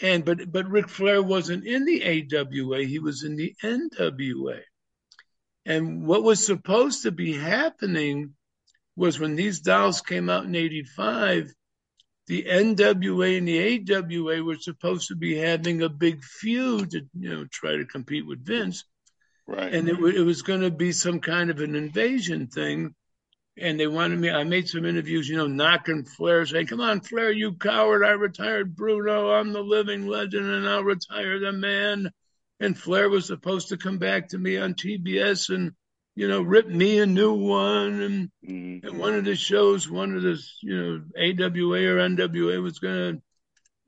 And 0.00 0.24
but 0.24 0.50
but 0.50 0.70
Ric 0.70 0.88
Flair 0.88 1.22
wasn't 1.22 1.66
in 1.66 1.84
the 1.84 2.02
AWA; 2.02 2.84
he 2.84 2.98
was 2.98 3.22
in 3.22 3.36
the 3.36 3.54
NWA. 3.62 4.62
And 5.66 6.06
what 6.06 6.22
was 6.22 6.44
supposed 6.44 7.02
to 7.02 7.12
be 7.12 7.34
happening 7.34 8.32
was 8.96 9.20
when 9.20 9.36
these 9.36 9.60
dolls 9.60 10.00
came 10.00 10.30
out 10.30 10.46
in 10.46 10.54
85, 10.54 11.52
the 12.28 12.44
NWA 12.44 13.36
and 13.36 13.46
the 13.46 13.92
AWA 13.92 14.42
were 14.42 14.56
supposed 14.56 15.08
to 15.08 15.14
be 15.14 15.36
having 15.36 15.82
a 15.82 15.90
big 15.90 16.24
feud 16.24 16.92
to, 16.92 17.02
you 17.12 17.28
know, 17.28 17.44
try 17.44 17.76
to 17.76 17.84
compete 17.84 18.26
with 18.26 18.44
Vince. 18.44 18.84
Right. 19.46 19.74
And 19.74 19.86
it, 19.86 19.98
it 19.98 20.22
was 20.22 20.40
going 20.40 20.62
to 20.62 20.70
be 20.70 20.92
some 20.92 21.20
kind 21.20 21.50
of 21.50 21.60
an 21.60 21.74
invasion 21.74 22.46
thing. 22.46 22.94
And 23.58 23.78
they 23.78 23.86
wanted 23.86 24.18
me, 24.18 24.30
I 24.30 24.44
made 24.44 24.68
some 24.68 24.86
interviews, 24.86 25.28
you 25.28 25.36
know, 25.36 25.46
knocking 25.46 26.04
Flair, 26.04 26.46
saying, 26.46 26.68
Come 26.68 26.80
on, 26.80 27.00
Flair, 27.00 27.30
you 27.30 27.52
coward. 27.52 28.02
I 28.02 28.12
retired 28.12 28.74
Bruno. 28.74 29.30
I'm 29.30 29.52
the 29.52 29.60
living 29.60 30.06
legend, 30.06 30.46
and 30.46 30.66
I'll 30.66 30.82
retire 30.82 31.38
the 31.38 31.52
man. 31.52 32.10
And 32.60 32.78
Flair 32.78 33.10
was 33.10 33.26
supposed 33.26 33.68
to 33.68 33.76
come 33.76 33.98
back 33.98 34.28
to 34.28 34.38
me 34.38 34.56
on 34.56 34.74
TBS 34.74 35.54
and 35.54 35.72
you 36.14 36.28
know, 36.28 36.42
rip 36.42 36.68
me 36.68 36.98
a 36.98 37.06
new 37.06 37.32
one. 37.32 38.00
And, 38.00 38.30
mm-hmm. 38.46 38.86
and 38.86 38.98
one 38.98 39.14
of 39.14 39.24
the 39.24 39.36
shows, 39.36 39.88
one 39.88 40.14
of 40.14 40.22
the, 40.22 40.42
you 40.62 40.76
know, 40.76 41.02
AWA 41.16 41.80
or 41.84 41.96
NWA 41.96 42.62
was 42.62 42.78
going 42.78 43.22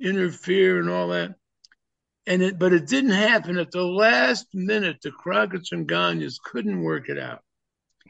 to 0.00 0.09
interfere 0.09 0.81
and 0.81 0.88
all 0.88 1.09
that. 1.09 1.35
And 2.27 2.42
it, 2.42 2.59
but 2.59 2.72
it 2.72 2.87
didn't 2.87 3.11
happen 3.11 3.59
at 3.59 3.70
the 3.70 3.85
last 3.85 4.46
minute. 4.55 4.98
The 5.03 5.11
Crockett's 5.11 5.72
and 5.72 5.87
Gagnes 5.87 6.38
couldn't 6.42 6.83
work 6.83 7.11
it 7.11 7.18
out. 7.18 7.42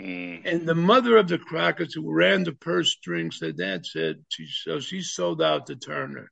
Mm. 0.01 0.43
And 0.45 0.67
the 0.67 0.75
mother 0.75 1.17
of 1.17 1.29
the 1.29 1.39
Crockett's, 1.39 1.95
who 1.95 2.13
ran 2.13 2.45
the 2.45 2.53
purse 2.53 2.93
string, 2.93 3.31
said, 3.31 3.59
That 3.59 3.87
said, 3.87 4.25
she, 4.29 4.47
so 4.47 4.81
she 4.81 5.03
sold 5.03 5.41
out 5.41 5.67
to 5.67 5.77
Turner. 5.77 6.31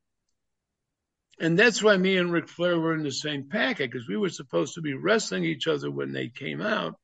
And 1.38 1.58
that's 1.58 1.82
why 1.82 1.96
me 1.96 2.16
and 2.18 2.32
Ric 2.32 2.48
Flair 2.48 2.78
were 2.78 2.94
in 2.94 3.02
the 3.02 3.12
same 3.12 3.48
packet 3.48 3.90
because 3.90 4.08
we 4.08 4.16
were 4.16 4.28
supposed 4.28 4.74
to 4.74 4.80
be 4.80 4.94
wrestling 4.94 5.44
each 5.44 5.66
other 5.66 5.90
when 5.90 6.12
they 6.12 6.28
came 6.28 6.60
out. 6.60 6.96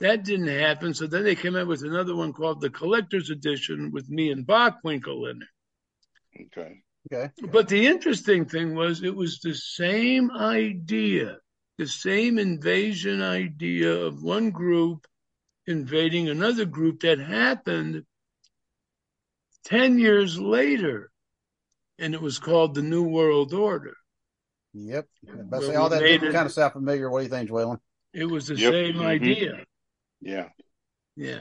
That 0.00 0.24
didn't 0.24 0.48
happen. 0.48 0.94
So 0.94 1.06
then 1.06 1.24
they 1.24 1.34
came 1.34 1.56
out 1.56 1.66
with 1.66 1.82
another 1.82 2.14
one 2.14 2.32
called 2.32 2.60
the 2.60 2.70
Collector's 2.70 3.30
Edition 3.30 3.90
with 3.92 4.08
me 4.08 4.30
and 4.30 4.46
Bockwinkel 4.46 5.30
in 5.30 5.42
it. 5.42 6.46
Okay. 6.58 6.82
Okay. 7.12 7.30
But 7.50 7.68
the 7.68 7.86
interesting 7.86 8.46
thing 8.46 8.74
was 8.74 9.02
it 9.02 9.14
was 9.14 9.38
the 9.40 9.54
same 9.54 10.30
idea, 10.30 11.38
the 11.78 11.86
same 11.86 12.38
invasion 12.38 13.22
idea 13.22 13.94
of 13.94 14.22
one 14.22 14.50
group 14.50 15.06
invading 15.66 16.28
another 16.28 16.64
group 16.64 17.00
that 17.00 17.18
happened 17.18 18.04
10 19.64 19.98
years 19.98 20.38
later. 20.38 21.10
And 21.98 22.14
it 22.14 22.20
was 22.20 22.38
called 22.38 22.74
the 22.74 22.82
New 22.82 23.04
World 23.04 23.54
Order. 23.54 23.94
Yep. 24.74 25.06
But 25.44 25.62
say 25.62 25.74
all 25.74 25.88
that 25.88 26.02
kind 26.20 26.36
of 26.36 26.52
sound 26.52 26.74
familiar. 26.74 27.10
What 27.10 27.20
do 27.20 27.24
you 27.24 27.30
think, 27.30 27.48
Dwaylen? 27.50 27.78
It 28.12 28.26
was 28.26 28.48
the 28.48 28.56
yep. 28.56 28.72
same 28.72 28.94
mm-hmm. 28.94 29.06
idea. 29.06 29.64
Yeah. 30.20 30.48
Yeah. 31.16 31.40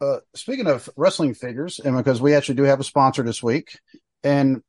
Uh, 0.00 0.18
speaking 0.34 0.66
of 0.66 0.90
wrestling 0.96 1.34
figures, 1.34 1.78
and 1.78 1.96
because 1.96 2.20
we 2.20 2.34
actually 2.34 2.56
do 2.56 2.64
have 2.64 2.80
a 2.80 2.84
sponsor 2.84 3.22
this 3.22 3.42
week, 3.42 3.78
and 4.24 4.62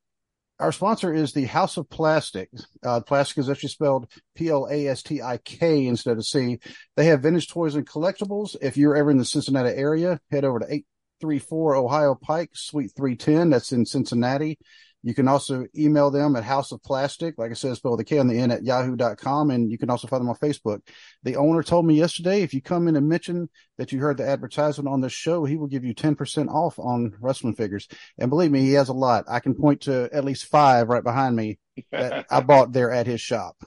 our 0.63 0.71
sponsor 0.71 1.13
is 1.13 1.33
the 1.33 1.43
House 1.43 1.75
of 1.75 1.89
Plastik. 1.89 2.47
Uh, 2.85 3.01
plastic 3.01 3.37
is 3.37 3.49
actually 3.49 3.67
spelled 3.67 4.09
P 4.33 4.47
L 4.47 4.65
A 4.71 4.87
S 4.87 5.03
T 5.03 5.21
I 5.21 5.37
K 5.39 5.85
instead 5.87 6.15
of 6.15 6.25
C. 6.25 6.57
They 6.95 7.05
have 7.07 7.23
vintage 7.23 7.49
toys 7.49 7.75
and 7.75 7.85
collectibles. 7.85 8.55
If 8.61 8.77
you're 8.77 8.95
ever 8.95 9.11
in 9.11 9.17
the 9.17 9.25
Cincinnati 9.25 9.71
area, 9.71 10.21
head 10.31 10.45
over 10.45 10.59
to 10.59 10.65
834 10.65 11.75
Ohio 11.75 12.15
Pike, 12.15 12.51
Suite 12.53 12.93
310. 12.95 13.49
That's 13.49 13.73
in 13.73 13.85
Cincinnati. 13.85 14.57
You 15.03 15.13
can 15.13 15.27
also 15.27 15.67
email 15.77 16.09
them 16.09 16.35
at 16.35 16.43
House 16.43 16.71
of 16.71 16.81
Plastik, 16.81 17.33
like 17.37 17.51
I 17.51 17.55
said, 17.55 17.75
spell 17.75 17.97
the 17.97 18.05
K 18.05 18.19
on 18.19 18.27
the 18.27 18.39
N 18.39 18.51
at 18.51 18.63
yahoo.com. 18.63 19.51
And 19.51 19.69
you 19.69 19.77
can 19.77 19.89
also 19.89 20.07
find 20.07 20.21
them 20.21 20.29
on 20.29 20.35
Facebook. 20.35 20.79
The 21.23 21.35
owner 21.35 21.61
told 21.61 21.85
me 21.85 21.95
yesterday, 21.95 22.41
if 22.41 22.53
you 22.53 22.61
come 22.61 22.87
in 22.87 22.95
and 22.95 23.09
mention 23.09 23.49
that 23.77 23.91
you 23.91 23.99
heard 23.99 24.17
the 24.17 24.27
advertisement 24.27 24.87
on 24.87 25.01
this 25.01 25.11
show, 25.11 25.43
he 25.43 25.57
will 25.57 25.67
give 25.67 25.83
you 25.83 25.93
10% 25.93 26.47
off 26.47 26.79
on 26.79 27.13
wrestling 27.19 27.55
figures. 27.55 27.87
And 28.17 28.29
believe 28.29 28.51
me, 28.51 28.61
he 28.61 28.73
has 28.73 28.89
a 28.89 28.93
lot. 28.93 29.25
I 29.27 29.41
can 29.41 29.55
point 29.55 29.81
to 29.81 30.09
at 30.13 30.23
least 30.23 30.45
five 30.45 30.87
right 30.87 31.03
behind 31.03 31.35
me 31.35 31.59
that 31.91 32.25
I 32.29 32.39
bought 32.41 32.71
there 32.71 32.91
at 32.91 33.05
his 33.05 33.19
shop. 33.19 33.57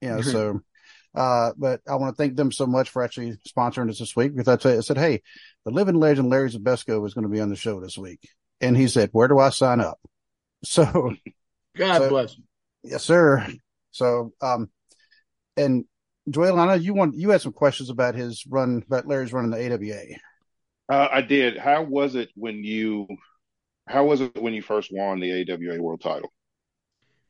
You 0.00 0.10
know, 0.10 0.20
so, 0.22 0.60
uh, 1.14 1.52
but 1.56 1.80
I 1.86 1.96
want 1.96 2.14
to 2.14 2.22
thank 2.22 2.36
them 2.36 2.52
so 2.52 2.66
much 2.66 2.90
for 2.90 3.02
actually 3.02 3.36
sponsoring 3.48 3.90
us 3.90 3.98
this 3.98 4.16
week 4.16 4.34
because 4.34 4.66
I 4.66 4.80
said, 4.80 4.98
Hey, 4.98 5.22
the 5.64 5.70
living 5.70 5.96
legend 5.96 6.30
Larry 6.30 6.50
Zbyszko 6.50 7.06
is 7.06 7.14
going 7.14 7.22
to 7.22 7.30
be 7.30 7.40
on 7.40 7.50
the 7.50 7.56
show 7.56 7.80
this 7.80 7.96
week. 7.96 8.28
And 8.60 8.76
he 8.76 8.88
said, 8.88 9.10
where 9.12 9.28
do 9.28 9.38
I 9.38 9.50
sign 9.50 9.80
up? 9.80 9.98
So, 10.64 11.14
God 11.76 11.98
so, 11.98 12.08
bless 12.08 12.34
him. 12.34 12.44
Yes, 12.82 13.04
sir. 13.04 13.46
So, 13.90 14.32
um, 14.40 14.70
and 15.56 15.84
Joel, 16.28 16.58
I 16.58 16.66
know 16.66 16.74
you 16.74 16.94
want 16.94 17.14
you 17.16 17.30
had 17.30 17.40
some 17.40 17.52
questions 17.52 17.90
about 17.90 18.14
his 18.14 18.44
run, 18.46 18.82
about 18.86 19.06
Larry's 19.06 19.32
running 19.32 19.50
the 19.50 19.72
AWA. 19.72 20.16
Uh, 20.88 21.08
I 21.10 21.22
did. 21.22 21.56
How 21.56 21.82
was 21.82 22.14
it 22.14 22.30
when 22.34 22.64
you? 22.64 23.06
How 23.86 24.04
was 24.04 24.20
it 24.22 24.40
when 24.40 24.54
you 24.54 24.62
first 24.62 24.90
won 24.92 25.20
the 25.20 25.42
AWA 25.42 25.80
World 25.80 26.00
Title? 26.00 26.32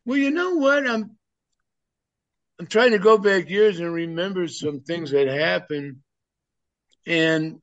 Well, 0.05 0.19
you 0.19 0.31
know 0.31 0.55
what, 0.55 0.87
I'm 0.89 1.17
I'm 2.59 2.67
trying 2.67 2.93
to 2.93 2.99
go 2.99 3.19
back 3.19 3.51
years 3.51 3.81
and 3.81 3.93
remember 3.93 4.47
some 4.49 4.81
things 4.81 5.11
that 5.11 5.27
happened, 5.27 5.97
and 7.07 7.61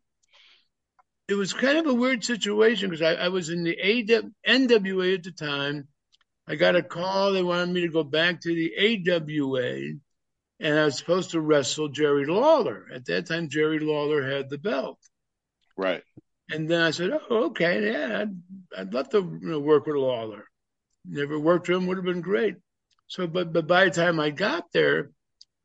it 1.31 1.35
was 1.35 1.53
kind 1.53 1.77
of 1.77 1.87
a 1.87 1.93
weird 1.93 2.25
situation 2.25 2.89
because 2.89 3.01
I, 3.01 3.13
I, 3.13 3.27
was 3.29 3.47
in 3.47 3.63
the 3.63 3.77
AW, 3.79 4.29
NWA 4.45 5.15
at 5.15 5.23
the 5.23 5.31
time. 5.31 5.87
I 6.45 6.55
got 6.55 6.75
a 6.75 6.83
call. 6.83 7.31
They 7.31 7.41
wanted 7.41 7.73
me 7.73 7.81
to 7.81 7.87
go 7.87 8.03
back 8.03 8.41
to 8.41 8.53
the 8.53 9.07
AWA, 9.07 9.93
and 10.59 10.79
I 10.79 10.83
was 10.83 10.97
supposed 10.97 11.31
to 11.31 11.39
wrestle 11.39 11.87
Jerry 11.87 12.25
Lawler. 12.25 12.85
At 12.93 13.05
that 13.05 13.27
time, 13.27 13.47
Jerry 13.47 13.79
Lawler 13.79 14.29
had 14.29 14.49
the 14.49 14.57
belt. 14.57 14.99
Right. 15.77 16.03
And 16.49 16.69
then 16.69 16.81
I 16.81 16.91
said, 16.91 17.17
"Oh, 17.29 17.45
okay, 17.45 17.93
yeah, 17.93 18.23
I'd, 18.23 18.35
I'd 18.77 18.93
love 18.93 19.07
to 19.11 19.19
you 19.19 19.49
know, 19.51 19.59
work 19.59 19.85
with 19.85 19.95
Lawler. 19.95 20.49
Never 21.05 21.39
worked 21.39 21.69
with 21.69 21.77
him, 21.77 21.87
would 21.87 21.97
have 21.97 22.05
been 22.05 22.19
great." 22.19 22.55
So, 23.07 23.25
but 23.25 23.53
but 23.53 23.67
by 23.67 23.85
the 23.85 23.91
time 23.91 24.19
I 24.19 24.31
got 24.31 24.73
there, 24.73 25.11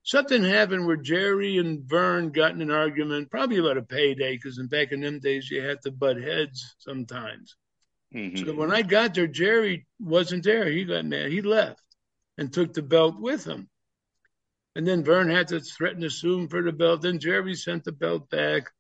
something 0.07 0.45
happened 0.45 0.87
where 0.87 0.97
Jerry 0.97 1.59
and 1.59 1.83
Vern 1.83 2.31
got 2.31 2.53
in 2.53 2.63
an 2.63 2.71
argument, 2.71 3.29
probably 3.29 3.59
about 3.59 3.77
a 3.77 3.83
payday, 3.83 4.37
because 4.37 4.57
back 4.71 4.93
in 4.93 5.01
them 5.01 5.19
days 5.19 5.51
you 5.51 5.61
had 5.61 5.83
to 5.83 5.91
butt 5.91 6.17
heads 6.17 6.77
sometimes. 6.79 7.57
Mhm. 8.15 8.47
So 8.47 8.55
when 8.55 8.71
I 8.71 8.83
got 8.83 9.15
there, 9.15 9.27
Jerry 9.27 9.85
wasn't 9.99 10.45
there. 10.45 10.71
He 10.71 10.85
got 10.85 11.05
mad. 11.05 11.33
He 11.33 11.43
left 11.43 11.83
and 12.39 12.53
took 12.53 12.73
the 12.73 12.83
belt 12.83 13.21
with 13.21 13.45
him. 13.45 13.69
And 14.77 14.87
then 14.87 15.03
Vern 15.03 15.29
had 15.29 15.49
to 15.49 15.59
threaten 15.59 16.03
to 16.03 16.11
sue 16.11 16.39
him 16.39 16.49
for 16.49 16.63
the 16.63 16.71
belt. 16.73 17.03
Then 17.03 17.19
Jerry 17.19 17.57
sent 17.57 17.83
the 17.83 17.93
belt 17.93 18.31
back, 18.31 18.71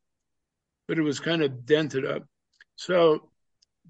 but 0.87 0.97
it 0.97 1.03
was 1.03 1.19
kind 1.19 1.43
of 1.43 1.67
dented 1.67 2.05
up. 2.05 2.25
So 2.77 3.33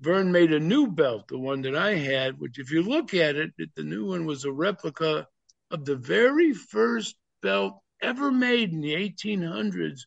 Vern 0.01 0.33
made 0.33 0.55
a 0.55 0.61
new 0.61 0.87
belt, 0.87 1.29
the 1.29 1.39
one 1.39 1.61
that 1.63 1.77
I 1.77 1.97
had, 1.97 2.39
which 2.39 2.59
if 2.59 2.71
you 2.71 2.83
look 2.83 3.13
at 3.13 3.37
it- 3.37 3.53
the 3.75 3.83
new 3.83 4.07
one 4.07 4.25
was 4.25 4.47
a 4.47 4.53
replica 4.53 5.29
of 5.71 5.85
the 5.85 5.97
very 5.97 6.55
first 6.55 7.15
belt 7.43 7.81
ever 8.01 8.31
made 8.31 8.73
in 8.73 8.81
the 8.81 8.95
1800s. 8.95 10.07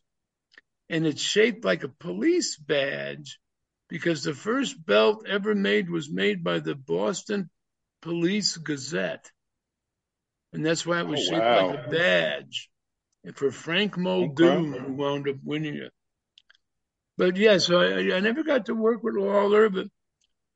And 0.88 1.06
it's 1.06 1.22
shaped 1.22 1.64
like 1.64 1.84
a 1.84 1.88
police 1.88 2.56
badge 2.56 3.38
because 3.88 4.22
the 4.24 4.34
first 4.34 4.84
belt 4.84 5.26
ever 5.26 5.54
made 5.54 5.90
was 5.90 6.10
made 6.10 6.42
by 6.42 6.58
the 6.60 6.74
Boston 6.74 7.50
Police 8.02 8.56
Gazette. 8.56 9.30
And 10.52 10.64
that's 10.64 10.84
why 10.84 11.00
it 11.00 11.06
was 11.06 11.20
Oh, 11.20 11.28
shaped 11.28 11.40
wow. 11.40 11.70
like 11.70 11.78
a 11.86 11.90
badge. 11.90 12.70
And 13.24 13.36
for 13.36 13.50
Frank 13.52 13.96
Muldoon, 13.96 14.72
Okay. 14.72 14.78
who 14.78 14.92
wound 14.94 15.28
up 15.28 15.36
winning 15.44 15.76
it. 15.76 15.92
But 17.16 17.36
yeah, 17.36 17.58
so 17.58 17.80
I, 17.80 18.16
I 18.16 18.20
never 18.20 18.42
got 18.42 18.66
to 18.66 18.74
work 18.74 19.02
with 19.02 19.14
Lawler, 19.14 19.68
but 19.68 19.86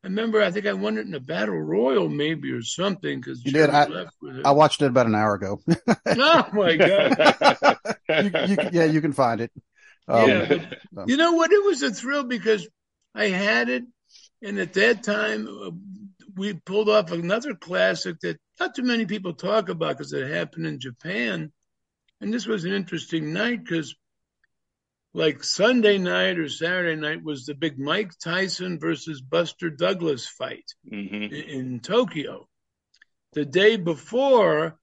I 0.04 0.08
remember 0.08 0.42
I 0.42 0.50
think 0.50 0.66
I 0.66 0.74
won 0.74 0.98
it 0.98 1.06
in 1.06 1.14
a 1.14 1.20
battle 1.20 1.58
royal 1.58 2.10
maybe 2.10 2.52
or 2.52 2.60
something 2.62 3.20
because 3.20 3.42
You 3.44 3.52
did. 3.52 3.70
I- 3.70 3.86
left 3.86 4.14
with 4.20 4.38
it. 4.38 4.46
I 4.46 4.50
watched 4.50 4.82
it 4.82 4.86
about 4.86 5.06
an 5.06 5.14
hour 5.14 5.34
ago. 5.34 5.62
oh 6.06 6.46
my 6.52 6.76
god! 6.76 7.78
you, 8.10 8.30
you, 8.46 8.56
yeah, 8.70 8.84
you 8.84 9.00
can 9.00 9.14
find 9.14 9.40
it. 9.40 9.50
Um, 10.06 10.28
Yeah, 10.28 10.58
but 10.92 11.08
You 11.08 11.16
know 11.16 11.32
what? 11.32 11.52
It 11.52 11.64
was 11.64 11.82
a 11.82 11.90
thrill 11.90 12.24
because 12.24 12.68
I 13.14 13.28
had 13.28 13.70
it, 13.70 13.84
and 14.42 14.58
at 14.58 14.74
that 14.74 15.02
time 15.04 15.48
uh, 15.48 15.70
we 16.36 16.52
pulled 16.52 16.90
off 16.90 17.10
another 17.10 17.54
classic 17.54 18.20
that 18.20 18.36
not 18.60 18.74
too 18.74 18.82
many 18.82 19.06
people 19.06 19.32
talk 19.32 19.70
about 19.70 19.96
because 19.96 20.12
it 20.12 20.28
happened 20.30 20.66
in 20.66 20.80
Japan, 20.80 21.50
and 22.20 22.32
this 22.34 22.44
was 22.46 22.66
an 22.66 22.72
interesting 22.72 23.32
night 23.32 23.64
because, 23.64 23.94
like 25.14 25.44
Sunday 25.44 25.96
night 25.98 26.38
or 26.38 26.48
Saturday 26.48 27.00
night 27.00 27.22
was 27.22 27.46
the 27.46 27.54
big 27.54 27.78
Mike 27.78 28.12
Tyson 28.22 28.78
versus 28.80 29.20
Buster 29.20 29.70
Douglas 29.70 30.26
fight 30.26 30.64
Mhm. 30.90 31.30
in, 31.30 31.32
in 31.32 31.80
Tokyo. 31.80 32.48
The 33.32 33.44
day 33.44 33.76
before 33.76 34.78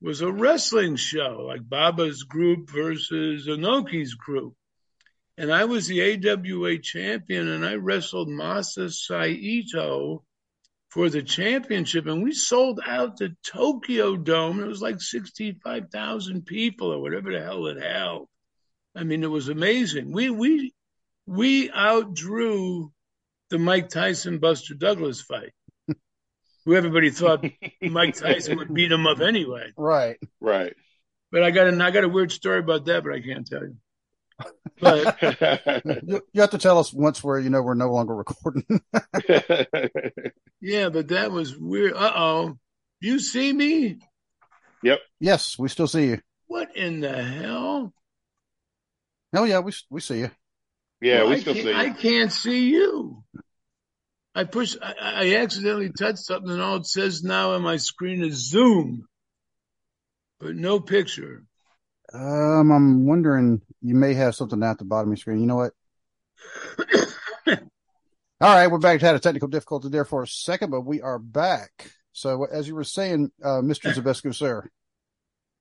was 0.00 0.22
a 0.22 0.32
wrestling 0.32 0.96
show, 0.96 1.44
like 1.46 1.68
Baba's 1.68 2.22
group 2.22 2.70
versus 2.70 3.46
Inoki's 3.46 4.14
group. 4.14 4.54
And 5.38 5.52
I 5.52 5.66
was 5.66 5.86
the 5.86 6.00
AWA 6.00 6.78
champion, 6.78 7.48
and 7.48 7.64
I 7.64 7.74
wrestled 7.74 8.28
Masa 8.28 8.90
Saito 8.90 10.24
for 10.88 11.10
the 11.10 11.22
championship. 11.22 12.06
And 12.06 12.22
we 12.22 12.32
sold 12.32 12.80
out 12.86 13.18
the 13.18 13.36
Tokyo 13.44 14.16
Dome. 14.16 14.60
It 14.60 14.66
was 14.66 14.80
like 14.80 15.00
65,000 15.02 16.46
people 16.46 16.92
or 16.92 17.00
whatever 17.02 17.30
the 17.32 17.42
hell 17.42 17.66
it 17.66 17.82
held. 17.82 18.28
I 18.96 19.04
mean, 19.04 19.22
it 19.22 19.30
was 19.30 19.48
amazing. 19.48 20.12
We, 20.12 20.30
we, 20.30 20.74
we 21.26 21.68
outdrew 21.70 22.90
the 23.50 23.58
Mike 23.58 23.88
Tyson 23.88 24.38
Buster 24.38 24.74
Douglas 24.74 25.20
fight. 25.20 25.52
Who 26.64 26.74
everybody 26.74 27.10
thought 27.10 27.44
Mike 27.82 28.16
Tyson 28.16 28.56
would 28.58 28.74
beat 28.74 28.90
him 28.90 29.06
up 29.06 29.20
anyway. 29.20 29.70
right. 29.76 30.16
Right. 30.40 30.74
But 31.30 31.42
I 31.42 31.50
got 31.50 31.66
a, 31.72 31.84
I 31.84 31.90
got 31.90 32.04
a 32.04 32.08
weird 32.08 32.32
story 32.32 32.60
about 32.60 32.86
that, 32.86 33.04
but 33.04 33.12
I 33.12 33.20
can't 33.20 33.46
tell 33.46 33.62
you. 33.62 33.76
But 34.80 35.16
You, 36.06 36.22
you 36.32 36.40
have 36.40 36.50
to 36.50 36.58
tell 36.58 36.78
us 36.78 36.92
once 36.92 37.22
where 37.22 37.38
you 37.38 37.50
know 37.50 37.62
we're 37.62 37.74
no 37.74 37.90
longer 37.90 38.14
recording. 38.14 38.64
yeah, 40.60 40.88
but 40.88 41.08
that 41.08 41.30
was 41.30 41.56
weird. 41.56 41.94
Uh 41.94 42.12
oh. 42.14 42.58
You 43.00 43.18
see 43.18 43.52
me? 43.52 43.98
Yep. 44.82 45.00
Yes, 45.20 45.58
we 45.58 45.68
still 45.68 45.88
see 45.88 46.06
you. 46.06 46.20
What 46.46 46.76
in 46.76 47.00
the 47.00 47.22
hell? 47.22 47.92
Oh 49.34 49.44
yeah, 49.44 49.58
we 49.60 49.72
we 49.90 50.00
see 50.00 50.18
you. 50.20 50.30
yeah, 51.00 51.20
Well, 51.20 51.30
we 51.30 51.34
I 51.36 51.40
still 51.40 51.54
can't- 51.54 51.66
see. 51.66 51.72
I 51.72 51.82
you. 51.84 51.94
can't 51.94 52.32
see 52.32 52.68
you. 52.70 53.22
I 54.34 54.44
push. 54.44 54.76
I, 54.82 54.94
I 55.00 55.34
accidentally 55.36 55.90
touched 55.90 56.18
something, 56.18 56.50
and 56.50 56.60
all 56.60 56.76
it 56.76 56.86
says 56.86 57.22
now 57.22 57.52
on 57.52 57.62
my 57.62 57.78
screen 57.78 58.22
is 58.22 58.48
Zoom, 58.50 59.06
but 60.40 60.54
no 60.54 60.78
picture. 60.80 61.44
Um, 62.12 62.70
I'm 62.70 63.06
wondering 63.06 63.62
you 63.82 63.94
may 63.94 64.14
have 64.14 64.34
something 64.34 64.60
down 64.60 64.70
at 64.72 64.78
the 64.78 64.84
bottom 64.84 65.08
of 65.08 65.12
your 65.12 65.16
screen. 65.16 65.40
You 65.40 65.46
know 65.46 65.56
what? 65.56 65.72
All 68.38 68.54
right, 68.54 68.66
we're 68.70 68.78
back. 68.78 69.00
Had 69.00 69.16
a 69.16 69.20
technical 69.20 69.48
difficulty 69.48 69.88
there 69.88 70.04
for 70.04 70.22
a 70.22 70.26
second, 70.28 70.70
but 70.70 70.82
we 70.82 71.00
are 71.00 71.18
back. 71.18 71.90
So 72.12 72.44
as 72.44 72.68
you 72.68 72.74
were 72.74 72.84
saying, 72.84 73.30
uh, 73.42 73.60
Mr. 73.62 73.92
Zbyszko, 73.94 74.34
sir. 74.34 74.68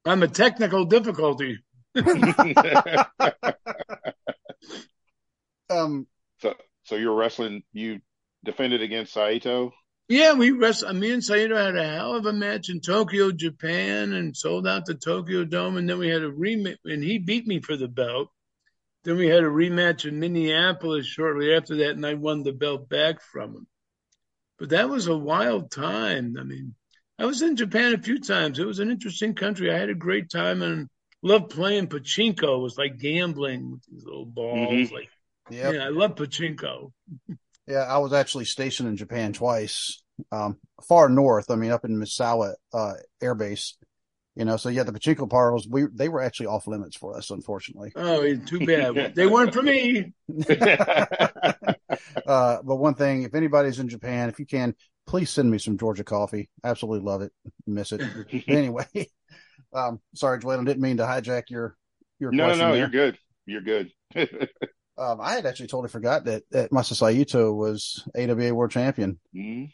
I'm 0.06 0.22
a 0.24 0.28
technical 0.28 0.84
difficulty. 0.86 1.60
Um, 5.70 6.08
so, 6.40 6.54
so 6.84 6.96
you're 6.96 7.16
wrestling. 7.16 7.64
You 7.74 8.00
defended 8.44 8.82
against 8.82 9.14
Saito. 9.14 9.74
Yeah, 10.08 10.34
we 10.34 10.52
wrestled. 10.52 10.96
Me 10.96 11.12
and 11.12 11.24
Saito 11.24 11.56
had 11.56 11.76
a 11.76 11.88
hell 11.88 12.14
of 12.14 12.28
a 12.28 12.34
match 12.34 12.70
in 12.70 12.80
Tokyo, 12.80 13.32
Japan, 13.32 14.14
and 14.14 14.38
sold 14.38 14.68
out 14.68 14.86
the 14.86 14.94
Tokyo 14.94 15.44
Dome. 15.44 15.78
And 15.78 15.90
then 15.90 15.98
we 15.98 16.10
had 16.10 16.22
a 16.22 16.32
rematch, 16.32 16.78
and 16.86 17.04
he 17.04 17.18
beat 17.18 17.48
me 17.48 17.60
for 17.60 17.76
the 17.76 17.88
belt. 17.88 18.30
Then 19.04 19.18
we 19.18 19.28
had 19.28 19.44
a 19.44 19.48
rematch 19.48 20.06
in 20.06 20.20
Minneapolis 20.20 21.08
shortly 21.08 21.54
after 21.54 21.78
that, 21.78 21.92
and 21.92 22.06
I 22.06 22.14
won 22.14 22.44
the 22.44 22.54
belt 22.54 22.88
back 22.88 23.22
from 23.22 23.56
him. 23.56 23.68
But 24.58 24.70
that 24.70 24.90
was 24.90 25.08
a 25.08 25.18
wild 25.18 25.72
time. 25.72 26.36
I 26.40 26.44
mean, 26.44 26.76
I 27.18 27.26
was 27.26 27.42
in 27.42 27.56
Japan 27.56 27.94
a 27.94 28.02
few 28.02 28.20
times. 28.20 28.60
It 28.60 28.68
was 28.68 28.80
an 28.80 28.92
interesting 28.92 29.34
country. 29.34 29.72
I 29.72 29.78
had 29.78 29.90
a 29.90 29.96
great 29.96 30.30
time 30.30 30.62
and 30.62 30.90
loved 31.22 31.50
playing 31.50 31.88
pachinko. 31.88 32.58
It 32.58 32.62
was 32.62 32.78
like 32.78 32.98
gambling 33.00 33.72
with 33.72 33.82
these 33.86 34.04
little 34.06 34.26
balls. 34.26 34.70
Mhm. 34.74 34.92
Like, 34.92 35.10
yeah, 35.50 35.72
yeah, 35.72 35.86
I 35.86 35.90
love 35.90 36.16
pachinko. 36.16 36.92
yeah. 37.68 37.84
I 37.84 37.98
was 37.98 38.14
actually 38.14 38.46
stationed 38.46 38.90
in 38.90 38.98
Japan 38.98 39.34
twice. 39.34 40.02
Um, 40.32 40.58
far 40.88 41.10
north. 41.10 41.52
I 41.52 41.56
mean, 41.56 41.72
up 41.72 41.86
in 41.86 41.98
Misawa 41.98 42.54
uh, 42.74 42.94
Air 43.22 43.36
Base. 43.36 43.76
You 44.38 44.44
know, 44.44 44.58
so 44.58 44.68
yeah, 44.68 44.84
the 44.84 44.92
pachinko 44.92 45.30
parlors 45.30 45.66
we 45.70 45.86
they 45.94 46.10
were 46.10 46.22
actually 46.22 46.48
off 46.48 46.68
limits 46.68 46.98
for 46.98 47.16
us, 47.16 47.30
unfortunately. 47.30 47.94
Oh, 47.96 48.36
too 48.36 48.66
bad. 48.66 49.16
they 49.16 49.28
weren't 49.28 49.54
for 49.54 49.62
me. 49.62 50.14
Uh, 52.26 52.58
but 52.64 52.78
one 52.78 52.96
thing, 52.96 53.24
if 53.24 53.36
anybody's 53.36 53.80
in 53.80 53.88
Japan, 53.88 54.30
if 54.30 54.40
you 54.40 54.46
can, 54.46 54.74
please 55.06 55.30
send 55.30 55.50
me 55.50 55.58
some 55.58 55.78
Georgia 55.78 56.04
coffee. 56.04 56.50
Absolutely 56.64 57.06
love 57.06 57.22
it. 57.22 57.32
Miss 57.68 57.92
it. 57.92 58.02
anyway, 58.48 58.88
um, 59.76 60.00
sorry, 60.16 60.40
Dwayne, 60.40 60.62
I 60.62 60.64
didn't 60.64 60.82
mean 60.82 60.98
to 60.98 61.04
hijack 61.04 61.50
your 61.50 61.76
your 62.20 62.32
no, 62.32 62.46
question 62.46 62.60
no, 62.60 62.72
there. 62.72 62.80
you're 62.80 62.90
good. 62.90 63.18
You're 63.46 63.62
good. 63.62 63.92
Um, 64.98 65.20
I 65.20 65.34
had 65.34 65.46
actually 65.46 65.68
totally 65.68 65.90
forgot 65.90 66.24
that 66.24 66.44
that 66.52 66.72
Masa 66.72 66.94
Saito 66.96 67.52
was 67.52 68.08
AWA 68.18 68.54
World 68.54 68.72
Champion. 68.72 69.20
Mhm. 69.36 69.70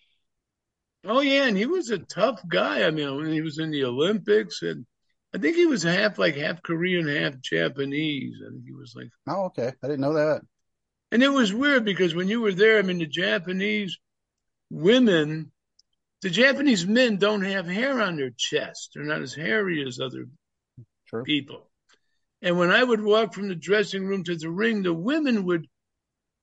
Oh 1.05 1.21
yeah, 1.21 1.45
and 1.45 1.55
he 1.55 1.67
was 1.67 1.91
a 1.91 1.99
tough 1.99 2.41
guy. 2.47 2.83
I 2.85 2.89
mean, 2.91 3.15
when 3.15 3.31
he 3.31 3.41
was 3.41 3.59
in 3.59 3.69
the 3.69 3.83
Olympics, 3.85 4.63
and 4.63 4.85
I 5.31 5.37
think 5.37 5.55
he 5.55 5.67
was 5.67 5.83
half 5.83 6.17
like 6.17 6.35
half 6.35 6.63
Korean, 6.63 7.07
half 7.07 7.39
Japanese. 7.39 8.35
I 8.43 8.49
think 8.49 8.63
he 8.65 8.73
was 8.73 8.93
like, 8.95 9.09
Oh, 9.27 9.45
okay, 9.45 9.71
I 9.83 9.87
didn't 9.87 10.01
know 10.01 10.13
that. 10.13 10.41
and 11.11 11.21
it 11.21 11.29
was 11.29 11.53
weird 11.53 11.85
because 11.85 12.15
when 12.15 12.27
you 12.27 12.41
were 12.41 12.53
there, 12.53 12.79
I 12.79 12.81
mean, 12.81 12.97
the 12.99 13.05
Japanese 13.05 13.99
women, 14.71 15.51
the 16.21 16.29
Japanese 16.29 16.85
men 16.85 17.17
don't 17.17 17.43
have 17.43 17.67
hair 17.67 18.01
on 18.01 18.15
their 18.15 18.31
chest. 18.35 18.91
They're 18.93 19.03
not 19.03 19.21
as 19.21 19.33
hairy 19.33 19.85
as 19.85 19.99
other 19.99 20.25
True. 21.07 21.23
people. 21.23 21.69
And 22.41 22.57
when 22.57 22.71
I 22.71 22.83
would 22.83 23.03
walk 23.03 23.33
from 23.33 23.49
the 23.49 23.55
dressing 23.55 24.05
room 24.05 24.23
to 24.25 24.35
the 24.35 24.49
ring, 24.49 24.83
the 24.83 24.93
women 24.93 25.45
would 25.45 25.67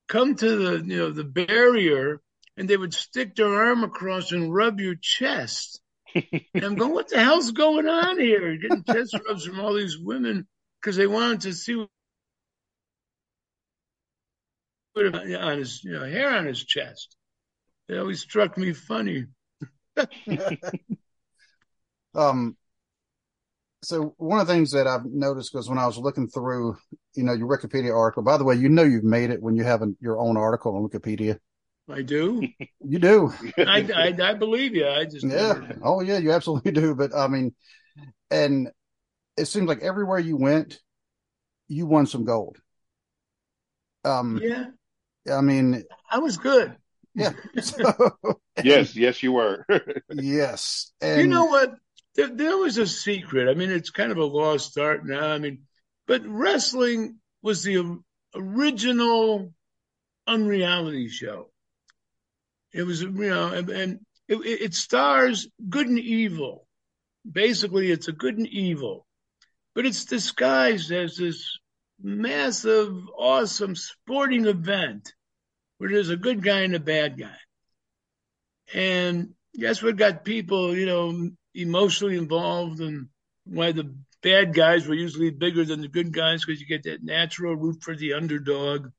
come 0.09 0.35
to 0.35 0.57
the 0.57 0.85
you 0.87 0.97
know 0.97 1.11
the 1.11 1.25
barrier 1.25 2.21
and 2.57 2.69
they 2.69 2.77
would 2.77 2.95
stick 2.95 3.37
their 3.37 3.55
arm 3.55 3.85
across 3.85 4.33
and 4.33 4.53
rub 4.53 4.81
your 4.81 4.97
chest. 5.01 5.81
and 6.15 6.45
I'm 6.55 6.75
going, 6.75 6.93
what 6.93 7.09
the 7.09 7.23
hell's 7.23 7.53
going 7.53 7.87
on 7.87 8.19
here? 8.19 8.57
Getting 8.57 8.83
chest 8.85 9.17
rubs 9.29 9.45
from 9.45 9.61
all 9.61 9.75
these 9.75 9.99
women 9.99 10.47
because 10.81 10.97
they 10.97 11.07
wanted 11.07 11.43
to 11.43 11.53
see 11.53 11.87
what 14.95 15.15
on 15.15 15.59
his 15.59 15.85
you 15.85 15.93
know 15.93 16.05
hair 16.05 16.31
on 16.31 16.47
his 16.47 16.65
chest. 16.65 17.17
It 17.89 17.97
always 17.97 18.21
struck 18.21 18.59
me 18.59 18.73
funny. 18.73 19.27
Um, 22.15 22.57
so 23.83 24.15
one 24.17 24.41
of 24.41 24.47
the 24.47 24.53
things 24.53 24.73
that 24.73 24.87
I've 24.87 25.05
noticed 25.05 25.53
because 25.53 25.69
when 25.69 25.79
I 25.79 25.87
was 25.87 25.99
looking 25.99 26.29
through, 26.29 26.77
you 27.15 27.23
know, 27.23 27.33
your 27.33 27.49
Wikipedia 27.49 27.95
article. 27.95 28.23
By 28.25 28.37
the 28.37 28.45
way, 28.45 28.57
you 28.57 28.69
know 28.69 28.83
you've 28.83 29.05
made 29.05 29.31
it 29.31 29.41
when 29.41 29.55
you 29.55 29.63
have 29.65 29.83
a, 29.83 29.89
your 30.01 30.19
own 30.19 30.37
article 30.37 30.75
on 30.77 30.89
Wikipedia. 30.89 31.39
I 31.89 32.03
do. 32.03 32.43
You 32.81 32.99
do. 32.99 33.33
I, 33.57 33.87
I, 33.95 34.31
I 34.31 34.35
believe 34.35 34.75
you. 34.75 34.87
I 34.89 35.05
just 35.05 35.25
Yeah. 35.25 35.53
never- 35.55 35.79
Oh 35.83 36.01
yeah, 36.01 36.19
you 36.19 36.33
absolutely 36.33 36.73
do. 36.73 36.95
But 36.95 37.15
I 37.15 37.29
mean, 37.29 37.55
and 38.31 38.69
it 39.37 39.47
seems 39.47 39.69
like 39.69 39.81
everywhere 39.83 40.19
you 40.19 40.37
went, 40.37 40.81
you 41.69 41.87
won 41.87 42.07
some 42.07 42.25
gold. 42.25 42.57
Um, 44.05 44.41
yeah. 44.43 44.67
I 45.31 45.41
mean, 45.41 45.85
I 46.11 46.19
was 46.19 46.37
good. 46.37 46.75
Yeah. 47.15 47.33
So, 47.61 47.93
yes, 48.65 48.97
yes, 48.97 49.23
you 49.23 49.33
were. 49.33 49.67
yes. 50.11 50.93
And 51.01 51.21
you 51.21 51.27
know 51.27 51.47
what? 51.47 51.75
There, 52.15 52.29
there 52.29 52.57
was 52.57 52.79
a 52.79 52.87
secret. 52.87 53.49
I 53.49 53.55
mean, 53.55 53.71
it's 53.71 53.91
kind 53.91 54.13
of 54.13 54.19
a 54.19 54.25
lost 54.25 54.79
art 54.79 55.07
now. 55.07 55.29
I 55.29 55.39
mean, 55.39 55.63
but 56.07 56.23
wrestling 56.27 57.19
was 57.43 57.63
the 57.63 57.99
original 58.35 59.53
unreality 60.27 61.09
show. 61.09 61.51
It 62.73 62.83
was, 62.83 63.03
you 63.03 63.11
know, 63.11 63.49
and, 63.49 63.71
and 63.71 64.01
it, 64.27 64.37
it 64.37 64.63
it 64.63 64.75
stars 64.75 65.49
good 65.69 65.89
and 65.89 65.99
evil. 65.99 66.67
Basically, 67.31 67.91
it's 67.91 68.09
a 68.09 68.13
good 68.13 68.39
and 68.39 68.47
evil, 68.47 69.07
but 69.75 69.87
it's 69.87 70.05
disguised 70.05 70.93
as 70.93 71.17
this 71.17 71.59
massive, 72.01 72.95
awesome 73.17 73.75
sporting 73.75 74.47
event 74.47 75.13
where 75.79 75.91
there's 75.91 76.11
a 76.11 76.17
good 76.17 76.43
guy 76.43 76.61
and 76.61 76.75
a 76.75 76.81
bad 76.81 77.19
guy. 77.19 77.37
And 78.75 79.35
that's 79.55 79.83
what 79.83 79.97
got 79.97 80.25
people, 80.25 80.77
you 80.77 80.87
know, 80.87 81.31
emotionally 81.55 82.17
involved 82.17 82.81
and 82.81 83.09
why 83.45 83.73
the 83.73 83.95
bad 84.23 84.55
guys 84.55 84.87
were 84.87 84.95
usually 84.95 85.31
bigger 85.31 85.65
than 85.65 85.81
the 85.81 85.89
good 85.89 86.13
guys 86.13 86.45
because 86.45 86.61
you 86.61 86.67
get 86.67 86.85
that 86.85 87.03
natural 87.03 87.57
root 87.57 87.83
for 87.83 87.97
the 87.97 88.15
underdog 88.15 88.91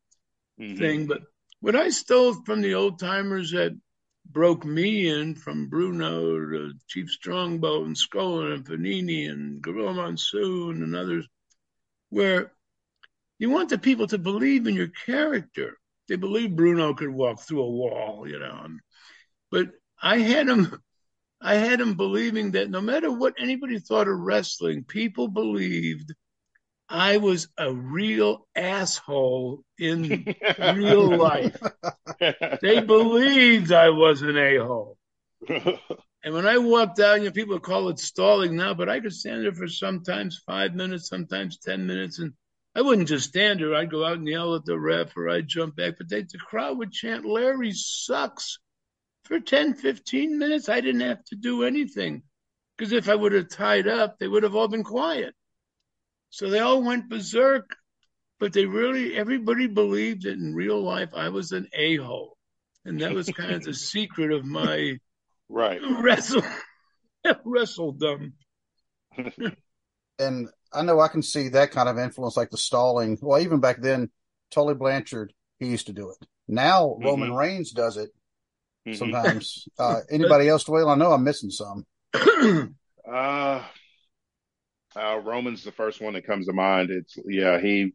Mhm. 0.59 0.77
thing. 0.77 1.07
But 1.07 1.21
what 1.61 1.75
I 1.75 1.89
stole 1.89 2.33
from 2.45 2.61
the 2.61 2.75
old 2.75 2.99
timers 2.99 3.51
that 3.51 3.79
broke 4.25 4.65
me 4.65 5.07
in 5.09 5.35
from 5.35 5.69
Bruno 5.69 6.37
to 6.37 6.73
Chief 6.87 7.09
Strongbow 7.09 7.85
and 7.85 7.95
Scola 7.95 8.53
and 8.53 8.65
Panini 8.65 9.29
and 9.29 9.61
Gorilla 9.61 9.93
Monsoon 9.93 10.83
and 10.83 10.95
others, 10.95 11.27
where 12.09 12.53
you 13.39 13.49
want 13.49 13.69
the 13.69 13.79
people 13.79 14.07
to 14.07 14.17
believe 14.17 14.67
in 14.67 14.75
your 14.75 14.89
character. 14.89 15.78
They 16.09 16.17
believed 16.17 16.57
Bruno 16.57 16.93
could 16.93 17.09
walk 17.09 17.39
through 17.41 17.61
a 17.61 17.69
wall, 17.69 18.27
you 18.27 18.39
know. 18.39 18.67
But 19.51 19.67
I 20.01 20.17
had 20.17 20.49
him, 20.49 20.81
I 21.41 21.55
had 21.55 21.79
them 21.79 21.95
believing 21.95 22.51
that 22.51 22.69
no 22.69 22.81
matter 22.81 23.11
what 23.11 23.35
anybody 23.39 23.79
thought 23.79 24.07
of 24.07 24.19
wrestling, 24.19 24.83
people 24.83 25.29
believed 25.29 26.13
I 26.89 27.17
was 27.17 27.47
a 27.57 27.71
real 27.71 28.47
asshole 28.55 29.63
in 29.77 30.35
real 30.57 31.17
life. 31.17 31.61
They 32.61 32.81
believed 32.81 33.71
I 33.71 33.89
was 33.89 34.21
an 34.21 34.37
a 34.37 34.57
hole. 34.57 34.97
And 36.21 36.33
when 36.33 36.45
I 36.45 36.57
walked 36.57 36.99
out, 36.99 37.19
you 37.19 37.25
know, 37.27 37.31
people 37.31 37.59
call 37.61 37.87
it 37.89 37.97
stalling 37.97 38.57
now, 38.57 38.73
but 38.73 38.89
I 38.89 38.99
could 38.99 39.13
stand 39.13 39.43
there 39.43 39.53
for 39.53 39.69
sometimes 39.69 40.41
five 40.45 40.75
minutes, 40.75 41.07
sometimes 41.07 41.57
10 41.59 41.87
minutes. 41.87 42.19
And 42.19 42.33
I 42.79 42.81
wouldn't 42.81 43.09
just 43.09 43.27
stand 43.27 43.59
there. 43.59 43.75
I'd 43.75 43.91
go 43.91 44.05
out 44.05 44.19
and 44.19 44.25
yell 44.25 44.55
at 44.55 44.63
the 44.63 44.79
ref 44.79 45.17
or 45.17 45.29
I'd 45.29 45.49
jump 45.49 45.75
back. 45.75 45.95
But 45.97 46.07
they, 46.07 46.21
the 46.21 46.37
crowd 46.37 46.77
would 46.77 46.93
chant, 46.93 47.25
Larry 47.25 47.73
sucks 47.73 48.57
for 49.25 49.41
10, 49.41 49.73
15 49.73 50.39
minutes. 50.39 50.69
I 50.69 50.79
didn't 50.79 51.01
have 51.01 51.21
to 51.25 51.35
do 51.35 51.65
anything 51.65 52.23
because 52.77 52.93
if 52.93 53.09
I 53.09 53.15
would 53.15 53.33
have 53.33 53.49
tied 53.49 53.89
up, 53.89 54.17
they 54.17 54.29
would 54.29 54.43
have 54.43 54.55
all 54.55 54.69
been 54.69 54.85
quiet. 54.85 55.35
So 56.29 56.49
they 56.49 56.59
all 56.59 56.81
went 56.81 57.09
berserk, 57.09 57.75
but 58.39 58.53
they 58.53 58.65
really, 58.65 59.13
everybody 59.13 59.67
believed 59.67 60.23
that 60.23 60.37
in 60.37 60.55
real 60.55 60.81
life 60.81 61.09
I 61.13 61.27
was 61.29 61.51
an 61.51 61.67
a 61.73 61.97
hole. 61.97 62.37
And 62.85 63.01
that 63.01 63.11
was 63.11 63.29
kind 63.29 63.51
of 63.51 63.63
the 63.63 63.73
secret 63.73 64.31
of 64.31 64.45
my 64.45 64.99
right. 65.49 65.81
wrestle 65.99 66.43
wrestledom. 67.45 68.31
and 70.17 70.47
I 70.73 70.81
know 70.83 70.99
I 70.99 71.07
can 71.07 71.21
see 71.23 71.49
that 71.49 71.71
kind 71.71 71.89
of 71.89 71.97
influence, 71.97 72.37
like 72.37 72.49
the 72.49 72.57
stalling. 72.57 73.17
Well, 73.21 73.41
even 73.41 73.59
back 73.59 73.81
then, 73.81 74.09
Tully 74.51 74.75
Blanchard, 74.75 75.33
he 75.59 75.67
used 75.67 75.87
to 75.87 75.93
do 75.93 76.09
it. 76.11 76.27
Now 76.47 76.95
Roman 76.99 77.33
Reigns 77.33 77.71
does 77.71 77.97
it 77.97 78.11
Mhm. 78.87 78.97
sometimes. 78.97 79.67
uh, 79.79 80.01
anybody 80.09 80.47
else, 80.47 80.63
Dwayne? 80.63 80.89
I 80.89 80.95
know 80.95 81.11
I'm 81.11 81.23
missing 81.23 81.51
some. 81.51 81.85
Uh, 83.07 83.63
uh, 84.95 85.19
Roman's 85.23 85.63
the 85.63 85.71
first 85.71 85.99
one 85.99 86.13
that 86.13 86.27
comes 86.27 86.45
to 86.45 86.53
mind. 86.53 86.91
It's 86.91 87.17
yeah, 87.25 87.59
he 87.59 87.93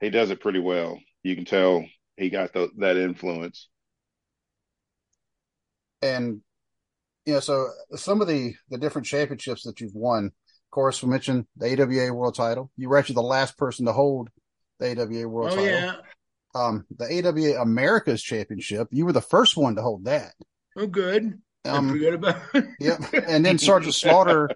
he 0.00 0.10
does 0.10 0.30
it 0.30 0.40
pretty 0.40 0.58
well. 0.58 1.00
You 1.22 1.34
can 1.34 1.44
tell 1.44 1.84
he 2.16 2.28
got 2.30 2.52
the, 2.52 2.70
that 2.78 2.96
influence. 2.96 3.68
And 6.02 6.42
you 7.24 7.34
know, 7.34 7.40
so 7.40 7.68
some 7.94 8.20
of 8.20 8.28
the 8.28 8.54
the 8.70 8.78
different 8.78 9.06
championships 9.06 9.62
that 9.64 9.80
you've 9.80 9.94
won. 9.94 10.32
Of 10.76 10.82
course, 10.82 11.02
we 11.02 11.08
mentioned 11.08 11.46
the 11.56 11.72
AWA 11.82 12.12
World 12.12 12.34
Title. 12.34 12.70
You 12.76 12.90
were 12.90 12.98
actually 12.98 13.14
the 13.14 13.22
last 13.22 13.56
person 13.56 13.86
to 13.86 13.94
hold 13.94 14.28
the 14.78 14.90
AWA 14.90 15.26
World 15.26 15.52
oh 15.52 15.56
Title. 15.56 15.70
yeah. 15.70 15.94
Um, 16.54 16.84
the 16.94 17.06
AWA 17.26 17.62
America's 17.62 18.22
Championship. 18.22 18.88
You 18.90 19.06
were 19.06 19.14
the 19.14 19.22
first 19.22 19.56
one 19.56 19.76
to 19.76 19.80
hold 19.82 20.04
that. 20.04 20.34
Oh 20.76 20.86
good. 20.86 21.40
I 21.64 21.70
Um, 21.70 21.88
forgot 21.88 22.12
about 22.12 22.42
it. 22.52 22.64
Yep. 22.78 23.00
And 23.26 23.42
then 23.46 23.56
Sergeant 23.56 23.94
Slaughter, 23.94 24.50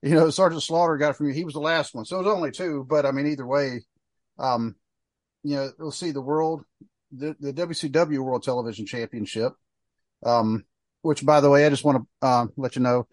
you 0.00 0.14
know, 0.14 0.30
Sergeant 0.30 0.62
Slaughter 0.62 0.96
got 0.96 1.10
it 1.10 1.16
from 1.16 1.26
you. 1.28 1.34
He 1.34 1.44
was 1.44 1.52
the 1.52 1.60
last 1.60 1.94
one. 1.94 2.06
So 2.06 2.16
it 2.20 2.24
was 2.24 2.34
only 2.34 2.52
two, 2.52 2.86
but 2.88 3.04
I 3.04 3.10
mean, 3.10 3.26
either 3.26 3.46
way, 3.46 3.84
um, 4.38 4.76
you 5.42 5.56
know, 5.56 5.70
we'll 5.78 5.90
see 5.90 6.10
the 6.10 6.22
world, 6.22 6.64
the, 7.12 7.36
the 7.38 7.52
WCW 7.52 8.18
World 8.20 8.44
Television 8.44 8.86
Championship, 8.86 9.52
um, 10.24 10.64
which 11.02 11.22
by 11.22 11.42
the 11.42 11.50
way, 11.50 11.66
I 11.66 11.68
just 11.68 11.84
want 11.84 12.02
to, 12.22 12.26
um, 12.26 12.52
let 12.56 12.76
you 12.76 12.82
know 12.82 13.06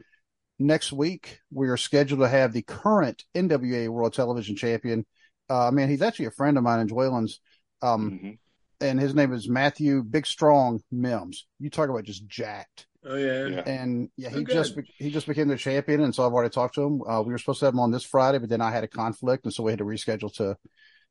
next 0.63 0.91
week 0.91 1.39
we 1.51 1.67
are 1.67 1.77
scheduled 1.77 2.21
to 2.21 2.27
have 2.27 2.53
the 2.53 2.61
current 2.63 3.23
NWA 3.35 3.89
World 3.89 4.13
Television 4.13 4.55
Champion. 4.55 5.05
Uh, 5.49 5.69
man, 5.71 5.89
he's 5.89 6.01
actually 6.01 6.25
a 6.25 6.31
friend 6.31 6.57
of 6.57 6.63
mine 6.63 6.79
in 6.79 6.87
Dwaylen's, 6.87 7.39
um, 7.81 8.11
Mhm. 8.11 8.37
and 8.81 8.99
his 8.99 9.13
name 9.13 9.33
is 9.33 9.49
Matthew 9.49 10.03
Big 10.03 10.25
Strong 10.25 10.81
Mims. 10.91 11.45
You 11.59 11.69
talk 11.69 11.89
about 11.89 12.03
just 12.03 12.25
jacked 12.27 12.87
Oh 13.05 13.15
yeah. 13.17 13.47
Yeah. 13.47 13.59
and 13.65 14.09
yeah, 14.15 14.29
he 14.29 14.45
just 14.45 14.77
he 14.97 15.11
just 15.11 15.27
became 15.27 15.49
the 15.49 15.57
champion, 15.57 16.01
and 16.01 16.15
so 16.15 16.25
I've 16.25 16.31
already 16.33 16.49
talked 16.53 16.75
to 16.75 16.83
him. 16.83 17.01
Uh, 17.01 17.21
we 17.21 17.33
were 17.33 17.37
supposed 17.37 17.59
to 17.59 17.65
have 17.65 17.73
him 17.73 17.81
on 17.81 17.91
this 17.91 18.05
Friday, 18.05 18.37
but 18.39 18.49
then 18.49 18.61
I 18.61 18.71
had 18.71 18.85
a 18.85 18.87
conflict, 18.87 19.43
and 19.43 19.53
so 19.53 19.63
we 19.63 19.71
had 19.73 19.79
to 19.79 19.85
reschedule 19.85 20.33
to 20.35 20.57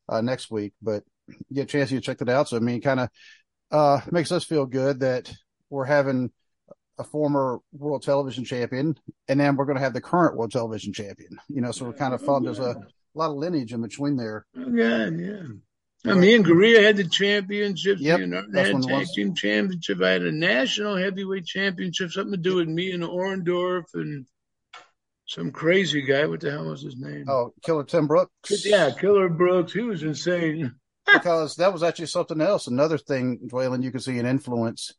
uh, 0.09 0.20
next 0.22 0.50
week. 0.50 0.72
But 0.80 1.05
you 1.28 1.36
get 1.55 1.62
a 1.64 1.66
chance, 1.66 1.90
you 1.90 2.00
check 2.00 2.22
it 2.22 2.28
out. 2.30 2.48
So 2.48 2.57
I 2.57 2.61
mean, 2.61 2.80
kind 2.80 3.00
of 3.00 3.09
uh, 3.70 4.00
makes 4.11 4.32
us 4.32 4.44
feel 4.44 4.64
good 4.64 5.00
that 5.00 5.30
we're 5.68 5.84
having 5.84 6.30
a 6.99 7.05
former 7.05 7.59
world 7.72 8.03
television 8.03 8.45
champion, 8.45 8.97
and 9.28 9.40
then 9.40 9.57
we're 9.57 9.64
going 9.64 9.76
to 9.78 9.82
have 9.82 9.95
the 9.95 10.01
current 10.01 10.36
world 10.36 10.53
television 10.53 10.93
champion. 10.93 11.38
You 11.49 11.61
know, 11.61 11.72
so 11.72 11.86
we're 11.86 11.93
kind 11.93 12.14
of 12.14 12.22
fun. 12.22 12.45
There's 12.45 12.59
a 12.59 12.76
lot 13.14 13.30
of 13.30 13.36
lineage 13.36 13.72
in 13.72 13.82
between 13.82 14.16
there. 14.16 14.47
Yeah, 14.55 15.09
yeah. 15.09 15.43
Now, 16.05 16.14
me 16.14 16.34
and 16.34 16.45
Korea 16.45 16.82
had 16.82 16.97
the 16.97 17.05
championships. 17.05 18.01
Yep, 18.01 18.20
and 18.20 18.34
Arden 18.34 18.55
had 18.55 18.82
tag 18.82 19.07
team 19.14 19.34
championship. 19.34 20.03
I 20.03 20.11
had 20.11 20.22
a 20.22 20.32
national 20.32 20.97
heavyweight 20.97 21.47
championship, 21.47 22.11
something 22.11 22.32
to 22.32 22.36
do 22.36 22.57
with 22.57 22.68
me 22.68 22.90
and 22.90 23.05
Orndorff 23.05 23.84
and 23.95 24.26
some 25.26 25.53
crazy 25.53 26.03
guy. 26.03 26.26
What 26.26 26.40
the 26.40 26.51
hell 26.51 26.64
was 26.64 26.82
his 26.82 26.97
name? 26.97 27.26
Oh, 27.28 27.55
Killer 27.62 27.84
Tim 27.84 28.09
Brooks. 28.09 28.64
yeah, 28.64 28.90
Killer 28.90 29.28
Brooks. 29.28 29.72
He 29.72 29.82
was 29.82 30.03
insane. 30.03 30.74
because 31.12 31.57
that 31.57 31.72
was 31.72 31.82
actually 31.82 32.07
something 32.07 32.40
else. 32.40 32.66
Another 32.66 32.99
thing, 32.99 33.38
Dwaylen, 33.47 33.82
you 33.82 33.93
could 33.93 34.03
see 34.03 34.18
an 34.18 34.26
influence. 34.26 34.95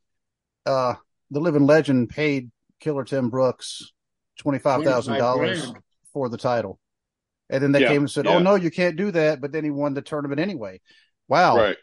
Uh, 0.65 0.95
the 1.33 1.39
living 1.39 1.65
legend 1.65 2.09
paid 2.09 2.51
Killer 2.79 3.03
Tim 3.03 3.29
Brooks 3.29 3.91
twenty 4.37 4.59
five 4.59 4.83
thousand 4.83 5.17
dollars 5.17 5.71
for 6.13 6.29
the 6.29 6.37
title, 6.37 6.79
and 7.49 7.63
then 7.63 7.71
they 7.71 7.81
Yeah, 7.81 7.89
came 7.89 8.01
and 8.03 8.11
said, 8.11 8.27
oh, 8.27 8.31
yeah. 8.31 8.35
"Oh 8.37 8.39
no, 8.39 8.55
you 8.55 8.71
can't 8.71 8.95
do 8.95 9.11
that." 9.11 9.41
But 9.41 9.51
then 9.51 9.63
he 9.63 9.71
won 9.71 9.93
the 9.93 10.01
tournament 10.01 10.39
anyway. 10.39 10.79
Wow, 11.27 11.57
Right. 11.57 11.77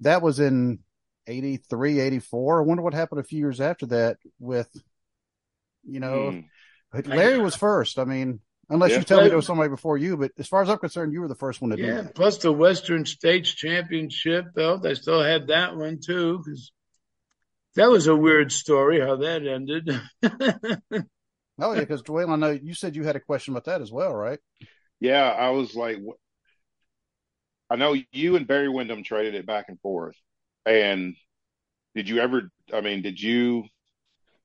that 0.00 0.22
was 0.22 0.40
in 0.40 0.80
83, 1.26 2.00
84. 2.00 2.60
I 2.60 2.64
wonder 2.64 2.82
what 2.82 2.94
happened 2.94 3.20
a 3.20 3.24
few 3.24 3.38
years 3.38 3.60
after 3.60 3.86
that 3.86 4.18
with, 4.38 4.68
you 5.84 6.00
know, 6.00 6.30
hmm. 6.32 6.40
but 6.90 7.06
Larry 7.06 7.38
was 7.38 7.54
first. 7.56 7.98
I 7.98 8.04
mean, 8.04 8.40
unless 8.68 8.90
Yeah. 8.90 8.98
you 8.98 9.04
tell 9.04 9.22
me 9.22 9.28
there 9.28 9.36
was 9.36 9.46
somebody 9.46 9.68
before 9.70 9.98
you, 9.98 10.16
but 10.16 10.32
as 10.38 10.46
far 10.48 10.62
as 10.62 10.68
I'm 10.68 10.78
concerned, 10.78 11.12
you 11.12 11.20
were 11.20 11.28
the 11.28 11.34
first 11.34 11.60
one 11.60 11.70
to 11.70 11.76
do 11.76 11.82
Yeah, 11.82 12.02
that. 12.02 12.14
plus 12.14 12.38
the 12.38 12.52
Western 12.52 13.04
States 13.06 13.52
Championship 13.54 14.54
belt. 14.54 14.84
I 14.86 14.94
still 14.94 15.22
had 15.22 15.46
that 15.48 15.76
one 15.76 15.98
too, 16.04 16.38
because 16.44 16.72
that 17.76 17.90
was 17.90 18.06
a 18.06 18.16
weird 18.16 18.52
story 18.52 19.00
how 19.00 19.16
that 19.16 19.46
ended. 19.46 19.90
Oh 21.58 21.72
yeah, 21.72 21.80
because 21.80 22.02
Dwayne, 22.02 22.30
I 22.30 22.36
know 22.36 22.50
you 22.50 22.74
said 22.74 22.96
you 22.96 23.04
had 23.04 23.16
a 23.16 23.20
question 23.20 23.52
about 23.54 23.64
that 23.64 23.82
as 23.82 23.92
well, 23.92 24.14
right? 24.14 24.38
Yeah, 25.00 25.24
I 25.30 25.50
was 25.50 25.74
like, 25.74 25.98
wh- 25.98 26.16
I 27.70 27.76
know 27.76 27.96
you 28.12 28.36
and 28.36 28.46
Barry 28.46 28.68
Windham 28.68 29.02
traded 29.02 29.34
it 29.34 29.46
back 29.46 29.66
and 29.68 29.80
forth. 29.80 30.16
And 30.66 31.16
did 31.94 32.08
you 32.08 32.20
ever, 32.20 32.50
I 32.72 32.80
mean, 32.82 33.02
did 33.02 33.20
you, 33.20 33.64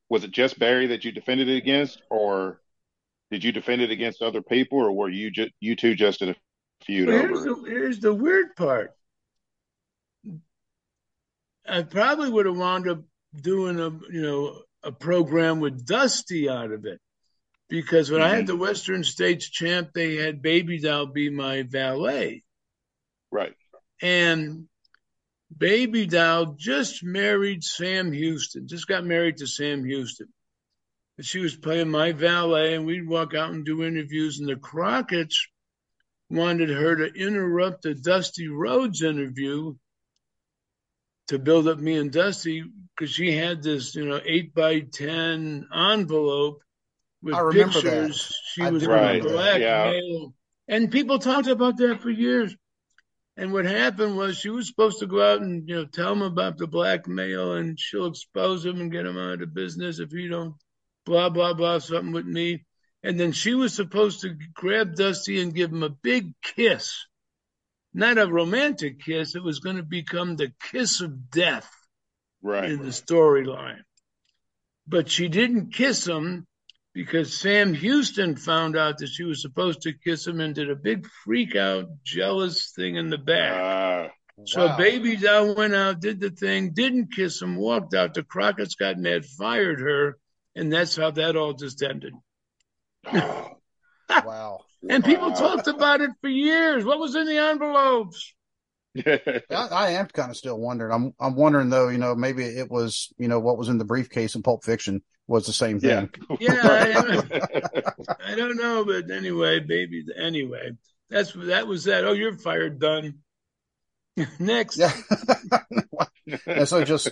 was 0.09 0.23
it 0.23 0.31
just 0.31 0.59
Barry 0.59 0.87
that 0.87 1.05
you 1.05 1.11
defended 1.13 1.49
it 1.49 1.57
against, 1.57 2.01
or 2.11 2.61
did 3.31 3.43
you 3.43 3.51
defend 3.53 3.81
it 3.81 3.91
against 3.91 4.21
other 4.23 4.41
people, 4.43 4.79
or 4.79 4.91
were 4.93 5.09
you 5.09 5.31
just 5.31 5.51
you 5.61 5.75
two 5.75 5.95
just 5.95 6.21
in 6.23 6.29
a 6.29 6.35
feud 6.85 7.09
Well, 7.09 7.17
over 7.17 7.27
here's 7.27 7.43
it? 7.45 7.51
the 7.55 7.63
here's 7.65 7.99
the 7.99 8.13
weird 8.13 8.55
part. 8.55 8.95
I 11.67 11.83
probably 11.83 12.29
would 12.31 12.45
have 12.47 12.57
wound 12.57 12.87
up 12.87 13.03
doing 13.35 13.79
a 13.79 13.89
you 14.11 14.21
know 14.21 14.61
a 14.83 14.91
program 14.91 15.59
with 15.59 15.85
Dusty 15.85 16.49
out 16.49 16.71
of 16.71 16.85
it 16.85 16.99
because 17.69 18.09
when 18.09 18.21
I 18.21 18.29
had 18.29 18.45
Mhm. 18.45 18.47
the 18.47 18.55
Western 18.55 19.03
States 19.03 19.49
champ, 19.49 19.91
they 19.93 20.15
had 20.15 20.41
Baby 20.41 20.79
Doll 20.79 21.07
be 21.07 21.29
my 21.29 21.63
valet, 21.63 22.43
Right. 23.31 23.55
and 24.01 24.69
Baby 25.55 26.05
Doll 26.05 26.55
just 26.57 27.03
married 27.03 27.63
Sam 27.63 28.11
Houston, 28.11 28.67
just 28.67 28.87
got 28.87 29.05
married 29.05 29.37
to 29.37 29.47
Sam 29.47 29.83
Houston. 29.83 30.33
And 31.17 31.25
she 31.25 31.39
was 31.39 31.55
playing 31.55 31.89
my 31.89 32.11
valet, 32.11 32.75
and 32.75 32.85
we'd 32.85 33.07
walk 33.07 33.33
out 33.33 33.51
and 33.51 33.65
do 33.65 33.83
interviews, 33.83 34.39
and 34.39 34.47
the 34.47 34.55
Crockett's 34.55 35.47
wanted 36.29 36.69
her 36.69 36.95
to 36.97 37.13
interrupt 37.13 37.81
the 37.81 37.95
Dusty 37.95 38.47
Rhodes 38.47 39.01
interview 39.01 39.75
to 41.27 41.39
build 41.39 41.67
up 41.67 41.79
me 41.79 41.97
and 41.97 42.11
Dusty 42.11 42.63
because 42.97 43.13
she 43.13 43.31
had 43.35 43.61
this, 43.61 43.95
you 43.95 44.05
know, 44.05 44.19
eight 44.25 44.53
by 44.53 44.79
ten 44.79 45.67
envelope 45.73 46.61
with 47.21 47.35
I 47.35 47.39
remember 47.41 47.81
that. 47.81 47.83
pictures. 47.83 48.33
She 48.53 48.63
I 48.63 48.71
was 48.71 48.81
do 48.81 48.87
going 48.87 49.23
remember. 49.23 49.59
Yeah. 49.59 49.83
blackmail, 49.83 50.33
and 50.67 50.91
people 50.91 51.19
talked 51.19 51.47
about 51.47 51.77
that 51.77 52.01
for 52.01 52.09
years. 52.09 52.55
And 53.35 53.53
what 53.53 53.65
happened 53.65 54.17
was 54.17 54.37
she 54.37 54.49
was 54.49 54.67
supposed 54.67 54.99
to 54.99 55.05
go 55.05 55.21
out 55.21 55.41
and 55.41 55.67
you 55.69 55.75
know 55.75 55.85
tell 55.85 56.11
him 56.11 56.23
about 56.23 56.57
the 56.57 56.67
blackmail, 56.67 57.53
and 57.53 57.79
she'll 57.79 58.07
expose 58.07 58.65
him 58.65 58.81
and 58.81 58.91
get 58.91 59.05
him 59.05 59.17
out 59.17 59.41
of 59.41 59.53
business 59.53 59.99
if 59.99 60.11
he 60.11 60.27
don't 60.27 60.55
blah 61.05 61.29
blah 61.29 61.53
blah 61.53 61.77
something 61.79 62.13
with 62.13 62.25
me. 62.25 62.65
And 63.03 63.19
then 63.19 63.31
she 63.31 63.53
was 63.53 63.73
supposed 63.75 64.21
to 64.21 64.35
grab 64.55 64.95
Dusty 64.95 65.39
and 65.39 65.53
give 65.53 65.71
him 65.71 65.83
a 65.83 65.89
big 65.89 66.33
kiss, 66.41 67.05
not 67.93 68.17
a 68.17 68.25
romantic 68.25 69.01
kiss. 69.03 69.35
It 69.35 69.43
was 69.43 69.59
going 69.59 69.77
to 69.77 69.83
become 69.83 70.35
the 70.35 70.51
kiss 70.71 70.99
of 71.01 71.29
death 71.29 71.69
Right. 72.41 72.69
in 72.71 72.79
the 72.79 72.89
storyline. 72.89 73.81
But 74.87 75.09
she 75.09 75.27
didn't 75.27 75.73
kiss 75.73 76.07
him 76.07 76.47
because 76.93 77.35
Sam 77.37 77.73
Houston 77.73 78.35
found 78.35 78.77
out 78.77 78.99
that 78.99 79.07
she 79.09 79.23
was 79.23 79.41
supposed 79.41 79.81
to 79.81 79.93
kiss 79.93 80.25
him 80.25 80.39
and 80.39 80.55
did 80.55 80.69
a 80.69 80.75
big 80.75 81.07
freak 81.23 81.55
out, 81.55 81.85
jealous 82.03 82.71
thing 82.75 82.95
in 82.95 83.09
the 83.09 83.17
back. 83.17 84.07
Uh, 84.07 84.09
so 84.45 84.67
Wow. 84.67 84.77
Baby 84.77 85.15
Doll 85.17 85.55
went 85.55 85.73
out, 85.75 85.99
did 85.99 86.19
the 86.19 86.29
thing, 86.29 86.71
didn't 86.73 87.11
kiss 87.13 87.41
him, 87.41 87.55
walked 87.57 87.93
out. 87.93 88.13
The 88.13 88.23
Crockett's 88.23 88.75
got 88.75 88.97
mad, 88.97 89.25
fired 89.25 89.79
her, 89.79 90.17
and 90.55 90.71
that's 90.71 90.95
how 90.95 91.11
that 91.11 91.35
all 91.35 91.53
just 91.53 91.81
ended. 91.83 92.13
Wow. 94.09 94.61
And 94.89 95.03
people 95.03 95.29
Wow. 95.29 95.35
talked 95.35 95.67
about 95.67 96.01
it 96.01 96.11
for 96.21 96.29
years. 96.29 96.85
What 96.85 96.99
was 96.99 97.15
in 97.15 97.25
the 97.25 97.37
envelopes? 97.37 98.33
I, 99.49 99.67
I 99.71 99.89
am 99.91 100.07
kind 100.07 100.31
of 100.31 100.37
still 100.37 100.59
wondering. 100.59 100.91
I'm 100.91 101.13
I'm 101.19 101.35
wondering 101.35 101.69
though. 101.69 101.89
You 101.89 101.97
know, 101.97 102.15
maybe 102.15 102.43
it 102.43 102.69
was 102.69 103.13
you 103.17 103.27
know 103.27 103.39
what 103.39 103.57
was 103.57 103.69
in 103.69 103.77
the 103.77 103.85
briefcase 103.85 104.35
in 104.35 104.43
Pulp 104.43 104.63
Fiction 104.63 105.01
was 105.27 105.45
the 105.45 105.53
same 105.53 105.79
yeah. 105.81 106.01
thing. 106.01 106.09
Yeah, 106.39 106.59
I, 106.63 107.81
I 108.31 108.35
don't 108.35 108.57
know, 108.57 108.85
but 108.85 109.11
anyway, 109.11 109.59
baby. 109.59 110.05
Anyway, 110.17 110.71
that's 111.09 111.33
that 111.33 111.67
was 111.67 111.83
that. 111.85 112.05
Oh, 112.05 112.13
you're 112.13 112.37
fired. 112.37 112.79
Done. 112.79 113.19
Next. 114.39 114.77
Yeah. 114.77 114.93
and 116.45 116.67
so 116.67 116.83
just 116.83 117.09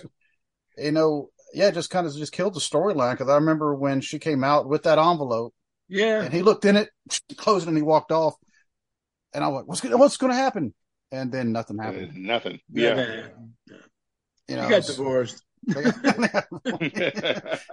you 0.76 0.92
know, 0.92 1.30
yeah, 1.54 1.70
just 1.70 1.90
kind 1.90 2.06
of 2.06 2.14
just 2.14 2.32
killed 2.32 2.54
the 2.54 2.60
storyline 2.60 3.12
because 3.12 3.28
I 3.28 3.36
remember 3.36 3.74
when 3.74 4.00
she 4.00 4.18
came 4.18 4.44
out 4.44 4.68
with 4.68 4.84
that 4.84 4.98
envelope 4.98 5.54
Yeah. 5.88 6.22
and 6.22 6.32
he 6.32 6.42
looked 6.42 6.64
in 6.64 6.76
it, 6.76 6.90
closed 7.36 7.66
it, 7.66 7.68
and 7.68 7.76
he 7.76 7.82
walked 7.82 8.12
off. 8.12 8.34
And 9.32 9.44
I 9.44 9.48
went, 9.48 9.68
"What's 9.68 9.80
gonna 9.80 9.96
What's 9.98 10.16
going 10.16 10.32
to 10.32 10.38
happen?" 10.38 10.72
And 11.16 11.32
then 11.32 11.52
nothing 11.52 11.78
happened. 11.78 12.14
Nothing. 12.16 12.60
Yeah. 12.72 12.96
Yeah. 12.96 13.26
You 13.68 13.76
You 14.48 14.56
know, 14.56 14.68
got 14.68 14.84
so- 14.84 14.96
divorced. 14.96 15.42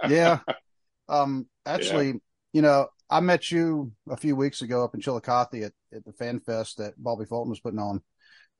yeah. 0.08 0.38
Um, 1.08 1.46
actually, 1.66 2.14
you 2.52 2.62
know, 2.62 2.88
I 3.10 3.20
met 3.20 3.50
you 3.50 3.92
a 4.08 4.16
few 4.16 4.36
weeks 4.36 4.62
ago 4.62 4.84
up 4.84 4.94
in 4.94 5.00
Chillicothe 5.00 5.64
at, 5.64 5.72
at 5.94 6.04
the 6.04 6.12
Fan 6.12 6.40
Fest 6.40 6.78
that 6.78 6.94
Bobby 6.96 7.24
Fulton 7.26 7.50
was 7.50 7.60
putting 7.60 7.78
on. 7.78 8.02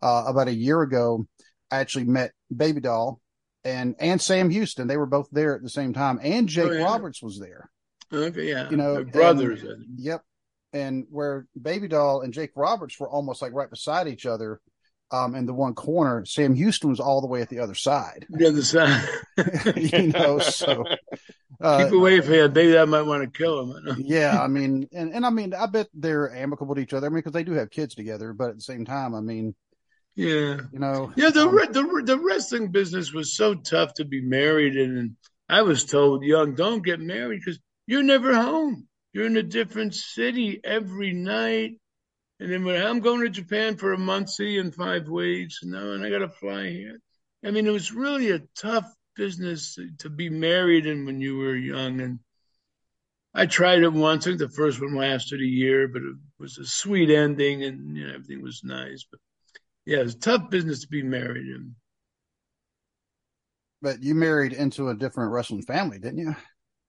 Uh, 0.03 0.25
about 0.27 0.49
a 0.49 0.55
year 0.55 0.83
ago, 0.83 1.27
I 1.71 1.79
actually 1.79 2.05
met 2.05 2.33
Baby 2.55 2.81
Doll 2.81 3.21
and, 3.65 3.95
and 3.99 4.21
Sam 4.21 4.51
Houston. 4.51 4.87
They 4.87 4.99
were 4.99 5.07
both 5.07 5.29
there 5.33 5.57
at 5.57 5.63
the 5.63 5.71
same 5.71 5.95
time. 5.95 6.21
And 6.23 6.49
Jake 6.49 6.67
Oh, 6.67 6.73
yeah. 6.73 6.85
Roberts 6.85 7.23
was 7.23 7.39
there. 7.41 7.71
Okay, 8.13 8.51
yeah. 8.51 8.69
You 8.71 8.77
know, 8.77 8.95
They're 8.97 9.05
brothers. 9.05 9.65
Yep. 9.97 10.23
And 10.75 11.07
where 11.09 11.47
Baby 11.61 11.89
Doll 11.89 12.21
and 12.21 12.35
Jake 12.35 12.51
Roberts 12.55 13.01
were 13.01 13.09
almost 13.09 13.41
like 13.41 13.53
right 13.53 13.71
beside 13.71 14.09
each 14.09 14.27
other. 14.27 14.61
Um, 15.15 15.35
in 15.37 15.47
the 15.47 15.55
one 15.55 15.75
corner, 15.75 16.25
Sam 16.25 16.55
Houston 16.55 16.91
was 16.91 16.99
all 16.99 17.21
the 17.21 17.27
way 17.29 17.41
at 17.41 17.49
the 17.49 17.61
other 17.61 17.75
side. 17.75 18.27
the 18.29 18.49
other 18.49 18.63
side. 18.63 19.07
you 19.77 20.09
know, 20.09 20.39
so 20.41 20.85
uh, 21.61 21.85
Keep 21.85 21.93
away 21.95 22.21
from 22.21 22.33
him. 22.35 22.53
Maybe 22.53 22.73
that 22.73 22.89
might 22.89 23.03
want 23.03 23.23
to 23.23 23.39
kill 23.39 23.73
him. 23.77 23.97
yeah, 23.99 24.43
I 24.43 24.49
mean, 24.49 24.89
and, 24.93 25.13
and 25.13 25.25
I 25.25 25.31
mean, 25.31 25.55
I 25.55 25.67
bet 25.67 25.89
they're 25.95 26.35
amicable 26.35 26.75
to 26.75 26.81
each 26.81 26.93
other. 26.93 27.07
I 27.07 27.11
mean, 27.11 27.19
because 27.19 27.33
they 27.33 27.45
do 27.45 27.53
have 27.53 27.71
kids 27.71 27.95
together, 27.95 28.33
but 28.33 28.51
at 28.51 28.57
the 28.57 28.63
same 28.63 28.85
time, 28.85 29.15
I 29.15 29.21
mean, 29.21 29.55
Yeah. 30.17 30.61
you 30.73 30.79
know, 30.81 31.13
Yeah, 31.17 31.31
the, 31.31 31.43
um, 31.49 31.55
the 31.57 32.03
the 32.05 32.19
wrestling 32.19 32.73
business 32.73 33.13
was 33.13 33.37
so 33.37 33.55
tough 33.55 33.95
to 33.95 34.05
be 34.05 34.21
married 34.21 34.77
in, 34.77 34.97
and 34.99 35.17
I 35.49 35.63
was 35.63 35.85
told 35.85 36.25
young, 36.25 36.55
don't 36.57 36.85
get 36.85 36.99
married 37.01 37.41
because 37.45 37.61
you're 37.87 38.03
never 38.03 38.35
home. 38.35 38.89
You're 39.13 39.27
in 39.27 39.37
a 39.37 39.45
different 39.45 39.95
city 39.95 40.61
every 40.65 41.13
night, 41.13 41.79
and 42.45 42.53
then 42.53 42.65
when 42.67 42.83
I'm 42.83 43.01
going 43.01 43.23
to 43.23 43.31
Japan 43.31 43.79
for 43.79 43.95
a 43.95 43.99
month, 43.99 44.29
see 44.29 44.59
in 44.59 44.71
five 44.71 45.09
weeks, 45.09 45.61
and 45.63 45.73
now 45.73 45.93
and 45.93 46.05
I 46.05 46.11
got 46.11 46.19
to 46.19 46.29
fly 46.29 46.69
here. 46.69 47.01
I 47.43 47.51
mean, 47.53 47.67
it 47.67 47.71
was 47.71 47.91
really 47.91 48.33
a 48.33 48.43
tough 48.55 48.85
business 49.17 49.79
to 50.01 50.11
be 50.11 50.29
married 50.29 50.85
in 50.85 51.07
when 51.07 51.23
you 51.23 51.39
were 51.39 51.57
young, 51.57 52.03
and 52.03 52.19
I 53.33 53.47
tried 53.47 53.83
it 53.83 53.95
once. 53.95 54.27
I 54.27 54.31
think 54.31 54.41
the 54.41 54.51
first 54.51 54.79
one 54.79 54.95
lasted 54.95 55.41
a 55.41 55.47
year, 55.47 55.89
but 55.89 56.03
it 56.03 56.17
was 56.39 56.59
a 56.59 56.67
sweet 56.67 57.09
ending, 57.09 57.65
and 57.65 57.97
you 57.97 58.07
know 58.07 58.15
everything 58.15 58.43
was 58.43 58.61
nice. 58.63 59.07
But 59.11 59.21
yeah, 59.87 60.01
it's 60.01 60.15
a 60.15 60.19
tough 60.19 60.51
business 60.51 60.83
to 60.83 60.89
be 60.89 61.03
married 61.03 61.47
in. 61.47 61.77
but 63.81 64.03
you 64.03 64.15
married 64.15 64.53
into 64.53 64.89
a 64.89 64.95
different 64.95 65.33
wrestling 65.33 65.63
family, 65.63 65.99
didn't 65.99 66.19
you? 66.19 66.37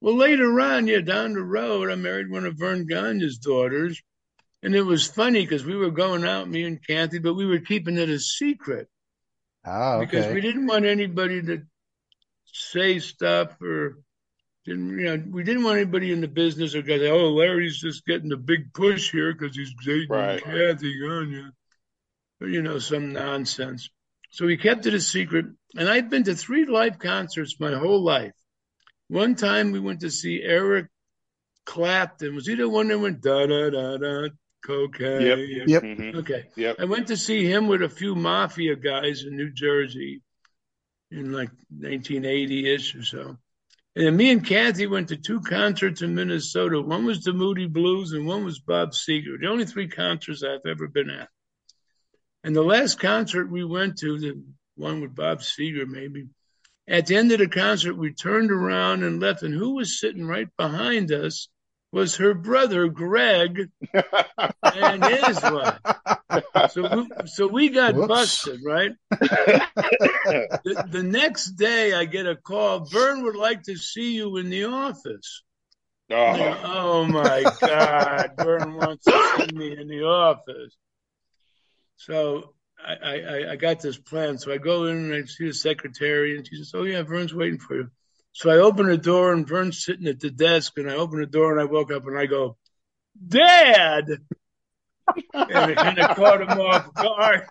Well, 0.02 0.16
later 0.16 0.60
on, 0.60 0.86
yeah, 0.86 1.00
down 1.00 1.32
the 1.32 1.42
road, 1.42 1.90
I 1.90 1.94
married 1.94 2.30
one 2.30 2.44
of 2.44 2.58
Verne 2.58 2.86
Gagne's 2.86 3.38
daughters. 3.38 4.02
And 4.62 4.74
it 4.74 4.82
was 4.82 5.06
funny 5.06 5.42
because 5.42 5.64
we 5.64 5.76
were 5.76 5.90
going 5.90 6.24
out, 6.24 6.48
me 6.48 6.64
and 6.64 6.84
Kathy, 6.84 7.18
but 7.18 7.34
we 7.34 7.46
were 7.46 7.60
keeping 7.60 7.98
it 7.98 8.08
a 8.08 8.18
secret 8.18 8.88
Oh, 9.66 10.00
because 10.00 10.32
we 10.32 10.40
didn't 10.40 10.66
want 10.66 10.86
anybody 10.86 11.42
to 11.42 11.62
say 12.52 13.00
stuff 13.00 13.60
or 13.60 13.98
didn't, 14.64 14.98
you 14.98 15.04
know, 15.04 15.22
we 15.30 15.42
didn't 15.42 15.64
want 15.64 15.78
anybody 15.78 16.12
in 16.12 16.20
the 16.20 16.28
business 16.28 16.74
or 16.74 16.82
go, 16.82 16.94
oh, 16.94 17.30
Larry's 17.30 17.78
just 17.78 18.06
getting 18.06 18.32
a 18.32 18.36
big 18.36 18.72
push 18.72 19.10
here 19.10 19.32
because 19.32 19.56
he's 19.56 19.74
dating 19.84 20.08
Right. 20.08 20.42
Kathy 20.42 21.00
Gagne. 21.00 21.50
Or, 22.40 22.48
you 22.48 22.62
know, 22.62 22.78
some 22.78 23.12
nonsense. 23.12 23.88
So 24.30 24.46
we 24.46 24.56
kept 24.56 24.86
it 24.86 24.94
a 24.94 25.00
secret. 25.00 25.46
And 25.76 25.88
I've 25.88 26.10
been 26.10 26.24
to 26.24 26.34
three 26.34 26.64
live 26.64 26.98
concerts 26.98 27.58
my 27.58 27.74
whole 27.74 28.02
life. 28.02 28.34
One 29.08 29.34
time 29.34 29.72
we 29.72 29.80
went 29.80 30.00
to 30.00 30.10
see 30.10 30.42
Eric 30.42 30.86
Clapton. 31.64 32.34
Was 32.34 32.46
he 32.46 32.54
the 32.54 32.68
one 32.68 32.88
that 32.88 32.98
went 32.98 33.20
da 33.20 33.46
da 33.46 33.70
da 33.70 33.96
da 33.96 34.28
cocaine? 34.66 35.22
Yep. 35.22 35.38
Yep. 35.68 35.82
Mhm. 35.82 36.14
Okay. 36.16 36.44
Yep. 36.56 36.76
I 36.80 36.84
went 36.84 37.08
to 37.08 37.16
see 37.16 37.44
him 37.44 37.68
with 37.68 37.82
a 37.82 37.88
few 37.88 38.14
mafia 38.14 38.76
guys 38.76 39.24
in 39.24 39.36
New 39.36 39.50
Jersey 39.50 40.22
in 41.10 41.32
like 41.32 41.50
1980 41.70 42.74
ish 42.74 42.94
or 42.94 43.02
so. 43.02 43.38
And 43.94 44.06
then 44.06 44.16
me 44.16 44.30
and 44.30 44.44
Kathy 44.44 44.86
went 44.86 45.08
to 45.08 45.16
two 45.16 45.40
concerts 45.40 46.02
in 46.02 46.14
Minnesota. 46.14 46.80
One 46.80 47.06
was 47.06 47.22
the 47.22 47.32
Moody 47.32 47.66
Blues 47.66 48.12
and 48.12 48.26
one 48.26 48.44
was 48.44 48.58
Bob 48.60 48.90
Seger. 48.90 49.40
The 49.40 49.46
only 49.46 49.64
three 49.64 49.88
concerts 49.88 50.42
I've 50.42 50.66
ever 50.66 50.86
been 50.86 51.08
at. 51.08 51.28
And 52.44 52.54
the 52.54 52.62
last 52.62 53.00
concert 53.00 53.50
we 53.50 53.64
went 53.64 53.98
to, 53.98 54.18
the 54.18 54.42
one 54.74 55.00
with 55.00 55.14
Bob 55.14 55.40
Seger 55.40 55.86
maybe, 55.86 56.26
at 56.86 57.06
the 57.06 57.16
end 57.16 57.32
of 57.32 57.38
the 57.38 57.48
concert, 57.48 57.94
we 57.94 58.12
turned 58.12 58.52
around 58.52 59.02
and 59.02 59.20
left. 59.20 59.42
And 59.42 59.54
who 59.54 59.74
was 59.74 59.98
sitting 59.98 60.26
right 60.26 60.48
behind 60.56 61.10
us 61.10 61.48
was 61.96 62.16
her 62.16 62.34
brother, 62.34 62.88
Greg, 62.88 63.70
and 64.62 65.02
his 65.02 65.42
wife. 65.42 65.78
So 66.70 66.82
we, 66.94 67.26
so 67.26 67.46
we 67.46 67.70
got 67.70 67.94
Whoops. 67.94 68.08
busted, 68.08 68.60
right? 68.62 68.92
The, 69.08 70.86
the 70.90 71.02
next 71.02 71.52
day, 71.52 71.94
I 71.94 72.04
get 72.04 72.26
a 72.26 72.36
call. 72.36 72.80
Verne 72.80 73.22
would 73.24 73.36
like 73.36 73.62
to 73.62 73.76
see 73.76 74.14
you 74.14 74.36
in 74.36 74.50
the 74.50 74.64
office. 74.64 75.42
I 76.10 76.14
go, 76.14 76.58
oh. 76.62 76.62
oh 76.64 77.04
my 77.06 77.44
God, 77.60 78.32
Verne 78.36 78.74
wants 78.74 79.06
to 79.06 79.34
see 79.38 79.56
me 79.56 79.78
in 79.78 79.88
the 79.88 80.04
office. 80.04 80.76
So 81.96 82.52
I, 82.84 82.94
I, 82.94 83.52
I 83.52 83.56
got 83.56 83.80
this 83.80 83.96
plan. 83.96 84.36
So 84.36 84.52
I 84.52 84.58
go 84.58 84.84
in 84.84 84.96
and 84.96 85.14
I 85.14 85.24
see 85.24 85.46
the 85.46 85.54
secretary, 85.54 86.36
and 86.36 86.46
she 86.46 86.56
says, 86.56 86.72
"Oh 86.74 86.82
yeah, 86.82 87.02
Verne's 87.02 87.34
waiting 87.34 87.58
for 87.58 87.74
you." 87.74 87.90
So 88.38 88.50
I 88.50 88.56
open 88.56 88.84
the 88.84 88.98
door, 88.98 89.32
and 89.32 89.48
Verne's 89.48 89.82
sitting 89.82 90.06
at 90.08 90.20
the 90.20 90.30
desk, 90.30 90.74
and 90.76 90.90
I 90.90 90.94
open 90.96 91.20
the 91.20 91.26
door, 91.26 91.52
and 91.52 91.60
I 91.60 91.64
woke 91.64 91.90
up, 91.90 92.06
and 92.06 92.18
I 92.18 92.26
go, 92.26 92.58
Dad. 93.26 94.08
and, 95.32 95.78
and 95.78 95.98
it 95.98 96.16
caught 96.16 96.42
him 96.42 96.60
off 96.60 96.92
guard. 96.92 97.46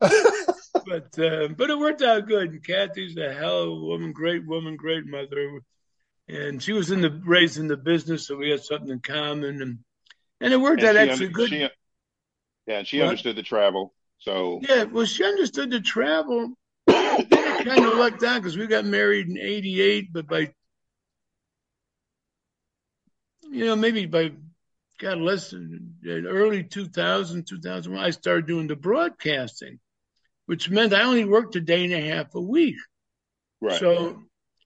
but 0.00 1.18
uh, 1.18 1.48
but 1.56 1.70
it 1.70 1.78
worked 1.78 2.02
out 2.02 2.26
good. 2.26 2.50
And 2.50 2.64
Kathy's 2.66 3.16
a 3.16 3.32
hell 3.32 3.62
of 3.62 3.68
a 3.68 3.74
woman, 3.76 4.10
great 4.12 4.44
woman, 4.46 4.74
great 4.74 5.06
mother, 5.06 5.60
and 6.28 6.60
she 6.60 6.72
was 6.72 6.90
in 6.90 7.00
the 7.00 7.10
raised 7.24 7.58
in 7.58 7.68
the 7.68 7.76
business, 7.76 8.26
so 8.26 8.36
we 8.36 8.50
had 8.50 8.64
something 8.64 8.88
in 8.90 8.98
common, 8.98 9.62
and 9.62 9.78
and 10.40 10.52
it 10.52 10.56
worked 10.60 10.82
And 10.82 10.96
out 10.98 11.08
actually 11.08 11.26
under- 11.26 11.36
good. 11.38 11.48
she- 11.50 11.68
yeah, 12.66 12.78
and 12.78 12.86
she 12.88 12.98
What? 12.98 13.10
understood 13.10 13.36
the 13.36 13.42
travel. 13.44 13.94
So 14.18 14.60
Yeah, 14.68 14.84
well, 14.84 15.04
she 15.04 15.22
understood 15.22 15.70
the 15.70 15.80
travel. 15.80 16.54
Kind 17.64 17.84
of 17.84 17.94
lucked 17.94 18.22
out 18.22 18.42
because 18.42 18.56
we 18.56 18.66
got 18.66 18.84
married 18.84 19.28
in 19.28 19.38
'88, 19.38 20.12
but 20.12 20.26
by 20.26 20.52
you 23.50 23.64
know 23.64 23.76
maybe 23.76 24.06
by 24.06 24.32
God 24.98 25.18
less 25.18 25.50
than 25.50 25.96
early 26.06 26.62
2000, 26.62 27.46
2001, 27.46 28.04
I 28.04 28.10
started 28.10 28.46
doing 28.46 28.68
the 28.68 28.76
broadcasting, 28.76 29.80
which 30.46 30.70
meant 30.70 30.94
I 30.94 31.02
only 31.02 31.24
worked 31.24 31.56
a 31.56 31.60
day 31.60 31.84
and 31.84 31.92
a 31.92 32.00
half 32.00 32.34
a 32.34 32.40
week. 32.40 32.76
right. 33.60 33.78
So, 33.78 34.22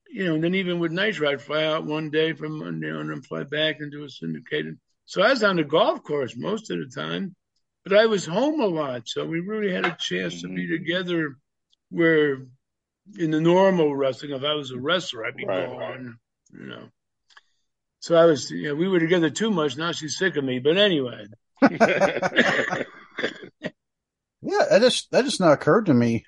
you 0.09 0.25
know, 0.25 0.35
and 0.35 0.43
then 0.43 0.55
even 0.55 0.79
with 0.79 0.91
Nitro, 0.91 1.29
I'd 1.29 1.41
fly 1.41 1.65
out 1.65 1.85
one 1.85 2.11
day 2.11 2.33
from 2.33 2.59
Monday 2.59 2.89
and 2.89 3.09
then 3.09 3.21
fly 3.21 3.43
back 3.43 3.79
and 3.79 3.91
do 3.91 4.03
a 4.03 4.09
syndicated. 4.09 4.77
So 5.05 5.21
I 5.21 5.31
was 5.31 5.43
on 5.43 5.55
the 5.55 5.63
golf 5.63 6.03
course 6.03 6.35
most 6.35 6.69
of 6.69 6.77
the 6.79 6.85
time, 6.87 7.35
but 7.83 7.97
I 7.97 8.05
was 8.05 8.25
home 8.25 8.59
a 8.59 8.67
lot. 8.67 9.07
So 9.07 9.25
we 9.25 9.39
really 9.39 9.71
had 9.73 9.85
a 9.85 9.95
chance 9.99 10.41
to 10.41 10.49
be 10.49 10.67
Mhm. 10.67 10.77
together 10.77 11.37
where 11.89 12.45
in 13.17 13.31
the 13.31 13.41
normal 13.41 13.95
wrestling, 13.95 14.31
if 14.31 14.43
I 14.43 14.53
was 14.53 14.71
a 14.71 14.79
wrestler, 14.79 15.25
I'd 15.25 15.35
be 15.35 15.45
Right, 15.45 15.67
gone, 15.67 16.19
you 16.53 16.65
know. 16.65 16.89
So 18.01 18.15
I 18.15 18.25
was, 18.25 18.49
you 18.49 18.69
know, 18.69 18.75
we 18.75 18.87
were 18.87 18.99
together 18.99 19.29
too 19.29 19.51
much. 19.51 19.77
Now 19.77 19.91
she's 19.91 20.17
sick 20.17 20.37
of 20.37 20.43
me. 20.43 20.59
But 20.59 20.77
anyway, 20.77 21.25
Yeah, 24.41 24.65
that 24.69 24.81
just 24.81 25.11
that 25.11 25.25
just 25.25 25.39
not 25.39 25.51
occurred 25.51 25.87
to 25.87 25.93
me 25.93 26.25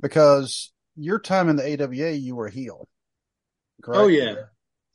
because 0.00 0.72
your 0.96 1.18
time 1.18 1.48
in 1.48 1.56
the 1.56 1.82
AWA, 1.82 2.12
you 2.12 2.34
were 2.34 2.46
a 2.46 2.50
heel. 2.50 2.88
Correct? 3.82 4.00
oh 4.00 4.06
yeah, 4.08 4.34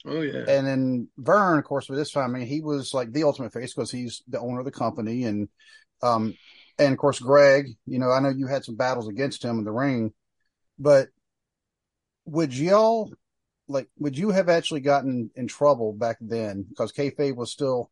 oh 0.05 0.21
yeah. 0.21 0.45
And 0.47 0.67
then 0.67 1.07
Verne, 1.17 1.59
of 1.59 1.65
course, 1.65 1.87
with 1.87 1.99
this 1.99 2.11
time, 2.11 2.35
I 2.35 2.39
mean, 2.39 2.47
he 2.47 2.61
was 2.61 2.93
like 2.93 3.11
the 3.11 3.23
ultimate 3.23 3.53
face 3.53 3.73
because 3.73 3.91
he's 3.91 4.23
the 4.27 4.39
owner 4.39 4.59
of 4.59 4.65
the 4.65 4.71
company, 4.71 5.25
and 5.25 5.47
um, 6.01 6.33
and 6.79 6.91
of 6.91 6.97
course, 6.97 7.19
Greg. 7.19 7.67
You 7.85 7.99
know, 7.99 8.09
I 8.11 8.19
know 8.19 8.29
you 8.29 8.47
had 8.47 8.65
some 8.65 8.75
battles 8.75 9.07
against 9.07 9.45
him 9.45 9.59
in 9.59 9.63
the 9.63 9.71
ring, 9.71 10.13
but 10.79 11.09
would 12.25 12.53
y'all 12.55 13.13
like? 13.67 13.87
Would 13.99 14.17
you 14.17 14.31
have 14.31 14.49
actually 14.49 14.81
gotten 14.81 15.31
in 15.35 15.47
trouble 15.47 15.93
back 15.93 16.17
then 16.21 16.65
because 16.67 16.91
kayfabe 16.91 17.35
was 17.35 17.51
still 17.51 17.91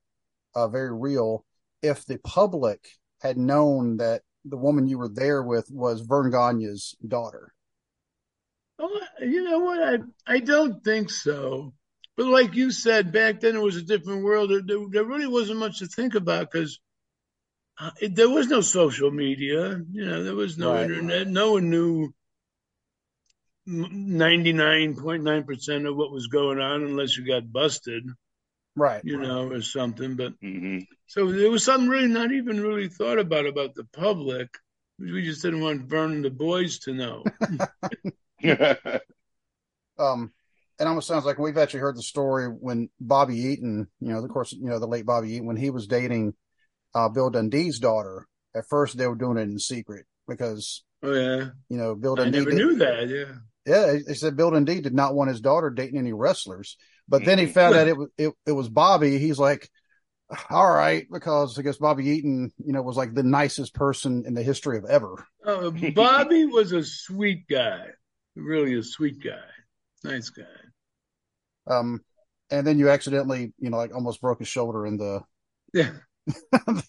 uh, 0.56 0.68
very 0.68 0.94
real? 0.94 1.46
If 1.82 2.06
the 2.06 2.18
public 2.20 2.88
had 3.22 3.38
known 3.38 3.98
that 3.98 4.22
the 4.46 4.58
woman 4.58 4.88
you 4.88 4.98
were 4.98 5.10
there 5.10 5.44
with 5.44 5.70
was 5.72 6.02
Verne 6.02 6.32
Gagne's 6.32 6.96
daughter, 7.08 7.54
Oh, 8.80 9.02
you 9.22 9.44
know 9.44 9.60
what? 9.60 9.82
I 9.82 10.36
I 10.36 10.40
don't 10.40 10.84
think 10.84 11.10
so. 11.10 11.74
But 12.16 12.28
like 12.28 12.54
you 12.54 12.72
said, 12.72 13.12
back 13.12 13.40
then 13.40 13.56
it 13.56 13.62
was 13.62 13.76
a 13.76 13.82
different 13.82 14.24
world. 14.24 14.52
There, 14.52 14.80
there, 14.90 15.04
really 15.04 15.28
wasn't 15.28 15.60
much 15.60 15.80
to 15.80 15.88
think 15.88 16.14
about 16.16 16.52
because 16.52 16.80
uh, 17.80 17.92
there 18.12 18.30
was 18.30 18.48
no 18.48 18.62
social 18.62 19.10
media. 19.12 19.82
You 19.92 20.06
know, 20.06 20.24
there 20.24 20.36
was 20.36 20.58
no 20.58 20.74
Right. 20.74 20.84
internet. 20.84 21.28
No 21.28 21.54
one 21.54 21.70
knew 21.70 22.14
ninety 23.66 24.53
nine 24.53 24.95
point 24.95 25.24
nine 25.24 25.43
percent 25.43 25.86
of 25.88 25.95
what 25.95 26.11
was 26.11 26.28
going 26.28 26.59
on 26.59 26.84
unless 26.84 27.18
you 27.18 27.26
got 27.26 27.51
busted. 27.51 28.03
right? 28.76 29.01
You 29.03 29.18
know, 29.18 29.49
or 29.49 29.61
something. 29.61 30.16
But 30.16 30.34
hmm 30.41 30.80
so 31.05 31.32
there 31.32 31.51
was 31.51 31.64
something 31.64 31.89
really 31.89 32.07
not 32.07 32.32
even 32.32 32.59
really 32.61 32.88
thought 32.89 33.20
about 33.20 33.45
about 33.45 33.76
the 33.76 33.84
public. 33.84 34.49
We 34.99 35.24
just 35.24 35.41
didn't 35.41 35.61
want 35.61 35.89
Verne 35.89 36.11
and 36.14 36.26
the 36.26 36.30
boys 36.32 36.80
to 36.80 36.93
know. 36.93 37.24
um, 39.99 40.32
it 40.80 40.88
almost 40.88 41.07
sounds 41.07 41.26
like 41.26 41.38
we've 41.38 41.57
actually 41.57 41.82
heard 41.82 41.95
the 41.97 42.01
story 42.03 42.47
when 42.47 42.89
Bobby 42.99 43.38
Eaton, 43.38 43.88
you 43.99 44.09
know, 44.09 44.24
of 44.24 44.30
course, 44.30 44.51
you 44.51 44.66
know, 44.70 44.80
the 44.80 44.88
late 44.88 45.05
Bobby 45.05 45.34
Eaton, 45.34 45.45
when 45.47 45.57
he 45.57 45.70
was 45.70 45.88
dating 45.88 46.34
uh, 46.95 47.09
Bill 47.09 47.30
Dundee's 47.30 47.80
daughter. 47.80 48.28
At 48.55 48.68
first, 48.70 48.97
they 48.97 49.07
were 49.07 49.16
doing 49.16 49.38
it 49.38 49.41
in 49.43 49.57
secret 49.59 50.05
because 50.28 50.84
Oh 51.01 51.11
yeah, 51.14 51.49
you 51.70 51.78
know 51.78 51.95
Bill 51.95 52.14
I 52.20 52.24
Dundee. 52.24 52.38
never 52.39 52.49
did- 52.51 52.57
knew 52.57 52.76
that. 52.76 53.09
Yeah. 53.09 53.34
Yeah, 53.66 53.97
they 54.05 54.14
said 54.14 54.36
Bill 54.36 54.51
Dundee 54.51 54.82
did 54.82 54.93
not 54.93 55.16
want 55.16 55.30
his 55.30 55.39
daughter 55.41 55.70
dating 55.70 55.97
any 55.97 56.11
wrestlers, 56.14 56.78
but 57.07 57.24
then 57.24 57.38
he 57.39 57.45
found 57.45 57.76
out 57.76 57.88
it 57.88 57.97
was 57.97 58.09
it, 58.18 58.34
it 58.45 58.51
was 58.51 58.68
Bobby. 58.70 59.18
He's 59.18 59.39
like, 59.39 59.70
all 60.49 60.70
right, 60.70 61.05
because 61.11 61.57
I 61.57 61.61
guess 61.61 61.78
Bobby 61.78 62.09
Eaton, 62.09 62.51
you 62.64 62.74
know, 62.74 62.82
was 62.82 62.97
like 62.97 63.14
the 63.14 63.24
nicest 63.24 63.74
person 63.74 64.24
in 64.26 64.34
the 64.34 64.43
history 64.43 64.78
of 64.78 64.86
ever. 64.86 65.26
Oh, 65.45 65.72
Bobby 65.95 66.45
was 66.45 66.72
a 66.72 66.84
sweet 66.84 67.47
guy, 67.47 67.88
really 68.36 68.78
a 68.78 68.84
sweet 68.84 69.24
guy, 69.24 69.43
nice 70.03 70.30
guy. 70.30 70.43
Um, 71.68 72.01
and 72.51 72.68
then 72.68 72.78
you 72.80 72.89
accidentally, 72.89 73.53
you 73.59 73.70
know, 73.70 73.78
like 73.78 73.93
almost 73.93 74.22
broke 74.22 74.39
his 74.39 74.47
shoulder 74.47 74.86
in 74.86 74.97
the 74.97 75.22
Yeah, 75.74 75.91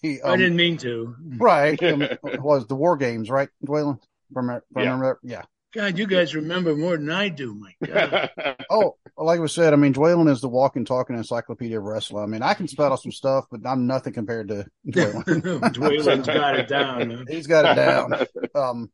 the 0.01 0.21
I 0.25 0.31
um, 0.31 0.39
didn't 0.39 0.55
mean 0.55 0.77
to. 0.77 1.15
right 1.39 1.81
um, 1.83 2.01
it 2.03 2.41
was 2.41 2.67
the 2.67 2.75
War 2.75 2.97
Games, 2.97 3.29
right? 3.29 3.49
Remember, 3.61 4.63
Yeah. 4.75 4.83
remember? 4.83 5.19
Yeah. 5.23 5.43
God, 5.75 5.97
you 5.97 6.07
guys 6.07 6.33
remember 6.33 6.73
more 6.73 6.95
than 6.95 7.11
I 7.11 7.27
do. 7.27 7.53
My 7.53 7.73
God. 7.85 8.29
Oh, 8.69 8.95
like 9.17 9.39
we 9.39 9.47
said, 9.47 9.73
I 9.73 9.75
mean, 9.75 9.93
Dwaylen 9.93 10.29
is 10.29 10.41
the 10.41 10.49
walking, 10.49 10.85
talking 10.85 11.15
encyclopedia 11.15 11.77
of 11.77 11.83
wrestling. 11.83 12.23
I 12.23 12.27
mean, 12.27 12.41
I 12.41 12.53
can 12.53 12.67
spout 12.67 12.91
out 12.91 13.01
some 13.01 13.11
stuff, 13.11 13.45
but 13.51 13.61
I'm 13.65 13.85
nothing 13.85 14.13
compared 14.13 14.47
to 14.47 14.65
Dwaylen. 14.87 15.61
Dwaylen's 15.73 16.25
got 16.27 16.57
it 16.57 16.67
down. 16.67 17.11
huh? 17.11 17.23
He's 17.27 17.45
got 17.45 17.65
it 17.65 17.75
down. 17.75 18.25
Um, 18.55 18.91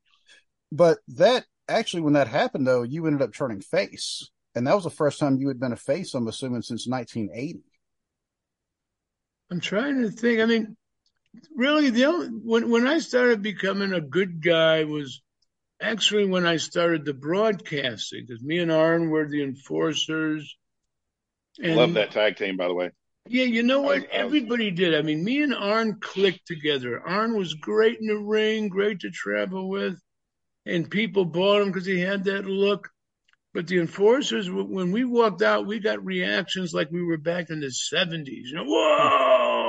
but 0.72 0.98
that 1.10 1.46
actually, 1.70 2.02
when 2.02 2.14
that 2.14 2.28
happened, 2.28 2.68
though, 2.68 2.84
you 2.84 3.06
ended 3.06 3.22
up 3.22 3.34
turning 3.34 3.62
face, 3.62 4.30
and 4.56 4.68
that 4.68 4.76
was 4.76 4.84
the 4.84 4.90
first 4.90 5.20
time 5.20 5.38
you 5.38 5.48
had 5.48 5.60
been 5.60 5.74
a 5.74 5.78
face. 5.78 6.14
I'm 6.14 6.28
assuming 6.28 6.64
since 6.64 6.88
1980. 6.88 7.62
I'm 9.52 9.60
trying 9.60 10.02
to 10.02 10.10
think. 10.10 10.42
I 10.42 10.46
mean, 10.46 10.76
really, 11.56 11.92
the 11.92 12.06
only 12.06 12.28
when 12.28 12.70
when 12.70 12.88
I 12.88 13.00
started 13.00 13.42
becoming 13.42 13.94
a 13.94 14.02
good 14.02 14.44
guy 14.44 14.84
was 14.84 15.22
actually 15.82 16.26
when 16.26 16.46
I 16.46 16.58
started 16.58 17.06
the 17.06 17.14
broadcasting 17.14 18.26
because 18.26 18.42
me 18.42 18.60
and 18.60 18.72
Arn 18.72 19.10
were 19.10 19.28
the 19.28 19.44
enforcers. 19.44 20.56
And 21.62 21.76
Love 21.76 21.96
that 21.96 22.12
tag 22.12 22.38
team, 22.38 22.58
by 22.58 22.68
the 22.68 22.74
way. 22.74 22.92
Yeah, 23.28 23.44
you 23.44 23.64
know 23.64 23.82
what? 23.82 24.08
I 24.14 24.18
I 24.18 24.20
Everybody 24.20 24.72
did. 24.72 24.96
I 24.96 25.02
mean, 25.02 25.24
me 25.24 25.44
and 25.44 25.54
Arn 25.54 26.00
clicked 26.00 26.48
together. 26.48 27.02
Arn 27.02 27.38
was 27.38 27.54
great 27.54 28.00
in 28.00 28.08
the 28.08 28.18
ring, 28.18 28.70
great 28.70 29.02
to 29.02 29.12
travel 29.12 29.70
with, 29.70 30.00
and 30.66 30.90
people 30.90 31.26
bought 31.26 31.62
him 31.62 31.68
because 31.68 31.86
he 31.86 32.00
had 32.00 32.24
that 32.26 32.46
look. 32.46 32.90
But 33.54 33.68
the 33.68 33.80
enforcers, 33.80 34.50
when 34.50 34.94
we 34.94 35.04
walked 35.04 35.42
out, 35.42 35.68
we 35.68 35.80
got 35.80 36.06
reactions 36.06 36.74
like 36.74 36.90
we 36.90 37.04
were 37.04 37.18
back 37.18 37.50
in 37.50 37.60
the 37.60 37.68
70s. 37.68 38.46
You 38.46 38.56
know, 38.56 38.64
hmm. 38.64 38.70
whoa! 38.70 39.61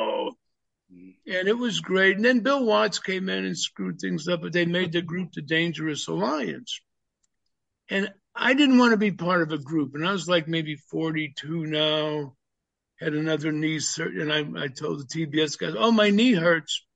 And 1.33 1.49
it 1.49 1.57
was 1.57 1.81
great. 1.81 2.17
And 2.17 2.25
then 2.25 2.41
Bill 2.41 2.65
Watts 2.65 2.99
came 2.99 3.29
in 3.29 3.45
and 3.45 3.57
screwed 3.59 4.01
things 4.01 4.29
up, 4.29 4.43
but 4.43 4.53
they 4.53 4.67
made 4.67 4.93
the 4.93 5.01
group 5.03 5.33
the 5.33 5.41
Dangerous 5.43 6.07
Alliance. 6.07 6.81
And 7.89 8.13
I 8.35 8.55
didn't 8.55 8.79
want 8.79 8.93
to 8.93 8.99
be 8.99 9.13
part 9.13 9.43
of 9.43 9.53
a 9.53 9.59
group. 9.59 9.95
And 9.95 10.07
I 10.07 10.13
was 10.13 10.29
like 10.29 10.47
maybe 10.47 10.77
42 10.77 11.67
now 11.67 12.37
had 13.01 13.15
another 13.15 13.51
knee 13.51 13.81
surgery, 13.81 14.23
and 14.23 14.33
I, 14.33 14.65
I 14.65 14.69
told 14.69 15.01
the 15.01 15.05
TBS 15.05 15.59
guys, 15.59 15.75
"Oh, 15.77 15.91
my 15.91 16.11
knee 16.11 16.35
hurts," 16.35 16.87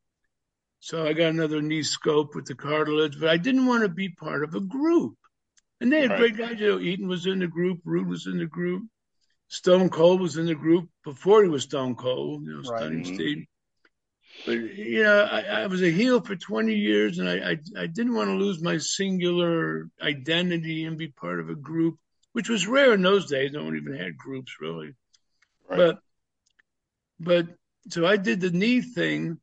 so 0.79 1.05
I 1.05 1.15
got 1.15 1.31
another 1.31 1.61
knee 1.61 1.83
scope 1.83 2.35
with 2.35 2.47
the 2.47 2.55
cartilage. 2.55 3.19
But 3.19 3.29
I 3.29 3.39
didn't 3.39 3.67
want 3.67 3.83
to 3.83 3.89
be 3.89 4.11
part 4.11 4.45
of 4.45 4.55
a 4.55 4.61
group, 4.61 5.17
and 5.81 5.93
they 5.93 6.03
had 6.03 6.11
Right. 6.11 6.19
great 6.19 6.37
guys. 6.37 6.61
You 6.61 6.69
know, 6.69 6.81
Eaton 6.81 7.09
was 7.09 7.27
in 7.27 7.41
the 7.41 7.49
group, 7.49 7.81
Rude 7.85 8.07
was 8.07 8.27
in 8.27 8.39
the 8.39 8.47
group, 8.47 8.85
Stone 9.49 9.91
Cold 9.91 10.21
was 10.21 10.37
in 10.37 10.47
the 10.47 10.55
group 10.55 10.89
before 11.03 11.43
he 11.43 11.49
was 11.49 11.65
Stone 11.65 11.97
Cold. 11.97 12.45
You 12.45 12.53
know, 12.53 12.71
Right. 12.71 12.83
Stunning. 12.83 13.05
Steve. 13.05 13.47
But 14.45 14.53
you 14.55 15.03
know, 15.03 15.23
I, 15.23 15.41
I 15.41 15.67
was 15.67 15.83
a 15.83 15.91
heel 15.91 16.21
for 16.21 16.37
20 16.37 16.75
years, 16.75 17.19
and 17.19 17.29
I, 17.29 17.53
I 17.53 17.83
I 17.83 17.87
didn't 17.87 18.15
want 18.15 18.31
to 18.31 18.37
lose 18.37 18.63
my 18.63 18.79
singular 18.79 19.89
identity 20.01 20.85
and 20.85 20.99
be 20.99 21.09
part 21.09 21.41
of 21.41 21.49
a 21.49 21.55
group, 21.55 21.97
which 22.33 22.49
was 22.49 22.67
rare 22.67 22.93
in 22.95 23.03
those 23.03 23.27
days. 23.27 23.53
No 23.53 23.65
one 23.65 23.77
even 23.77 23.97
had 23.97 24.17
groups 24.17 24.57
really. 24.61 24.95
Right. 25.69 25.79
But 25.79 25.99
but 27.19 27.47
so 27.89 28.07
I 28.07 28.17
did 28.17 28.41
the 28.41 28.51
knee 28.51 28.83
thing 28.83 29.39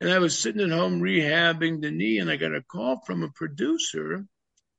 and 0.00 0.10
I 0.10 0.18
was 0.18 0.38
sitting 0.38 0.60
at 0.60 0.76
home 0.76 1.00
rehabbing 1.00 1.80
the 1.80 1.90
knee 1.90 2.18
and 2.18 2.30
I 2.30 2.36
got 2.36 2.54
a 2.54 2.62
call 2.62 3.00
from 3.06 3.22
a 3.22 3.30
producer 3.30 4.26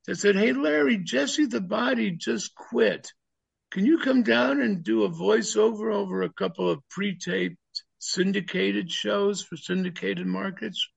that 0.05 0.18
said, 0.18 0.36
Hey 0.36 0.53
Larry, 0.53 0.97
Jesse 0.97 1.45
the 1.45 1.61
body 1.61 2.11
just 2.11 2.53
quit. 2.55 3.11
Can 3.72 3.86
you 3.86 3.97
come 3.99 4.24
down 4.24 4.61
and 4.61 4.84
do 4.84 5.03
a 5.03 5.09
voiceover 5.09 5.93
over 5.93 6.22
a 6.22 6.32
couple 6.32 6.70
of 6.70 6.88
pre-taped 6.89 7.57
syndicated 8.12 8.91
shows 8.91 9.41
for 9.41 9.58
syndicated 9.58 10.28
markets? 10.28 10.88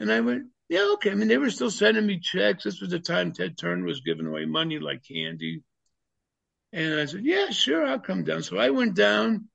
And 0.00 0.10
I 0.12 0.20
went, 0.20 0.46
Yeah, 0.68 0.90
okay. 0.94 1.10
I 1.10 1.14
mean, 1.14 1.28
they 1.28 1.38
were 1.38 1.50
still 1.50 1.70
sending 1.70 2.06
me 2.06 2.18
checks. 2.20 2.64
This 2.64 2.80
was 2.80 2.90
the 2.90 2.98
time 2.98 3.32
Ted 3.32 3.56
Turner 3.58 3.84
was 3.84 4.00
giving 4.00 4.26
away 4.26 4.44
money 4.44 4.78
like 4.78 5.02
candy. 5.06 5.62
And 6.72 7.00
I 7.00 7.06
said, 7.06 7.24
Yeah, 7.24 7.50
sure, 7.50 7.86
I'll 7.86 8.00
come 8.00 8.24
down. 8.24 8.42
So 8.42 8.58
I 8.58 8.70
went 8.70 8.94
down 8.94 9.48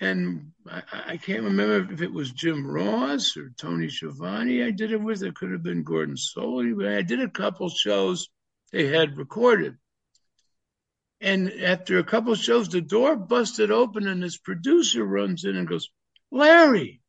and 0.00 0.52
I, 0.70 0.82
I, 0.92 1.16
can't 1.16 1.42
remember 1.42 1.92
if 1.92 2.02
it 2.02 2.12
was 2.12 2.30
Jim 2.30 2.66
Ross 2.66 3.36
or 3.36 3.50
Tony 3.56 3.88
Schiavone 3.88 4.62
I 4.62 4.70
did 4.70 4.92
it 4.92 5.02
with. 5.02 5.22
It 5.22 5.34
could 5.34 5.50
have 5.50 5.62
been 5.62 5.82
Gordon 5.82 6.14
Solie, 6.14 6.76
but 6.76 6.86
I 6.86 7.02
did 7.02 7.20
a 7.20 7.28
couple 7.28 7.68
shows 7.68 8.28
they 8.72 8.86
had 8.86 9.18
recorded. 9.18 9.76
And 11.20 11.52
after 11.52 11.98
a 11.98 12.04
couple 12.04 12.32
of 12.32 12.38
shows, 12.38 12.68
the 12.68 12.80
door 12.80 13.16
busted 13.16 13.70
open 13.70 14.06
and 14.06 14.22
this 14.22 14.38
producer 14.38 15.04
runs 15.04 15.44
in 15.44 15.56
and 15.56 15.66
goes, 15.66 15.90
Larry, 16.30 17.00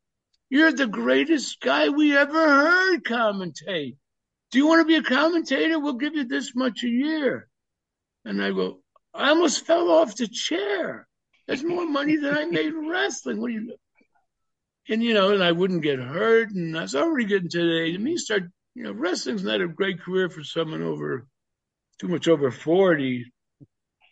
you're 0.48 0.72
the 0.72 0.86
greatest 0.86 1.60
guy 1.60 1.90
we 1.90 2.16
ever 2.16 2.48
heard 2.48 3.04
commentate. 3.04 3.96
Do 4.50 4.58
you 4.58 4.66
want 4.66 4.80
to 4.80 4.84
be 4.84 4.96
a 4.96 5.02
commentator? 5.02 5.78
We'll 5.78 5.94
give 5.94 6.14
you 6.14 6.24
this 6.24 6.56
much 6.56 6.82
a 6.82 6.88
year. 6.88 7.48
And 8.24 8.42
I 8.42 8.50
go, 8.50 8.80
I 9.14 9.30
almost 9.30 9.64
fell 9.64 9.90
off 9.90 10.16
the 10.16 10.26
chair. 10.26 11.06
That's 11.46 11.62
more 11.62 11.86
money 11.86 12.16
than 12.16 12.36
I 12.36 12.44
made 12.46 12.72
wrestling. 12.72 13.40
What 13.40 13.48
do 13.48 13.54
you? 13.54 13.74
And 14.88 15.02
you 15.02 15.14
know, 15.14 15.32
and 15.32 15.42
I 15.42 15.52
wouldn't 15.52 15.82
get 15.82 16.00
hurt, 16.00 16.50
and 16.50 16.76
I 16.76 16.82
was 16.82 16.96
already 16.96 17.26
getting 17.26 17.48
to 17.48 17.58
the 17.58 17.80
age. 17.82 17.94
I 17.94 17.98
mean, 17.98 18.18
start. 18.18 18.44
You 18.74 18.84
know, 18.84 18.92
wrestling's 18.92 19.42
not 19.42 19.60
a 19.60 19.68
great 19.68 20.00
career 20.00 20.30
for 20.30 20.44
someone 20.44 20.82
over 20.82 21.26
too 21.98 22.08
much 22.08 22.28
over 22.28 22.50
forty. 22.50 23.32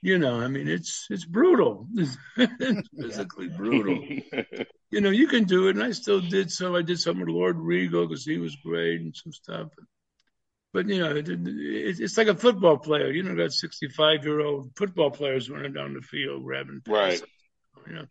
You 0.09 0.18
know, 0.18 0.40
I 0.40 0.48
mean, 0.48 0.68
it's 0.68 1.06
it's 1.11 1.26
brutal. 1.26 1.86
it's 1.94 2.16
physically 2.98 3.48
brutal. 3.48 4.02
you 4.90 5.02
know, 5.02 5.11
you 5.11 5.26
can 5.26 5.44
do 5.44 5.68
it, 5.68 5.76
and 5.76 5.84
I 5.84 5.90
still 5.90 6.22
did 6.22 6.50
some. 6.50 6.74
I 6.74 6.80
did 6.80 6.98
some 6.98 7.20
with 7.20 7.28
Lord 7.28 7.59
Regal 7.59 8.06
because 8.06 8.24
he 8.24 8.38
was 8.38 8.56
great 8.56 9.02
and 9.02 9.14
some 9.14 9.34
stuff. 9.34 9.68
But 10.72 10.88
you 10.88 11.00
know, 11.00 11.14
it, 11.14 11.28
it, 11.28 11.40
it's 12.00 12.16
like 12.16 12.28
a 12.28 12.34
football 12.34 12.78
player. 12.78 13.11
You 13.11 13.22
know, 13.22 13.36
got 13.36 13.52
sixty-five-year-old 13.52 14.70
football 14.76 15.11
players 15.11 15.50
running 15.50 15.74
down 15.74 15.92
the 15.92 16.00
field 16.00 16.42
grabbing 16.42 16.80
passes. 16.86 17.20
Right. 17.20 17.86
You 17.86 17.94
know. 17.96 18.04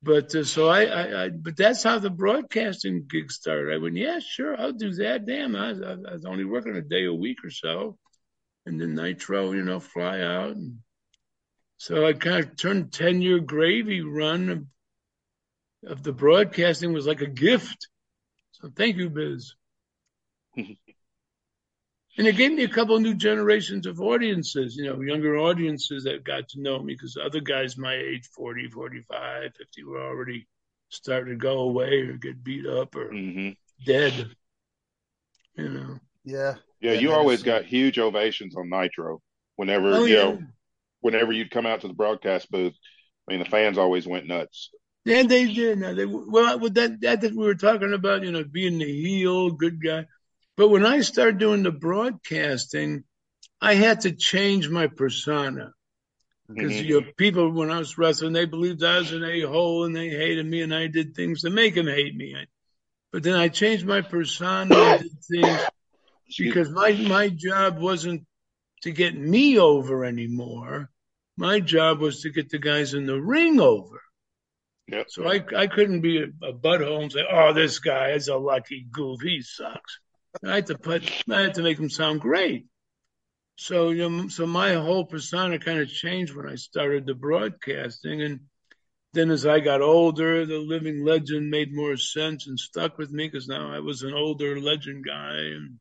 But 0.00 0.32
uh, 0.32 0.44
so 0.44 0.68
I, 0.68 0.84
I, 0.84 1.24
I, 1.24 1.28
but 1.30 1.56
that's 1.56 1.82
how 1.82 1.98
the 1.98 2.10
broadcasting 2.10 3.06
gig 3.10 3.32
started. 3.32 3.74
I 3.74 3.78
went, 3.78 3.96
yeah, 3.96 4.20
sure, 4.20 4.54
I'll 4.56 4.72
do 4.72 4.92
that. 4.92 5.26
Damn, 5.26 5.56
I, 5.56 5.70
I, 5.70 5.92
I 6.10 6.12
was 6.12 6.24
only 6.24 6.44
working 6.44 6.76
a 6.76 6.82
day 6.82 7.06
a 7.06 7.12
week 7.12 7.38
or 7.42 7.50
so, 7.50 7.98
and 8.66 8.80
then 8.80 8.94
Nitro, 8.94 9.52
you 9.52 9.62
know, 9.62 9.80
fly 9.80 10.20
out. 10.20 10.56
And 10.56 10.78
so 11.76 12.06
I 12.06 12.12
kind 12.12 12.44
of 12.44 12.56
turned 12.56 12.92
ten 12.92 13.22
year 13.22 13.38
gravy 13.38 14.00
run 14.00 14.48
of, 14.48 15.90
of 15.90 16.02
the 16.02 16.12
broadcasting 16.12 16.92
was 16.92 17.06
like 17.06 17.20
a 17.20 17.26
gift. 17.26 17.88
So 18.52 18.70
thank 18.74 18.96
you, 18.96 19.10
Biz. 19.10 19.54
And 22.16 22.28
it 22.28 22.36
gave 22.36 22.52
me 22.52 22.62
a 22.62 22.68
couple 22.68 22.94
of 22.94 23.02
new 23.02 23.14
generations 23.14 23.86
of 23.86 24.00
audiences, 24.00 24.76
you 24.76 24.84
know, 24.84 25.00
younger 25.00 25.36
audiences 25.36 26.04
that 26.04 26.22
got 26.22 26.48
to 26.50 26.60
know 26.60 26.78
me 26.78 26.94
because 26.94 27.16
other 27.16 27.40
guys 27.40 27.76
my 27.76 27.94
age, 27.94 28.28
40, 28.36 28.68
45, 28.68 29.52
50, 29.56 29.84
were 29.84 30.00
already 30.00 30.46
starting 30.90 31.32
to 31.32 31.36
go 31.36 31.60
away 31.60 32.02
or 32.02 32.12
get 32.12 32.44
beat 32.44 32.66
up 32.66 32.94
or 32.94 33.10
mm-hmm. 33.10 33.50
dead, 33.84 34.30
you 35.56 35.68
know. 35.68 35.98
Yeah. 36.24 36.54
Yeah, 36.84 36.92
you 36.92 37.12
always 37.12 37.42
got 37.42 37.64
huge 37.64 37.98
ovations 37.98 38.56
on 38.56 38.68
Nitro 38.68 39.22
whenever, 39.56 39.94
oh, 39.94 40.04
you 40.04 40.16
yeah. 40.16 40.22
know, 40.22 40.38
whenever 41.00 41.32
you'd 41.32 41.50
come 41.50 41.64
out 41.64 41.80
to 41.80 41.88
the 41.88 41.94
broadcast 41.94 42.50
booth. 42.50 42.74
I 43.26 43.32
mean, 43.32 43.42
the 43.42 43.48
fans 43.48 43.78
always 43.78 44.06
went 44.06 44.26
nuts. 44.26 44.68
Yeah, 45.06 45.22
they 45.22 45.50
did. 45.50 45.78
Now 45.78 45.94
they 45.94 46.04
well, 46.04 46.58
that, 46.58 47.00
that 47.00 47.22
that 47.22 47.30
we 47.34 47.44
were 47.44 47.54
talking 47.54 47.94
about, 47.94 48.22
you 48.22 48.32
know, 48.32 48.44
being 48.44 48.76
the 48.76 48.84
heel, 48.84 49.50
good 49.50 49.82
guy. 49.82 50.04
But 50.58 50.68
when 50.68 50.84
I 50.84 51.00
started 51.00 51.38
doing 51.38 51.62
the 51.62 51.72
broadcasting, 51.72 53.04
I 53.62 53.74
had 53.74 54.02
to 54.02 54.12
change 54.12 54.68
my 54.68 54.88
persona 54.88 55.72
because 56.48 56.72
mm-hmm. 56.72 56.84
you 56.84 57.00
know, 57.00 57.06
people 57.16 57.50
when 57.50 57.70
I 57.70 57.78
was 57.78 57.96
wrestling, 57.96 58.34
they 58.34 58.44
believed 58.44 58.84
I 58.84 58.98
was 58.98 59.10
an 59.10 59.24
a 59.24 59.40
hole 59.42 59.84
and 59.84 59.96
they 59.96 60.10
hated 60.10 60.44
me, 60.44 60.60
and 60.60 60.74
I 60.74 60.88
did 60.88 61.14
things 61.14 61.42
to 61.42 61.50
make 61.50 61.76
them 61.76 61.86
hate 61.86 62.14
me. 62.14 62.36
But 63.10 63.22
then 63.22 63.36
I 63.36 63.48
changed 63.48 63.86
my 63.86 64.02
persona 64.02 64.74
and 64.74 65.02
did 65.02 65.22
things 65.22 65.60
because 66.38 66.70
my 66.70 66.92
my 66.92 67.28
job 67.28 67.78
wasn't 67.78 68.26
to 68.82 68.90
get 68.92 69.16
me 69.16 69.58
over 69.58 70.04
anymore. 70.04 70.90
My 71.36 71.60
job 71.60 72.00
was 72.00 72.22
to 72.22 72.30
get 72.30 72.50
the 72.50 72.58
guys 72.58 72.94
in 72.94 73.06
the 73.06 73.20
ring 73.20 73.60
over. 73.60 74.00
Yep. 74.88 75.06
So 75.08 75.26
I 75.26 75.44
I 75.56 75.66
couldn't 75.66 76.02
be 76.02 76.18
a, 76.18 76.46
a 76.46 76.52
butthole 76.52 77.02
and 77.02 77.12
say, 77.12 77.24
"Oh, 77.30 77.52
this 77.52 77.78
guy 77.78 78.10
is 78.10 78.28
a 78.28 78.36
lucky 78.36 78.86
goof. 78.90 79.20
He 79.22 79.42
sucks." 79.42 79.98
I 80.42 80.56
had 80.56 80.66
to 80.66 80.78
put, 80.78 81.10
I 81.30 81.42
had 81.42 81.54
to 81.54 81.62
make 81.62 81.78
him 81.78 81.90
sound 81.90 82.20
great. 82.20 82.66
So, 83.56 83.90
you 83.90 84.08
know, 84.08 84.28
so 84.28 84.46
my 84.46 84.74
whole 84.74 85.04
persona 85.04 85.58
kind 85.58 85.78
of 85.78 85.88
changed 85.88 86.34
when 86.34 86.48
I 86.48 86.56
started 86.56 87.06
the 87.06 87.14
broadcasting. 87.14 88.20
And 88.20 88.40
then 89.12 89.30
as 89.30 89.46
I 89.46 89.60
got 89.60 89.80
older, 89.80 90.44
the 90.44 90.58
living 90.58 91.04
legend 91.04 91.50
made 91.50 91.72
more 91.72 91.96
sense 91.96 92.48
and 92.48 92.58
stuck 92.58 92.98
with 92.98 93.12
me 93.12 93.28
because 93.28 93.46
now 93.46 93.72
I 93.72 93.78
was 93.78 94.02
an 94.02 94.12
older 94.12 94.60
legend 94.60 95.04
guy 95.06 95.36
and, 95.36 95.78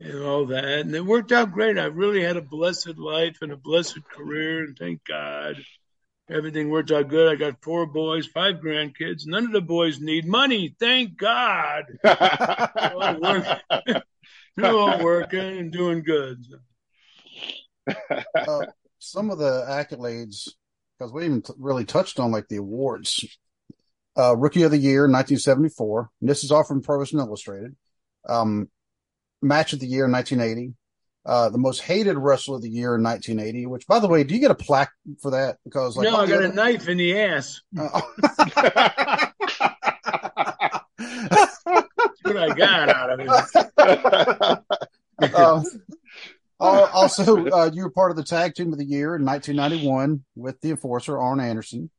and 0.00 0.22
all 0.22 0.46
that. 0.46 0.64
And 0.64 0.94
it 0.94 1.04
worked 1.04 1.32
out 1.32 1.52
great. 1.52 1.78
I 1.78 1.84
really 1.84 2.22
had 2.22 2.36
a 2.36 2.42
blessed 2.42 2.98
life 2.98 3.38
and 3.42 3.52
a 3.52 3.56
blessed 3.56 4.02
career. 4.04 4.64
And 4.64 4.76
thank 4.76 5.04
God 5.04 5.56
everything 6.30 6.70
worked 6.70 6.90
out 6.90 7.08
good. 7.08 7.30
I 7.30 7.36
got 7.36 7.62
four 7.62 7.86
boys, 7.86 8.26
five 8.26 8.56
grandkids. 8.56 9.26
None 9.26 9.44
of 9.44 9.52
the 9.52 9.60
boys 9.60 10.00
need 10.00 10.26
money. 10.26 10.74
Thank 10.78 11.16
God. 11.16 11.84
They're, 12.02 12.94
all 12.94 13.20
working, 13.20 13.56
They're 14.56 14.74
all 14.74 15.02
working 15.02 15.58
and 15.58 15.72
doing 15.72 16.02
good. 16.02 16.44
Uh, 18.36 18.66
some 19.00 19.30
of 19.30 19.38
the 19.38 19.64
accolades, 19.68 20.48
because 20.96 21.12
we 21.12 21.24
even 21.24 21.42
t- 21.42 21.52
really 21.58 21.84
touched 21.84 22.20
on 22.20 22.30
like 22.30 22.46
the 22.46 22.56
awards. 22.56 23.26
Uh, 24.16 24.36
Rookie 24.36 24.62
of 24.62 24.70
the 24.70 24.78
Year, 24.78 25.02
1974. 25.02 26.10
this 26.20 26.44
is 26.44 26.52
all 26.52 26.62
from 26.62 26.82
Pro 26.82 26.98
Wrestling 26.98 27.26
Illustrated. 27.26 27.74
Um, 28.28 28.68
Match 29.42 29.72
of 29.72 29.80
the 29.80 29.86
Year, 29.86 30.06
in 30.06 30.12
1980 30.12 30.74
uh, 31.26 31.50
the 31.50 31.58
most 31.58 31.82
hated 31.82 32.16
wrestler 32.16 32.56
of 32.56 32.62
the 32.62 32.70
year 32.70 32.94
in 32.94 33.02
1980. 33.02 33.66
Which, 33.66 33.86
by 33.86 33.98
the 33.98 34.08
way, 34.08 34.24
do 34.24 34.34
you 34.34 34.40
get 34.40 34.50
a 34.50 34.54
plaque 34.54 34.92
for 35.20 35.30
that? 35.32 35.58
Because 35.64 35.96
like, 35.96 36.04
no, 36.10 36.16
I 36.16 36.26
got 36.26 36.42
a 36.42 36.48
knife 36.48 36.88
in 36.88 36.98
the 36.98 37.18
ass. 37.18 37.60
Uh, 42.22 42.34
what 42.34 42.36
I 42.36 42.54
got 42.54 42.88
out 42.88 43.10
of 43.10 43.20
it. 43.20 43.28
uh, 45.34 45.62
also, 46.60 47.46
uh, 47.46 47.70
you 47.72 47.82
were 47.82 47.90
part 47.90 48.10
of 48.10 48.16
the 48.16 48.22
tag 48.22 48.54
team 48.54 48.72
of 48.72 48.78
the 48.78 48.84
year 48.84 49.16
in 49.16 49.24
1991 49.24 50.22
with 50.36 50.60
the 50.60 50.70
enforcer 50.70 51.18
Arn 51.18 51.40
Anderson. 51.40 51.90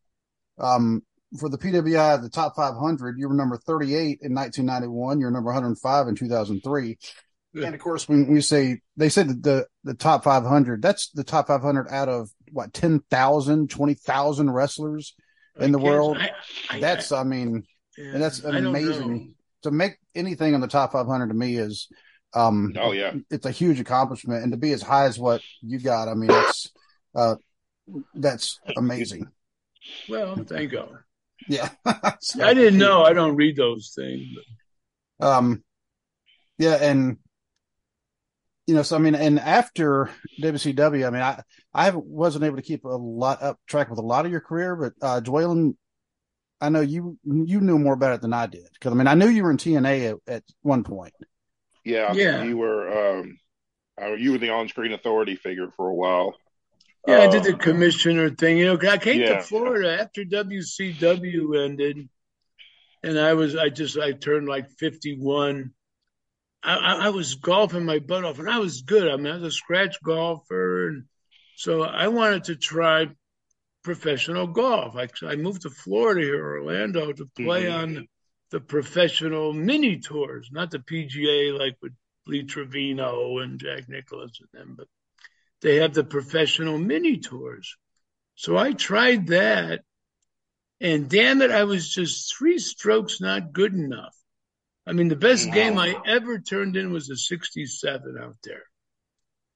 Um, 0.58 1.04
for 1.40 1.50
the 1.50 1.58
PWI, 1.58 2.22
the 2.22 2.30
top 2.30 2.56
500, 2.56 3.18
you 3.18 3.28
were 3.28 3.34
number 3.34 3.58
38 3.58 4.20
in 4.22 4.34
1991. 4.34 5.20
You're 5.20 5.32
number 5.32 5.48
105 5.48 6.08
in 6.08 6.16
2003. 6.16 6.98
And 7.54 7.76
of 7.76 7.82
course, 7.82 8.08
when 8.08 8.32
we 8.32 8.42
say 8.42 8.80
they 8.96 9.10
said 9.10 9.44
the 9.44 9.68
the 9.84 9.94
top 9.94 10.24
500, 10.24 10.82
that's 10.82 11.10
the 11.10 11.24
top 11.24 11.48
500 11.48 11.90
out 11.90 12.08
of 12.08 12.30
what 12.52 12.74
10,000, 12.74 13.70
20,000 13.70 14.50
wrestlers 14.50 15.16
in 15.60 15.72
the 15.72 15.80
world. 15.80 16.18
I, 16.18 16.32
I, 16.70 16.80
that's, 16.80 17.12
I, 17.12 17.24
mean, 17.24 17.64
yeah, 17.98 18.14
and 18.14 18.22
that's 18.22 18.40
an 18.40 18.56
amazing 18.56 19.36
to 19.64 19.72
make 19.72 19.98
anything 20.16 20.56
on 20.56 20.62
the 20.62 20.68
top 20.68 20.94
500 20.94 21.28
to 21.28 21.34
me 21.34 21.58
is, 21.58 21.88
um, 22.34 22.74
oh 22.80 22.92
yeah, 22.92 23.14
it's 23.30 23.46
a 23.46 23.52
huge 23.52 23.80
accomplishment, 23.80 24.44
and 24.44 24.52
to 24.54 24.58
be 24.58 24.72
as 24.72 24.82
high 24.82 25.06
as 25.06 25.20
what 25.20 25.42
you 25.62 25.80
got, 25.80 26.08
I 26.08 26.14
mean, 26.14 26.30
that's 26.30 26.72
uh, 27.14 27.36
that's 28.14 28.60
amazing. 28.78 29.28
Well, 30.08 30.38
thank 30.46 30.72
God. 30.72 31.00
Yeah, 31.50 31.70
so, 32.22 32.44
I 32.46 32.54
didn't 32.54 32.80
know. 32.80 33.04
I 33.04 33.14
don't 33.14 33.36
read 33.36 33.58
those 33.58 33.92
things. 33.94 34.28
But... 35.20 35.28
Um, 35.28 35.64
yeah, 36.58 36.76
and 36.76 37.18
you 38.68 38.76
know, 38.76 38.84
so 38.84 38.96
I 38.96 39.00
mean, 39.00 39.16
and 39.16 39.40
after 39.40 40.10
WCW, 40.42 41.08
I 41.08 41.10
mean, 41.10 41.22
I 41.22 41.42
I 41.74 41.92
wasn't 41.92 42.44
able 42.44 42.58
to 42.58 42.62
keep 42.62 42.86
a 42.86 42.90
lot 42.90 43.42
up 43.42 43.60
track 43.68 43.90
with 43.90 44.00
a 44.00 44.04
lot 44.04 44.26
of 44.26 44.32
your 44.32 44.42
career, 44.42 44.76
but 44.76 44.94
uh 45.02 45.22
Dwaylen, 45.22 45.76
I 46.60 46.70
know 46.70 46.82
you 46.82 47.18
you 47.24 47.60
knew 47.60 47.80
more 47.80 47.94
about 47.94 48.16
it 48.16 48.22
than 48.22 48.34
I 48.34 48.48
did 48.48 48.68
because 48.74 48.92
I 48.92 48.96
mean, 48.96 49.08
I 49.08 49.16
knew 49.16 49.28
you 49.28 49.44
were 49.44 49.52
in 49.52 49.58
TNA 49.58 50.12
at, 50.12 50.34
at 50.34 50.44
one 50.62 50.84
point. 50.84 51.14
Yeah, 51.84 52.14
yeah, 52.14 52.44
you 52.44 52.58
were 52.58 53.20
um, 53.20 53.40
uh, 54.00 54.14
you 54.14 54.34
were 54.34 54.38
the 54.38 54.52
on-screen 54.52 54.94
authority 54.94 55.36
figure 55.36 55.70
for 55.76 55.90
a 55.90 55.96
while. 55.96 56.36
Yeah, 57.08 57.18
uh, 57.18 57.22
I 57.24 57.28
did 57.28 57.44
the 57.44 57.54
um, 57.54 57.60
commissioner 57.60 58.30
thing. 58.30 58.60
You 58.60 58.66
know, 58.66 58.90
I 58.90 58.98
came 59.00 59.22
yeah. 59.22 59.38
to 59.38 59.42
Florida 59.42 60.00
after 60.00 60.24
WCW 60.24 61.66
ended, 61.66 62.08
and 63.02 63.20
I 63.20 63.34
was 63.34 63.56
I 63.56 63.70
just 63.70 63.98
I 63.98 64.12
turned 64.12 64.48
like 64.48 64.70
fifty-one 64.70 65.74
I, 66.64 67.08
I, 67.08 67.10
was 67.10 67.36
golfing 67.36 67.86
my 67.86 68.00
butt 68.00 68.24
off, 68.24 68.40
and 68.40 68.50
I 68.50 68.60
was 68.60 68.84
good. 68.84 69.12
I 69.12 69.16
mean, 69.18 69.28
I 69.28 69.36
was 69.36 69.44
a 69.44 69.52
scratch 69.52 70.02
golfer, 70.04 70.90
and 70.90 71.06
so 71.56 71.82
I 71.82 72.10
wanted 72.10 72.46
to 72.46 72.56
try 72.56 73.08
professional 73.84 74.48
golf. 74.48 74.96
I, 74.96 75.08
I 75.26 75.36
moved 75.36 75.64
to 75.64 75.70
Florida 75.70 76.22
here, 76.22 76.60
Orlando, 76.60 77.12
to 77.12 77.26
play 77.36 77.64
mm-hmm. 77.64 77.98
on 77.98 78.08
the 78.52 78.60
professional 78.60 79.54
mini 79.54 80.00
tours, 80.00 80.50
not 80.52 80.72
the 80.72 80.80
PGA 80.80 81.58
like 81.58 81.78
with 81.82 81.94
Lee 82.28 82.44
Trevino 82.44 83.40
and 83.40 83.60
Jack 83.60 83.90
Nicklaus 83.90 84.40
and 84.40 84.50
them, 84.54 84.76
but 84.78 84.88
they 85.62 85.78
have 85.78 85.94
the 85.94 86.04
professional 86.04 86.78
mini 86.78 87.18
tours. 87.18 87.78
So 88.36 88.58
I 88.58 88.74
tried 88.74 89.28
that, 89.28 89.82
And 90.80 91.10
damn 91.10 91.42
it, 91.42 91.52
I 91.52 91.64
was 91.64 91.90
just 91.94 92.36
three 92.36 92.58
strokes 92.58 93.22
not 93.22 93.54
good 93.54 93.74
enough. 93.74 94.16
I 94.88 94.94
mean, 94.94 95.10
the 95.10 95.16
best 95.16 95.52
game 95.52 95.78
I 95.78 95.96
ever 96.06 96.40
turned 96.40 96.76
in 96.76 96.92
was 96.92 97.10
a 97.10 97.16
67 97.16 98.18
out 98.20 98.38
there. 98.44 98.64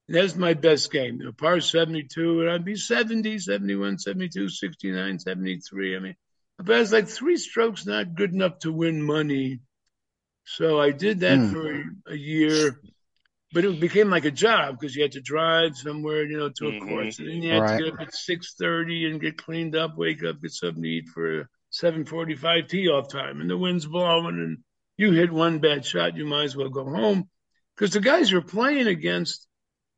That's 0.07 0.35
my 0.35 0.53
best 0.53 0.91
game. 0.91 1.17
You 1.19 1.25
know, 1.25 1.31
par 1.31 1.59
72, 1.59 2.41
and 2.41 2.49
I'd 2.49 2.63
be 2.63 2.75
70, 2.75 3.39
71, 3.39 3.97
72, 3.97 4.49
69, 4.49 5.19
73. 5.19 5.95
I 5.95 5.99
mean, 5.99 6.15
but 6.59 6.75
I 6.75 6.79
was 6.79 6.91
like 6.93 7.07
three 7.07 7.37
strokes 7.37 7.85
not 7.87 8.13
good 8.15 8.31
enough 8.33 8.59
to 8.59 8.71
win 8.71 9.01
money. 9.01 9.61
So 10.45 10.79
I 10.79 10.91
did 10.91 11.21
that 11.21 11.39
Hmm. 11.39 11.53
for 11.53 11.83
a, 12.07 12.15
year, 12.15 12.79
but 13.51 13.65
it 13.65 13.79
became 13.79 14.11
like 14.11 14.25
a 14.25 14.31
job 14.31 14.79
because 14.79 14.95
you 14.95 15.01
had 15.01 15.13
to 15.13 15.21
drive 15.21 15.75
somewhere, 15.75 16.23
you 16.23 16.37
know, 16.37 16.49
to 16.49 16.67
a 16.67 16.73
Mhm. 16.73 16.87
course, 16.87 17.17
and 17.17 17.27
then 17.27 17.41
you 17.41 17.51
had 17.51 17.61
Right. 17.63 17.77
to 17.77 17.83
get 17.83 17.93
up 17.93 18.01
at 18.01 18.13
six 18.13 18.53
thirty 18.53 19.09
and 19.09 19.19
get 19.19 19.39
cleaned 19.39 19.75
up, 19.75 19.97
wake 19.97 20.23
up, 20.23 20.39
get 20.39 20.51
something 20.51 20.83
to 20.83 20.89
eat 20.89 21.07
for 21.09 21.49
seven 21.71 22.05
forty-five 22.05 22.67
tee 22.67 22.89
off 22.89 23.09
time, 23.09 23.41
and 23.41 23.49
the 23.49 23.57
wind's 23.57 23.87
blowing, 23.87 24.35
and 24.35 24.63
you 24.97 25.11
hit 25.11 25.31
one 25.31 25.59
bad 25.59 25.85
shot, 25.85 26.15
you 26.15 26.25
might 26.25 26.43
as 26.45 26.55
well 26.55 26.69
go 26.69 26.85
home 26.85 27.29
because 27.75 27.91
the 27.93 27.99
guys 27.99 28.31
you're 28.31 28.41
playing 28.41 28.87
against 28.87 29.47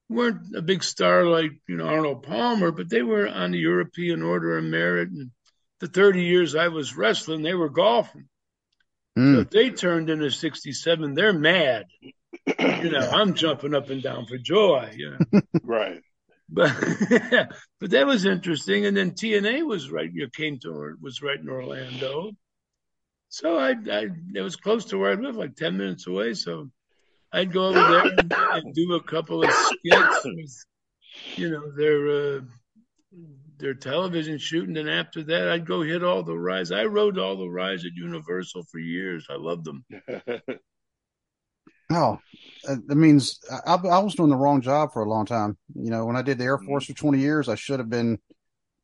weren't 0.09 0.55
a 0.55 0.61
big 0.61 0.83
star 0.83 1.25
like 1.25 1.51
you 1.67 1.75
know 1.77 1.87
Arnold 1.87 2.23
Palmer, 2.23 2.71
but 2.71 2.89
they 2.89 3.01
were 3.01 3.27
on 3.27 3.51
the 3.51 3.59
European 3.59 4.21
Order 4.23 4.57
of 4.57 4.63
Merit, 4.63 5.09
and 5.09 5.31
the 5.79 5.87
thirty 5.87 6.23
years 6.23 6.55
I 6.55 6.69
was 6.69 6.95
wrestling, 6.95 7.41
they 7.43 7.53
were 7.53 7.69
golfing. 7.69 8.27
So 9.15 9.21
Mm. 9.23 9.41
if 9.41 9.49
they 9.49 9.71
turned 9.71 10.11
into 10.11 10.29
67, 10.29 11.15
they're 11.15 11.33
mad. 11.33 11.85
You 12.59 12.89
know, 12.91 13.09
I'm 13.11 13.33
jumping 13.33 13.73
up 13.73 13.89
and 13.89 14.01
down 14.03 14.27
for 14.27 14.37
joy. 14.37 14.91
You 14.95 15.17
know, 15.31 15.41
Right. 15.63 16.01
but 16.47 16.71
but 17.79 17.89
that 17.89 18.05
was 18.05 18.25
interesting. 18.25 18.85
And 18.85 18.95
then 18.95 19.11
TNA 19.11 19.65
was 19.65 19.89
right. 19.91 20.09
You 20.11 20.29
came 20.29 20.59
to 20.59 20.95
was 21.01 21.21
right 21.23 21.39
in 21.39 21.49
Orlando, 21.49 22.31
so 23.29 23.57
I 23.57 23.71
I 23.71 24.07
it 24.35 24.41
was 24.41 24.55
close 24.55 24.85
to 24.85 24.97
where 24.97 25.11
I 25.11 25.15
live, 25.15 25.35
like 25.35 25.55
10 25.55 25.77
minutes 25.77 26.07
away. 26.07 26.33
So 26.33 26.69
I'd 27.31 27.51
go 27.51 27.67
over 27.67 27.79
there 27.79 28.05
and, 28.05 28.33
and 28.33 28.73
do 28.73 28.95
a 28.95 29.03
couple 29.03 29.43
of 29.43 29.51
skits 29.51 30.25
with, 30.25 30.65
you 31.35 31.49
know, 31.49 31.71
their 31.75 32.37
uh, 32.37 32.41
their 33.57 33.73
television 33.73 34.37
shooting. 34.37 34.77
And 34.77 34.89
after 34.89 35.23
that, 35.23 35.49
I'd 35.49 35.67
go 35.67 35.81
hit 35.81 36.03
all 36.03 36.23
the 36.23 36.37
rides. 36.37 36.71
I 36.71 36.85
rode 36.85 37.17
all 37.17 37.37
the 37.37 37.49
rides 37.49 37.85
at 37.85 37.95
Universal 37.95 38.63
for 38.71 38.79
years. 38.79 39.27
I 39.29 39.35
loved 39.35 39.65
them. 39.65 39.85
Oh, 41.89 42.19
that 42.65 42.97
means 42.97 43.39
I, 43.65 43.75
I 43.75 43.99
was 43.99 44.15
doing 44.15 44.29
the 44.29 44.35
wrong 44.35 44.59
job 44.59 44.91
for 44.91 45.03
a 45.03 45.09
long 45.09 45.25
time. 45.25 45.57
You 45.73 45.89
know, 45.89 46.05
when 46.05 46.17
I 46.17 46.21
did 46.21 46.37
the 46.37 46.43
Air 46.43 46.57
Force 46.57 46.85
for 46.85 46.93
20 46.93 47.19
years, 47.19 47.47
I 47.47 47.55
should 47.55 47.79
have 47.79 47.89
been 47.89 48.19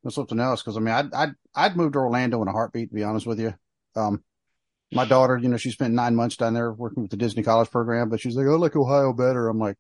something 0.08 0.39
else. 0.39 0.62
Because 0.62 0.78
I 0.78 0.80
mean, 0.80 0.94
I'd, 0.94 1.14
I'd 1.14 1.34
I'd 1.54 1.76
moved 1.76 1.94
to 1.94 2.00
Orlando 2.00 2.41
in 2.41 2.48
a 2.48 2.54
heartbeat. 2.54 2.89
To 2.89 2.96
be 2.96 3.04
honest 3.04 3.28
with 3.28 3.41
you, 3.41 3.54
um, 3.98 4.24
my 4.94 5.06
daughter, 5.06 5.38
you 5.38 5.50
know, 5.50 5.58
she 5.58 5.72
spent 5.72 5.94
nine 5.94 6.16
months 6.16 6.38
down 6.38 6.54
there 6.54 6.72
working 6.72 7.04
with 7.04 7.12
the 7.12 7.18
Disney 7.18 7.44
College 7.44 7.70
program, 7.72 8.10
but 8.10 8.20
she's 8.20 8.36
like, 8.36 8.48
I 8.48 8.52
like 8.52 8.76
Ohio 8.76 9.14
better. 9.14 9.48
I'm 9.48 9.60
like, 9.60 9.78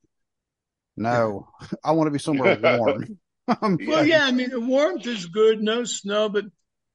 no, 0.95 1.47
I 1.83 1.91
want 1.91 2.07
to 2.07 2.11
be 2.11 2.19
somewhere 2.19 2.59
warm. 2.61 3.19
Um, 3.61 3.77
Well, 3.85 4.05
yeah, 4.07 4.23
I 4.23 4.31
mean, 4.31 4.51
the 4.51 4.61
warmth 4.61 5.05
is 5.05 5.25
good, 5.25 5.61
no 5.61 5.83
snow, 5.83 6.29
but 6.29 6.45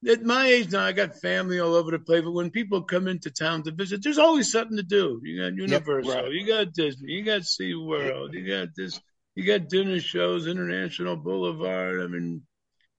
at 0.09 0.23
my 0.23 0.47
age 0.47 0.71
now, 0.71 0.83
I 0.83 0.93
got 0.93 1.21
family 1.21 1.61
all 1.61 1.75
over 1.75 1.91
the 1.91 1.99
place. 1.99 2.23
But 2.23 2.33
when 2.33 2.51
people 2.51 2.85
come 2.85 3.07
into 3.07 3.31
town 3.31 3.64
to 3.64 3.71
visit, 3.71 4.03
there's 4.03 4.16
always 4.16 4.51
something 4.51 4.79
to 4.79 4.83
do. 4.83 5.21
You 5.23 5.43
got 5.43 5.55
Universal, 5.55 6.14
right. 6.14 6.33
you 6.33 6.47
got 6.47 6.73
Disney, 6.73 7.12
you 7.12 7.23
got 7.23 7.43
SeaWorld, 7.43 8.33
you 8.33 8.49
got 8.49 8.69
this, 8.75 8.99
you 9.35 9.45
got 9.45 9.69
dinner 9.69 10.01
shows, 10.01 10.47
International 10.47 11.16
Boulevard. 11.16 12.01
I 12.01 12.07
mean, 12.07 12.43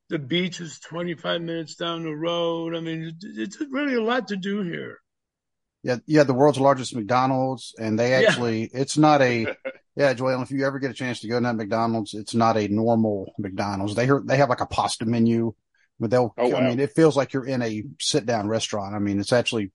the 0.10 0.20
beach 0.20 0.60
is 0.60 0.80
25 0.80 1.42
minutes 1.42 1.76
down 1.76 2.04
the 2.04 2.16
road. 2.16 2.76
I 2.76 2.82
mean, 2.82 3.18
it's 3.22 3.58
really 3.72 3.96
a 3.96 4.04
lot 4.04 4.28
to 4.30 4.36
do 4.36 4.62
here. 4.62 5.00
Yeah, 5.84 5.98
yeah, 6.06 6.24
the 6.24 6.34
world's 6.34 6.60
largest 6.60 6.96
McDonald's, 6.96 7.74
and 7.80 7.98
they 7.98 8.12
Yeah. 8.12 8.20
actually, 8.20 8.70
it's 8.74 8.98
not 8.98 9.22
a, 9.22 9.48
yeah, 9.96 10.14
Joel, 10.14 10.42
if 10.42 10.52
you 10.52 10.66
ever 10.66 10.80
get 10.80 10.92
a 10.92 10.94
chance 10.94 11.22
to 11.22 11.28
go 11.28 11.38
to 11.40 11.44
that 11.44 11.56
McDonald's, 11.56 12.14
it's 12.14 12.36
not 12.36 12.58
a 12.58 12.68
normal 12.68 13.34
McDonald's. 13.38 13.96
They 13.96 14.10
they 14.26 14.38
have 14.38 14.50
like 14.50 14.62
a 14.62 14.66
pasta 14.66 15.06
menu, 15.06 15.54
but 16.00 16.10
they'll, 16.12 16.34
Oh, 16.38 16.48
I 16.48 16.62
wow. 16.62 16.62
mean, 16.62 16.80
it 16.80 16.94
feels 16.96 17.16
like 17.16 17.34
you're 17.34 17.46
in 17.46 17.62
a 17.62 17.84
sit 18.00 18.26
down 18.26 18.48
restaurant. 18.48 18.94
I 18.96 19.00
mean, 19.00 19.20
it's 19.20 19.32
actually, 19.34 19.72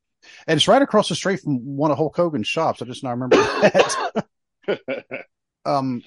and 0.46 0.56
it's 0.58 0.68
right 0.68 0.82
across 0.82 1.08
the 1.08 1.14
street 1.14 1.40
from 1.40 1.58
one 1.76 1.90
of 1.90 1.96
Hulk 1.98 2.16
Hogan's 2.16 2.48
shops. 2.48 2.82
I 2.82 2.84
just 2.84 3.02
now 3.02 3.10
remember 3.10 3.36
that. 3.62 4.24
um, 5.64 6.02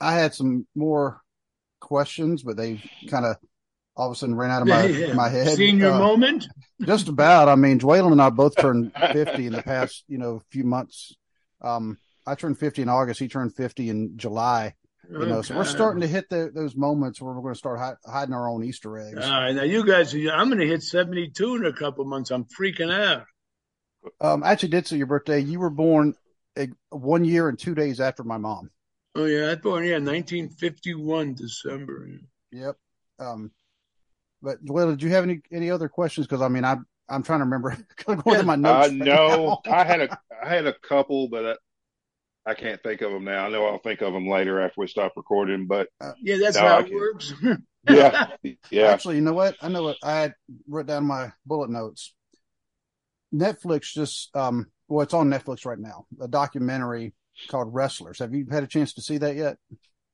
I 0.00 0.14
had 0.14 0.34
some 0.34 0.66
more 0.74 1.22
questions, 1.80 2.42
but 2.42 2.56
they 2.56 2.80
kind 3.08 3.24
of 3.26 3.36
all 3.96 4.08
of 4.10 4.12
a 4.16 4.18
sudden 4.18 4.34
ran 4.34 4.50
out 4.50 4.62
of 4.62 4.68
my, 4.68 4.84
Yeah. 4.86 5.12
my 5.14 5.28
head. 5.28 5.56
Senior 5.56 5.90
Uh, 5.92 5.98
moment. 5.98 6.46
just 6.84 7.08
about. 7.08 7.48
I 7.48 7.54
mean, 7.54 7.78
Dwaylen 7.78 8.12
and 8.12 8.20
I 8.22 8.30
both 8.30 8.56
turned 8.56 8.92
50 8.94 9.46
in 9.46 9.52
the 9.52 9.62
past, 9.62 10.04
you 10.08 10.18
know, 10.18 10.42
few 10.50 10.64
months. 10.64 11.16
Um, 11.60 11.98
I 12.26 12.34
turned 12.34 12.58
50 12.58 12.82
in 12.82 12.88
August. 12.88 13.20
He 13.20 13.28
turned 13.28 13.54
50 13.54 13.88
in 13.90 14.16
July. 14.18 14.74
You 15.10 15.26
know, 15.26 15.42
so 15.42 15.54
we're 15.54 15.64
starting 15.64 16.00
to 16.00 16.06
hit 16.06 16.30
the, 16.30 16.50
those 16.54 16.74
moments 16.74 17.20
where 17.20 17.34
we're 17.34 17.42
going 17.42 17.52
to 17.52 17.58
start 17.58 17.78
hi- 17.78 17.96
hiding 18.10 18.32
our 18.34 18.48
own 18.48 18.64
Easter 18.64 18.98
eggs. 18.98 19.22
All 19.22 19.30
right, 19.30 19.52
now 19.52 19.62
you 19.62 19.84
guys, 19.86 20.14
I'm 20.14 20.48
going 20.48 20.60
to 20.60 20.66
hit 20.66 20.82
72 20.82 21.56
in 21.56 21.66
a 21.66 21.74
couple 21.74 22.06
months. 22.06 22.30
I'm 22.30 22.46
freaking 22.46 22.90
out. 22.90 23.24
Um, 24.18 24.42
I 24.42 24.52
actually 24.52 24.70
did 24.70 24.86
see 24.86 24.96
your 24.96 25.06
birthday. 25.06 25.40
You 25.40 25.60
were 25.60 25.68
born 25.68 26.14
a, 26.58 26.68
one 26.88 27.24
year 27.26 27.50
and 27.50 27.58
two 27.58 27.74
days 27.74 28.00
after 28.00 28.24
my 28.24 28.38
mom. 28.38 28.70
Oh 29.14 29.26
yeah, 29.26 29.44
I 29.44 29.48
was 29.50 29.56
born 29.58 29.84
yeah, 29.84 29.98
1951 29.98 31.34
December. 31.34 32.08
Yep. 32.52 32.76
Um, 33.18 33.50
but 34.44 34.64
Dwaylen, 34.64 34.90
did 34.90 35.02
you 35.02 35.10
have 35.10 35.24
any 35.24 35.40
any 35.50 35.70
other 35.70 35.88
questions? 35.88 36.26
Because 36.26 36.42
I 36.42 36.48
mean, 36.48 36.64
I'm 36.64 36.86
I'm 37.08 37.22
trying 37.22 37.40
to 37.40 37.44
remember. 37.44 37.76
going 38.04 38.20
through 38.20 38.42
my 38.42 38.56
Uh, 38.56 38.88
right 38.88 38.92
no, 38.92 39.56
now. 39.66 39.72
I 39.72 39.84
had 39.84 40.00
a 40.02 40.18
I 40.42 40.48
had 40.48 40.66
a 40.66 40.74
couple, 40.74 41.28
but 41.28 41.58
I, 42.46 42.50
I 42.50 42.54
can't 42.54 42.82
think 42.82 43.00
of 43.00 43.10
them 43.12 43.24
now. 43.24 43.46
I 43.46 43.48
know 43.50 43.64
I'll 43.66 43.78
think 43.78 44.02
of 44.02 44.12
them 44.12 44.28
later 44.28 44.60
after 44.60 44.80
we 44.80 44.86
stop 44.86 45.14
recording. 45.16 45.66
But 45.66 45.88
Yeah, 46.22 46.36
that's 46.40 46.56
No, 46.56 46.66
how 46.66 46.78
I 46.78 46.82
it 46.82 46.88
can't. 46.88 47.00
works. 47.00 47.32
yeah, 47.88 48.26
yeah, 48.70 48.92
Actually, 48.92 49.16
you 49.16 49.22
know 49.22 49.32
what? 49.32 49.56
I 49.62 49.68
know 49.68 49.82
what 49.82 49.96
I 50.02 50.12
had 50.20 50.34
wrote 50.68 50.86
down 50.86 51.06
my 51.06 51.32
bullet 51.46 51.70
notes. 51.70 52.14
Netflix 53.34 53.92
just 53.92 54.34
um 54.36 54.70
well, 54.88 55.02
it's 55.02 55.14
on 55.14 55.30
Netflix 55.30 55.64
right 55.64 55.78
now. 55.78 56.06
A 56.20 56.28
documentary 56.28 57.14
called 57.48 57.72
Wrestlers. 57.74 58.18
Have 58.18 58.34
you 58.34 58.46
had 58.50 58.62
a 58.62 58.66
chance 58.66 58.92
to 58.94 59.02
see 59.02 59.18
that 59.18 59.34
yet? 59.34 59.56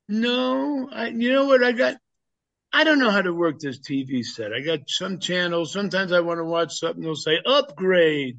no, 0.08 0.88
I 0.92 1.08
you 1.08 1.32
know 1.32 1.46
what 1.46 1.62
I 1.62 1.72
got 1.72 1.96
I 2.72 2.84
don't 2.84 2.98
know 3.00 3.10
how 3.10 3.22
to 3.22 3.32
work 3.34 3.58
this 3.58 3.80
TV 3.80 4.24
set. 4.24 4.52
I 4.52 4.60
got 4.60 4.80
some 4.88 5.18
channels. 5.18 5.72
Sometimes 5.72 6.12
I 6.12 6.20
want 6.20 6.38
to 6.38 6.44
watch 6.44 6.78
something. 6.78 7.02
They'll 7.02 7.16
say 7.16 7.40
upgrade. 7.44 8.38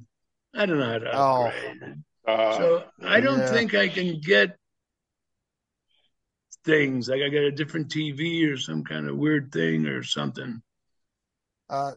I 0.54 0.66
don't 0.66 0.80
know 0.80 0.86
how 0.92 1.00
to 1.00 1.18
Oh. 1.18 1.46
upgrade. 1.48 2.04
uh, 2.28 2.58
so 2.58 2.84
I 3.04 3.20
don't 3.20 3.40
yeah. 3.40 3.52
think 3.52 3.74
I 3.76 3.90
can 3.90 4.20
get 4.22 4.58
things 6.64 7.10
like 7.10 7.22
I 7.22 7.30
got 7.30 7.40
a 7.44 7.52
different 7.52 7.90
TV 7.90 8.52
or 8.52 8.58
some 8.58 8.84
kind 8.84 9.08
of 9.08 9.18
weird 9.18 9.52
thing 9.52 9.86
or 9.88 10.04
something. 10.04 10.62
Uh 11.70 11.94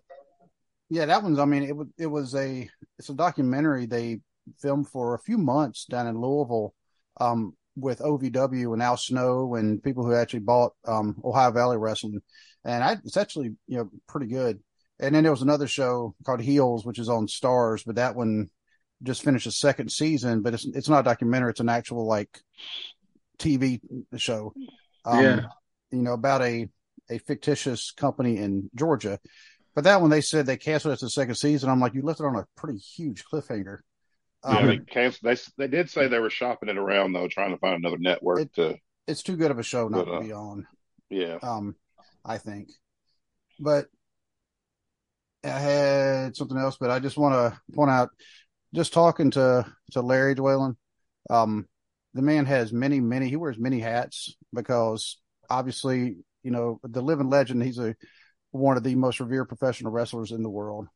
yeah, 0.91 1.07
that 1.07 1.23
one's 1.23 1.39
I 1.39 1.45
mean 1.45 1.65
it 1.65 1.77
was 1.77 1.89
it 1.99 2.07
was 2.07 2.35
a 2.35 2.69
it's 2.99 3.09
a 3.11 3.15
documentary 3.15 3.87
they 3.87 4.21
filmed 4.61 4.89
for 4.89 5.15
a 5.15 5.19
few 5.19 5.39
months 5.39 5.87
down 5.87 6.07
in 6.07 6.21
Louisville 6.21 6.75
um 7.21 7.57
with 7.77 8.01
OVW 8.01 8.73
and 8.73 8.83
Al 8.83 8.97
Snow 8.97 9.55
and 9.57 9.83
people 9.83 10.05
who 10.05 10.15
actually 10.15 10.41
bought 10.41 10.73
um 10.87 11.21
Ohio 11.25 11.51
Valley 11.51 11.77
Wrestling. 11.77 12.21
And 12.65 12.83
I 12.85 12.93
it's 13.05 13.17
actually, 13.17 13.57
you 13.67 13.79
know, 13.79 13.91
pretty 14.09 14.27
good. 14.27 14.61
And 15.01 15.15
then 15.15 15.25
there 15.25 15.33
was 15.33 15.43
another 15.43 15.67
show 15.67 16.15
called 16.25 16.41
Heels, 16.41 16.87
which 16.87 16.99
is 16.99 17.09
on 17.09 17.27
Starz, 17.27 17.85
but 17.85 17.97
that 17.97 18.15
one 18.15 18.51
just 19.03 19.23
finished 19.25 19.47
a 19.47 19.51
second 19.53 19.91
season, 19.91 20.43
but 20.43 20.55
it's 20.55 20.65
it's 20.67 20.89
not 20.89 21.01
a 21.01 21.05
documentary, 21.05 21.51
it's 21.51 21.61
an 21.61 21.69
actual 21.69 22.07
like 22.07 22.41
TV 23.39 23.81
show. 24.17 24.55
Um, 25.05 25.25
Yeah. 25.25 25.41
you 25.91 26.03
know, 26.03 26.13
about 26.13 26.43
a 26.43 26.69
a 27.11 27.19
fictitious 27.19 27.91
company 27.91 28.39
in 28.39 28.71
Georgia. 28.75 29.19
But 29.75 29.85
that 29.85 30.01
one 30.01 30.11
they 30.11 30.21
said 30.21 30.47
they 30.47 30.57
canceled 30.57 30.95
it 30.95 30.99
to 30.99 31.07
the 31.07 31.11
second 31.11 31.35
season. 31.35 31.69
I'm 31.69 31.81
like, 31.81 31.95
you 31.95 32.03
left 32.03 32.21
it 32.21 32.27
on 32.27 32.37
a 32.37 32.47
pretty 32.57 32.79
huge 32.79 33.25
cliffhanger. 33.25 33.79
Yeah, 34.45 34.59
Um, 34.59 34.67
they 34.67 34.79
canceled. 34.79 35.37
They 35.57 35.67
they 35.67 35.69
did 35.71 35.91
say 35.91 36.09
they 36.09 36.19
were 36.19 36.31
shopping 36.31 36.69
it 36.69 36.77
around 36.79 37.13
though, 37.13 37.29
trying 37.29 37.51
to 37.53 37.59
find 37.59 37.77
another 37.77 37.99
network 37.99 38.41
It- 38.41 38.55
to. 38.55 38.79
it's 39.07 39.23
too 39.23 39.37
good 39.37 39.51
of 39.51 39.59
a 39.59 39.63
show 39.63 39.89
not 39.89 40.05
to 40.05 40.21
be 40.21 40.33
on. 40.33 40.67
Yeah, 41.11 41.39
Um, 41.43 41.77
I 42.25 42.39
think. 42.39 42.71
But 43.61 43.87
I 45.45 45.49
had 45.61 46.37
something 46.37 46.57
else, 46.57 46.77
but 46.79 46.91
I 46.91 46.99
just 46.99 47.17
want 47.19 47.35
to 47.35 47.61
point 47.75 47.91
out, 47.91 48.11
just 48.75 48.93
talking 48.93 49.31
to 49.33 49.67
to 49.93 50.01
Larry 50.01 50.35
Dwaylen, 50.35 50.77
um, 51.31 51.69
the 52.15 52.23
man 52.23 52.47
has 52.47 52.73
many, 52.73 53.01
many. 53.01 53.29
He 53.29 53.37
wears 53.37 53.59
many 53.59 53.79
hats 53.81 54.35
because 54.53 55.21
obviously, 55.51 56.17
you 56.43 56.51
know, 56.51 56.81
the 56.83 57.03
living 57.03 57.29
legend. 57.29 57.63
He's 57.63 57.79
a 57.79 57.95
one 58.53 58.77
of 58.77 58.83
the 58.85 58.95
most 58.95 59.21
revered 59.21 59.47
professional 59.47 59.93
wrestlers 59.93 60.33
in 60.33 60.43
the 60.43 60.51
world. 60.51 60.89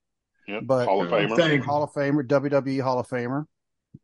Yep. 0.48 0.62
But- 0.66 0.86
Hall 0.86 1.02
of 1.02 1.10
Famer. 1.10 1.36
thank- 1.36 1.64
Hall 1.64 1.82
of 1.84 1.92
Famer, 1.92 2.26
WWE 2.26 2.80
Hall 2.80 2.98
of 2.98 3.06
Famer. 3.08 3.44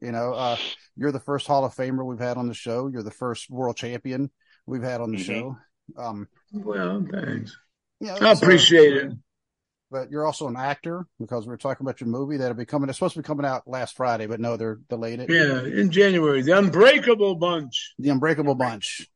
You 0.01 0.13
know, 0.13 0.33
uh, 0.35 0.57
you're 0.97 1.13
the 1.13 1.21
first 1.21 1.47
Hall 1.47 1.65
of 1.65 1.75
Famer 1.75 2.05
we've 2.05 2.19
had 2.19 2.37
on 2.37 2.49
the 2.49 2.55
show. 2.55 2.87
You're 2.89 3.03
the 3.03 3.11
first 3.11 3.51
world 3.51 3.77
champion 3.77 4.31
we've 4.67 4.83
had 4.83 5.01
on 5.01 5.11
the 5.11 5.19
Mhm. 5.19 5.25
show. 5.25 5.57
Um, 5.97 6.29
Well, 6.53 7.05
thanks. 7.11 7.57
yeah, 8.01 8.15
I 8.21 8.35
so- 8.35 8.45
appreciate 8.45 8.97
it. 8.97 9.13
but 9.91 10.11
you're 10.11 10.27
also 10.27 10.49
an 10.49 10.57
actor 10.57 11.07
because 11.21 11.47
we 11.47 11.51
were 11.51 11.57
talking 11.57 11.85
about 11.87 12.01
your 12.01 12.09
movie 12.09 12.37
that'll 12.39 12.57
be 12.57 12.65
coming. 12.65 12.89
It's 12.89 12.99
supposed 12.99 13.15
to 13.15 13.21
be 13.21 13.27
coming 13.27 13.47
out 13.47 13.69
last 13.69 13.95
Friday, 13.97 14.27
but 14.27 14.41
no, 14.41 14.57
they're 14.57 14.81
delayed 14.89 15.21
it. 15.21 15.31
Yeah, 15.31 15.63
in 15.63 15.91
January, 15.93 16.43
the 16.43 16.59
Unbreakable 16.59 17.37
Bunch. 17.37 17.95
The 18.01 18.09
Unbreakable 18.09 18.57
Bunch, 18.57 19.09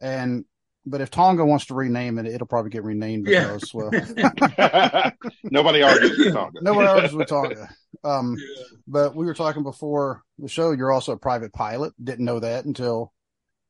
and 0.00 0.44
but 0.86 1.00
if 1.00 1.10
Tonga 1.10 1.44
wants 1.44 1.66
to 1.66 1.74
rename 1.74 2.18
it, 2.18 2.26
it'll 2.26 2.46
probably 2.46 2.70
get 2.70 2.84
renamed 2.84 3.28
Yeah. 3.28 3.44
because 3.54 3.72
well, 3.74 3.90
Nobody 5.44 5.82
argues 5.82 6.18
with 6.18 6.32
Tonga. 6.34 6.58
nobody 6.62 6.86
argues 6.88 7.12
with 7.14 7.28
Tonga. 7.28 7.68
Um, 8.02 8.36
Yeah. 8.38 8.64
but 8.86 9.14
we 9.14 9.26
were 9.26 9.34
talking 9.34 9.62
before 9.62 10.22
the 10.38 10.48
show. 10.48 10.70
You're 10.70 10.92
also 10.92 11.12
a 11.12 11.18
private 11.18 11.52
pilot. 11.52 11.92
Didn't 12.02 12.24
know 12.24 12.40
that 12.40 12.64
until 12.64 13.12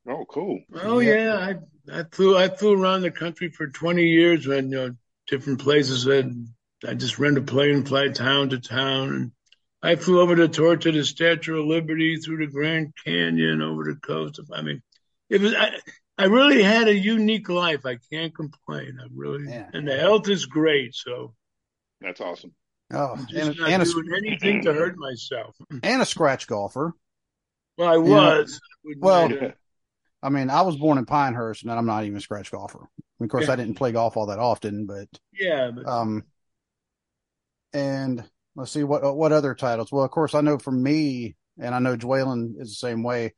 Oh, 0.09 0.25
cool. 0.31 0.61
Oh 0.83 1.01
yeah, 1.01 1.37
I 1.37 2.01
I 2.01 2.05
flew 2.13 2.37
I 2.37 2.49
flew 2.49 2.81
around 2.81 3.03
the 3.03 3.11
country 3.11 3.51
for 3.51 3.67
20 3.67 4.05
years 4.05 4.47
when 4.47 4.71
you 4.71 4.77
know 4.77 4.95
different 5.27 5.61
places. 5.61 6.07
And 6.07 6.49
I 6.87 6.95
just 6.95 7.19
rent 7.19 7.39
a 7.39 7.43
plane, 7.43 7.75
and 7.77 7.89
fly 7.89 8.09
town 8.09 8.51
to 8.51 8.61
town, 8.61 9.09
and 9.15 9.33
I 9.83 9.97
flew 9.97 10.21
over 10.21 10.37
the 10.37 10.47
torch 10.49 10.85
to 10.85 10.93
the 10.93 11.05
Statue 11.05 11.61
of 11.61 11.67
Liberty, 11.67 12.17
through 12.19 12.39
the 12.47 12.53
Grand 12.53 12.93
Canyon, 13.05 13.63
over 13.63 13.85
the 13.85 13.97
coast. 14.01 14.39
I 14.55 14.63
mean, 14.63 14.81
it 15.29 15.41
was 15.41 15.55
I. 15.55 15.71
I 16.21 16.25
really 16.27 16.63
had 16.63 16.89
a 16.89 16.95
unique 16.95 17.49
life. 17.49 17.87
I 17.87 17.99
can't 18.13 18.35
complain. 18.35 18.99
I 19.01 19.07
really, 19.15 19.51
Yeah. 19.51 19.69
and 19.73 19.87
the 19.87 19.97
health 19.97 20.29
is 20.29 20.47
great. 20.47 20.95
So 20.95 21.35
That's 22.01 22.21
awesome. 22.21 22.55
oh, 22.93 23.13
I'm 23.13 23.27
and, 23.35 23.59
not 23.59 23.71
and, 23.71 23.83
a, 23.83 24.17
anything 24.17 24.63
to 24.63 24.73
hurt 24.73 24.97
myself. 24.99 25.57
and 25.83 26.03
a 26.03 26.07
scratch 26.07 26.47
golfer. 26.47 26.95
Well, 27.79 27.89
I 27.89 27.97
was. 27.97 28.61
Well, 28.99 29.33
Yeah. 29.33 29.53
I 30.23 30.29
mean, 30.29 30.51
I 30.51 30.61
was 30.63 30.77
born 30.77 30.99
in 30.99 31.07
Pinehurst, 31.07 31.63
and 31.63 31.73
I'm 31.73 31.87
not 31.87 32.05
even 32.05 32.19
a 32.19 32.21
scratch 32.21 32.51
golfer. 32.51 32.87
Of 33.21 33.29
course, 33.29 33.47
Yeah. 33.47 33.55
I 33.55 33.57
didn't 33.57 33.77
play 33.77 33.93
golf 33.93 34.17
all 34.17 34.27
that 34.27 34.39
often, 34.39 34.87
but 34.87 35.09
yeah, 35.33 35.71
but 35.71 35.87
um, 35.87 36.25
and 37.73 38.23
let's 38.57 38.71
see 38.73 38.85
what 38.85 39.17
what 39.17 39.33
other 39.33 39.55
titles. 39.55 39.91
Well, 39.93 40.05
of 40.05 40.11
course, 40.11 40.35
I 40.35 40.41
know 40.41 40.59
for 40.59 40.73
me, 40.73 41.37
and 41.59 41.75
I 41.75 41.79
know 41.79 41.97
Dwaylen 41.97 42.61
is 42.61 42.69
the 42.71 42.75
same 42.87 43.03
way. 43.03 43.35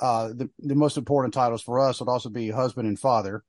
Uh, 0.00 0.28
the 0.28 0.50
the 0.58 0.74
most 0.74 0.96
important 0.96 1.32
titles 1.34 1.62
for 1.62 1.78
us 1.80 2.00
would 2.00 2.08
also 2.08 2.28
be 2.30 2.50
husband 2.50 2.88
and 2.88 2.98
father, 2.98 3.44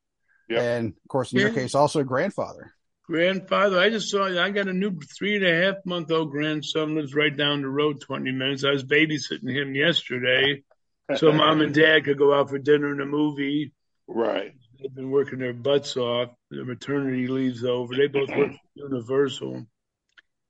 Yep. 0.50 0.62
and 0.62 0.88
of 0.90 1.08
course, 1.10 1.32
in 1.34 1.40
your 1.40 1.50
Yeah. 1.50 1.56
case, 1.56 1.76
also 1.76 2.04
grandfather. 2.04 2.72
grandfather. 3.08 3.80
I 3.80 3.90
just 3.90 4.10
saw. 4.10 4.26
I 4.26 4.50
got 4.52 4.68
a 4.68 4.74
new 4.74 5.00
three 5.18 5.36
and 5.36 5.46
a 5.46 5.64
half 5.64 5.76
month 5.86 6.12
old 6.12 6.32
grandson 6.32 6.96
lives 6.96 7.14
right 7.16 7.36
down 7.36 7.62
the 7.62 7.68
road, 7.70 8.02
twenty 8.02 8.32
minutes. 8.32 8.64
I 8.64 8.72
was 8.72 8.84
babysitting 8.84 9.50
him 9.52 9.76
yesterday, 9.76 10.64
so 11.18 11.32
mom 11.32 11.62
and 11.62 11.74
dad 11.74 12.06
could 12.06 12.18
go 12.18 12.34
out 12.34 12.50
for 12.50 12.58
dinner 12.60 12.92
and 12.92 13.02
a 13.02 13.06
movie. 13.06 13.74
Right. 14.08 14.54
They've 14.80 14.94
been 14.94 15.10
working 15.10 15.40
their 15.40 15.54
butts 15.54 15.98
off. 15.98 16.30
The 16.52 16.64
maternity 16.64 17.28
leave's 17.28 17.64
over. 17.64 17.96
They 17.96 18.08
both 18.08 18.30
work 18.30 18.52
for 18.52 18.60
Universal. 18.76 19.66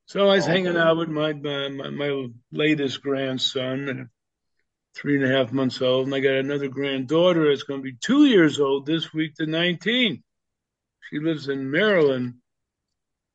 So 0.08 0.28
I 0.30 0.36
was 0.36 0.46
Oh, 0.46 0.52
hanging 0.52 0.76
out 0.78 0.98
with 0.98 1.10
my, 1.10 1.34
my 1.34 1.70
my 1.70 1.90
my 1.90 2.28
latest 2.52 3.02
grandson, 3.02 4.10
three 4.96 5.16
and 5.22 5.26
a 5.26 5.38
half 5.38 5.52
months 5.52 5.82
old, 5.82 6.06
and 6.08 6.16
I 6.16 6.20
got 6.20 6.36
another 6.36 6.68
granddaughter 6.70 7.50
that's 7.50 7.64
going 7.64 7.82
to 7.82 7.84
be 7.84 7.98
two 8.00 8.26
years 8.26 8.60
old 8.60 8.86
this 8.86 9.14
week, 9.14 9.34
the 9.36 9.46
19th. 9.46 10.22
She 11.10 11.20
lives 11.20 11.50
in 11.50 11.70
Maryland. 11.70 12.36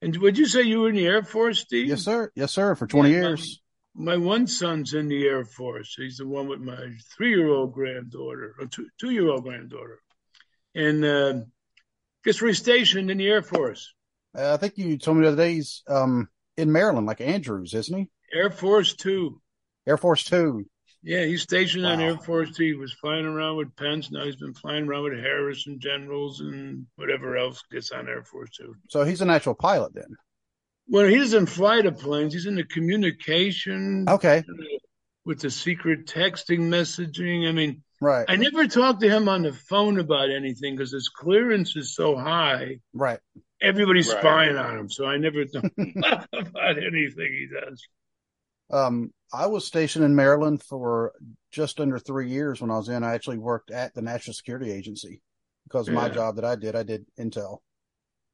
And 0.03 0.17
would 0.17 0.39
you 0.39 0.47
say 0.47 0.63
you 0.63 0.81
were 0.81 0.89
in 0.89 0.95
the 0.97 1.07
Air 1.07 1.23
Force, 1.23 1.61
Steve? 1.61 1.89
Yes, 1.89 2.03
sir. 2.03 2.33
Yes, 2.35 2.53
sir. 2.53 2.75
For 2.75 2.87
twenty 2.87 3.11
Yeah, 3.11 3.21
years. 3.21 3.61
My 3.95 4.17
one 4.17 4.47
son's 4.47 4.95
in 4.95 5.09
the 5.09 5.27
Air 5.27 5.45
Force. 5.45 5.95
He's 5.97 6.17
the 6.17 6.27
one 6.27 6.49
with 6.49 6.61
my 6.61 6.95
three-year-old 7.17 7.75
granddaughter, 7.75 8.55
or 8.59 8.67
two, 8.67 8.89
two-year-old 8.99 9.43
granddaughter, 9.45 9.99
and 10.75 11.05
uh, 11.05 11.35
gets 12.25 12.41
restationed 12.41 13.11
in 13.11 13.19
the 13.19 13.29
Air 13.29 13.43
Force. 13.43 13.93
Uh, 14.37 14.55
I 14.55 14.57
think 14.57 14.79
you 14.79 14.97
told 14.97 15.19
me 15.19 15.25
the 15.25 15.29
other 15.33 15.37
day 15.37 15.55
he's 15.55 15.83
um 15.87 16.29
in 16.57 16.73
Maryland, 16.73 17.07
like 17.07 17.21
Andrews, 17.21 17.75
isn't 17.75 17.97
he? 17.99 18.09
Air 18.33 18.51
Force 18.51 18.95
Two. 18.95 19.41
Air 19.87 19.99
Force 19.99 20.25
Two. 20.25 20.67
Yeah, 21.03 21.25
he's 21.25 21.43
stationed 21.43 21.87
on 21.87 22.01
Air 22.01 22.19
Force 22.19 22.51
Two. 22.55 22.65
He 22.65 22.75
was 22.75 22.93
flying 22.93 23.25
around 23.25 23.57
with 23.57 23.75
Pence. 23.77 24.11
Now 24.11 24.25
he's 24.25 24.37
been 24.37 24.53
flying 24.53 24.87
around 24.87 25.05
with 25.05 25.19
Harris 25.19 25.67
and 25.67 25.81
generals 25.81 26.41
and 26.41 26.87
whatever 26.97 27.39
else 27.39 27.63
gets 27.73 27.91
on 27.91 28.07
Air 28.09 28.23
Force 28.23 28.51
Two. 28.51 28.75
So 28.91 29.05
he's 29.05 29.23
an 29.23 29.31
actual 29.31 29.55
pilot 29.55 29.95
then. 29.95 30.15
Well, 30.89 31.07
he 31.07 31.17
doesn't 31.17 31.47
fly 31.47 31.81
the 31.83 31.93
planes. 31.93 32.35
He's 32.35 32.47
in 32.47 32.55
the 32.57 32.65
communication 32.65 34.07
Okay, 34.09 34.43
with 35.25 35.41
the 35.41 35.51
secret 35.51 36.07
texting 36.07 36.61
messaging. 36.69 37.49
I 37.49 37.53
mean, 37.53 37.83
right, 38.01 38.27
I 38.29 38.37
never 38.37 38.67
talked 38.67 39.01
to 39.01 39.09
him 39.09 39.29
on 39.29 39.43
the 39.43 39.53
phone 39.53 39.99
about 39.99 40.31
anything 40.31 40.77
because 40.77 40.93
his 40.93 41.09
clearance 41.09 41.77
is 41.77 41.95
so 41.95 42.17
high. 42.17 42.81
right. 42.93 43.21
Everybody's 43.63 44.09
Right. 44.09 44.21
spying 44.21 44.57
on 44.57 44.79
him, 44.79 44.89
so 44.91 45.05
I 45.05 45.19
never 45.19 45.45
talk 45.47 45.65
about 45.77 46.79
anything 46.79 47.31
he 47.33 47.47
does. 47.53 47.87
Um, 48.71 49.13
I 49.33 49.47
was 49.47 49.67
stationed 49.67 50.05
in 50.05 50.15
Maryland 50.15 50.63
for 50.63 51.13
just 51.51 51.81
under 51.81 51.99
three 51.99 52.29
years 52.29 52.61
when 52.61 52.71
I 52.71 52.77
was 52.77 52.89
in. 52.89 53.05
I 53.05 53.15
actually 53.15 53.39
worked 53.39 53.71
at 53.71 53.95
the 53.95 54.03
National 54.03 54.35
Security 54.35 54.71
Agency 54.73 55.23
because 55.65 55.89
of 55.89 55.95
my 55.95 56.09
job 56.09 56.37
that 56.37 56.45
I 56.45 56.57
did. 56.57 56.75
I 56.77 56.83
did 56.83 57.07
intel. 57.19 57.59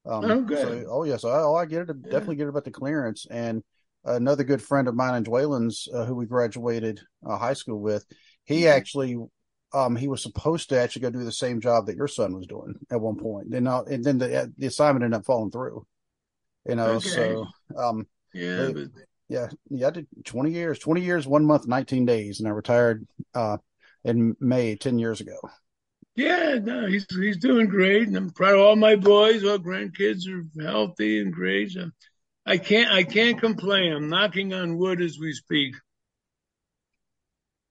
Um, 0.04 0.22
Oh, 0.30 0.42
good. 0.42 0.58
So, 0.58 0.84
oh 0.90 1.04
yes, 1.04 1.24
I, 1.24 1.40
oh, 1.40 1.54
I 1.54 1.66
get 1.66 1.88
it. 1.90 2.08
Definitely 2.08 2.36
get 2.36 2.44
it 2.46 2.50
about 2.50 2.64
the 2.64 2.70
clearance. 2.70 3.26
And 3.30 3.62
another 4.04 4.44
good 4.44 4.62
friend 4.62 4.88
of 4.88 4.94
mine 4.94 5.16
in 5.16 5.24
Dwaylen's, 5.24 5.88
uh, 5.92 6.04
who 6.04 6.14
we 6.14 6.26
graduated 6.26 7.00
uh, 7.26 7.36
high 7.36 7.54
school 7.54 7.80
with, 7.80 8.06
he 8.44 8.68
Mm-hmm. 8.68 8.68
actually, 8.68 9.16
um, 9.74 9.96
he 9.96 10.08
was 10.08 10.22
supposed 10.22 10.68
to 10.68 10.80
actually 10.80 11.02
go 11.02 11.10
do 11.10 11.24
the 11.24 11.32
same 11.32 11.60
job 11.60 11.86
that 11.86 11.96
your 11.96 12.08
son 12.08 12.34
was 12.36 12.46
doing 12.46 12.74
at 12.90 13.00
one 13.00 13.16
point. 13.16 13.52
And, 13.54 13.66
uh, 13.68 13.82
and 13.84 14.04
then 14.04 14.18
the 14.18 14.52
the 14.56 14.66
assignment 14.66 15.04
ended 15.04 15.18
up 15.18 15.26
falling 15.26 15.50
through. 15.50 15.84
You 16.66 16.76
know, 16.76 16.96
Okay. 16.96 17.10
so 17.10 17.48
um, 17.76 18.06
Yeah, 18.34 18.70
but 18.72 18.88
yeah, 19.28 19.48
yeah, 19.70 19.88
I 19.88 19.90
did 19.90 20.06
20 20.24 20.52
years, 20.52 20.78
20 20.78 21.00
years, 21.02 21.26
one 21.26 21.44
month, 21.44 21.66
19 21.66 22.06
days, 22.06 22.40
and 22.40 22.48
I 22.48 22.52
retired 22.52 23.06
uh, 23.34 23.58
in 24.04 24.36
May 24.40 24.76
10 24.76 24.98
years 24.98 25.20
ago. 25.20 25.38
yeah, 26.16 26.58
no, 26.62 26.86
he's 26.86 27.06
he's 27.10 27.38
doing 27.38 27.68
great, 27.68 28.08
and 28.08 28.16
I'm 28.16 28.30
proud 28.30 28.54
of 28.54 28.60
all 28.60 28.76
my 28.76 28.96
boys. 28.96 29.44
All 29.44 29.58
grandkids 29.58 30.26
are 30.28 30.62
healthy 30.62 31.20
and 31.20 31.32
great. 31.32 31.72
So 31.72 31.90
I 32.46 32.58
can't 32.58 32.90
I 32.90 33.02
can't 33.02 33.40
complain. 33.40 33.92
I'm 33.92 34.08
knocking 34.08 34.54
on 34.54 34.78
wood 34.78 35.02
as 35.02 35.18
we 35.18 35.32
speak. 35.32 35.74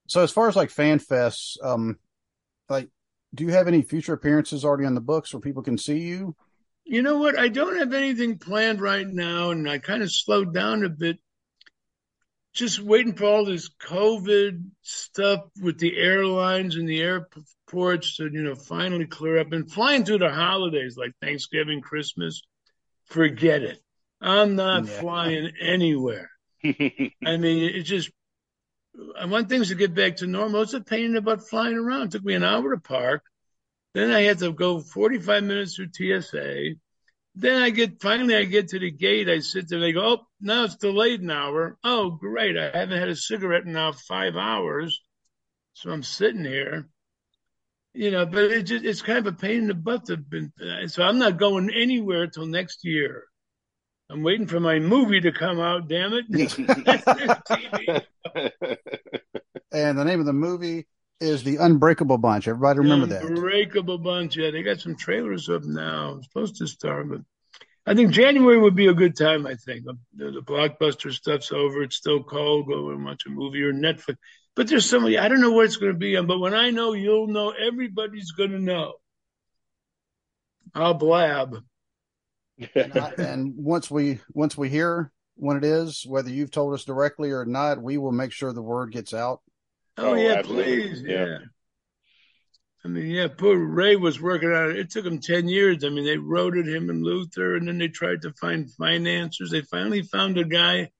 So, 0.08 0.22
as 0.22 0.30
far 0.30 0.48
as 0.48 0.56
like 0.56 0.70
fan 0.70 1.00
fests, 1.00 1.56
um, 1.62 1.98
like, 2.68 2.88
do 3.34 3.44
you 3.44 3.50
have 3.50 3.66
any 3.68 3.82
future 3.82 4.12
appearances 4.12 4.64
already 4.64 4.84
on 4.84 4.94
the 4.94 5.00
books 5.00 5.32
where 5.32 5.40
people 5.40 5.62
can 5.62 5.78
see 5.78 5.98
you? 5.98 6.36
You 6.84 7.02
know 7.02 7.18
what? 7.18 7.36
I 7.36 7.48
don't 7.48 7.76
have 7.76 7.92
anything 7.92 8.38
planned 8.38 8.80
right 8.80 9.06
now, 9.06 9.50
and 9.50 9.68
I 9.68 9.78
kind 9.78 10.02
of 10.02 10.12
slowed 10.12 10.54
down 10.54 10.84
a 10.84 10.88
bit. 10.88 11.18
Just 12.56 12.80
waiting 12.80 13.12
for 13.12 13.26
all 13.26 13.44
this 13.44 13.68
COVID 13.68 14.64
stuff 14.80 15.40
with 15.60 15.78
the 15.78 15.94
airlines 15.98 16.76
and 16.76 16.88
the 16.88 17.02
airports 17.02 18.16
to, 18.16 18.30
you 18.32 18.42
know, 18.42 18.54
finally 18.54 19.04
clear 19.04 19.38
up. 19.38 19.52
And 19.52 19.70
flying 19.70 20.06
through 20.06 20.20
the 20.20 20.32
holidays 20.32 20.96
like 20.96 21.12
Thanksgiving, 21.20 21.82
Christmas, 21.82 22.40
forget 23.04 23.62
it. 23.62 23.78
I'm 24.22 24.56
not 24.56 24.86
Yeah. 24.86 25.00
flying 25.00 25.52
anywhere. 25.60 26.30
I 26.64 27.36
mean, 27.36 27.74
it's 27.74 27.88
just, 27.90 28.10
I 29.18 29.26
want 29.26 29.50
things 29.50 29.68
to 29.68 29.74
get 29.74 29.94
back 29.94 30.16
to 30.16 30.26
normal. 30.26 30.62
It's 30.62 30.72
a 30.72 30.80
pain 30.80 31.04
in 31.04 31.12
the 31.12 31.20
butt 31.20 31.46
flying 31.46 31.76
around. 31.76 32.04
It 32.04 32.10
took 32.12 32.24
me 32.24 32.32
an 32.32 32.42
hour 32.42 32.74
to 32.74 32.80
park. 32.80 33.22
Then 33.92 34.10
I 34.10 34.22
had 34.22 34.38
to 34.38 34.52
go 34.52 34.80
45 34.80 35.44
minutes 35.44 35.76
through 35.76 35.92
TSA. 35.92 36.76
Then 37.38 37.62
I 37.62 37.68
get, 37.68 38.00
finally, 38.00 38.34
I 38.34 38.44
get 38.44 38.68
to 38.68 38.78
the 38.78 38.90
gate. 38.90 39.28
I 39.28 39.40
sit 39.40 39.68
there. 39.68 39.78
They 39.78 39.92
go, 39.92 40.14
oh, 40.14 40.26
now 40.40 40.64
it's 40.64 40.76
delayed 40.76 41.20
an 41.20 41.30
hour. 41.30 41.76
Oh, 41.84 42.10
great. 42.10 42.56
I 42.56 42.76
haven't 42.76 42.98
had 42.98 43.10
a 43.10 43.16
cigarette 43.16 43.66
in 43.66 43.74
now 43.74 43.92
five 43.92 44.36
hours. 44.36 45.02
So 45.74 45.90
I'm 45.90 46.02
sitting 46.02 46.46
here, 46.46 46.88
you 47.92 48.10
know, 48.10 48.24
but 48.24 48.44
it 48.44 48.62
just, 48.62 48.86
it's 48.86 49.02
kind 49.02 49.18
of 49.18 49.26
a 49.26 49.32
pain 49.36 49.58
in 49.58 49.66
the 49.68 49.74
butt. 49.74 50.06
To 50.06 50.16
been, 50.16 50.50
uh, 50.58 50.88
so 50.88 51.02
I'm 51.02 51.18
not 51.18 51.36
going 51.36 51.70
anywhere 51.70 52.26
till 52.26 52.46
next 52.46 52.82
year. 52.82 53.24
I'm 54.08 54.22
waiting 54.22 54.46
for 54.46 54.58
my 54.58 54.78
movie 54.78 55.20
to 55.20 55.32
come 55.32 55.60
out, 55.60 55.88
damn 55.88 56.14
it. 56.14 56.24
And 59.72 59.98
the 59.98 60.04
name 60.04 60.20
of 60.20 60.26
the 60.26 60.32
movie 60.32 60.86
is 61.20 61.42
The 61.42 61.56
Unbreakable 61.56 62.18
Bunch. 62.18 62.48
Everybody 62.48 62.80
remember 62.80 63.06
that. 63.06 63.22
Unbreakable 63.24 63.98
bunch. 63.98 64.36
Yeah, 64.36 64.50
they 64.50 64.62
got 64.62 64.80
some 64.80 64.96
trailers 64.96 65.48
up 65.48 65.64
now. 65.64 66.12
I'm 66.12 66.22
supposed 66.22 66.56
to 66.56 66.66
start, 66.66 67.08
but 67.08 67.20
I 67.86 67.94
think 67.94 68.10
January 68.12 68.58
would 68.58 68.74
be 68.74 68.88
a 68.88 68.94
good 68.94 69.16
time. 69.16 69.46
I 69.46 69.54
think 69.54 69.84
the, 69.84 69.96
the 70.14 70.42
blockbuster 70.42 71.12
stuff's 71.12 71.52
over. 71.52 71.82
It's 71.82 71.96
still 71.96 72.22
cold. 72.22 72.66
Go 72.68 72.90
and 72.90 73.04
watch 73.04 73.22
a 73.26 73.30
movie 73.30 73.62
or 73.62 73.72
Netflix. 73.72 74.16
But 74.54 74.68
there's 74.68 74.88
somebody 74.88 75.18
I 75.18 75.28
don't 75.28 75.40
know 75.40 75.52
what 75.52 75.66
it's 75.66 75.76
going 75.76 75.92
to 75.92 75.98
be 75.98 76.16
on. 76.16 76.26
But 76.26 76.38
when 76.40 76.54
I 76.54 76.70
know, 76.70 76.92
you'll 76.94 77.28
know. 77.28 77.50
Everybody's 77.50 78.32
going 78.32 78.50
to 78.52 78.58
know. 78.58 78.94
I'll 80.74 80.94
blab. 80.94 81.56
And, 82.74 82.96
I- 82.96 83.12
and 83.18 83.52
once 83.54 83.90
we 83.90 84.20
once 84.32 84.56
we 84.56 84.70
hear 84.70 85.12
when 85.34 85.58
it 85.58 85.64
is, 85.64 86.04
whether 86.08 86.30
you've 86.30 86.50
told 86.50 86.72
us 86.72 86.84
directly 86.84 87.30
or 87.32 87.44
not, 87.44 87.82
we 87.82 87.98
will 87.98 88.12
make 88.12 88.32
sure 88.32 88.50
the 88.54 88.62
word 88.62 88.92
gets 88.92 89.12
out. 89.12 89.42
Oh, 89.98 90.10
Oh, 90.10 90.14
yeah, 90.14 90.34
absolutely. 90.34 90.82
please. 90.88 91.02
Yeah. 91.02 91.26
Yeah. 91.26 91.38
I 92.84 92.88
mean, 92.88 93.06
yeah, 93.06 93.28
poor 93.28 93.58
Ray 93.58 93.96
was 93.96 94.20
working 94.20 94.50
on 94.52 94.70
it. 94.70 94.78
It 94.78 94.90
took 94.90 95.04
him 95.04 95.18
10 95.20 95.48
years. 95.48 95.82
I 95.84 95.88
mean, 95.88 96.04
they 96.04 96.18
wrote 96.18 96.56
it, 96.56 96.68
him 96.68 96.88
and 96.88 97.02
Luther, 97.02 97.56
and 97.56 97.66
then 97.66 97.78
they 97.78 97.88
tried 97.88 98.22
to 98.22 98.32
find 98.34 98.70
financiers. 98.72 99.50
They 99.50 99.62
finally 99.62 100.02
found 100.02 100.38
a 100.38 100.44
guy 100.44 100.90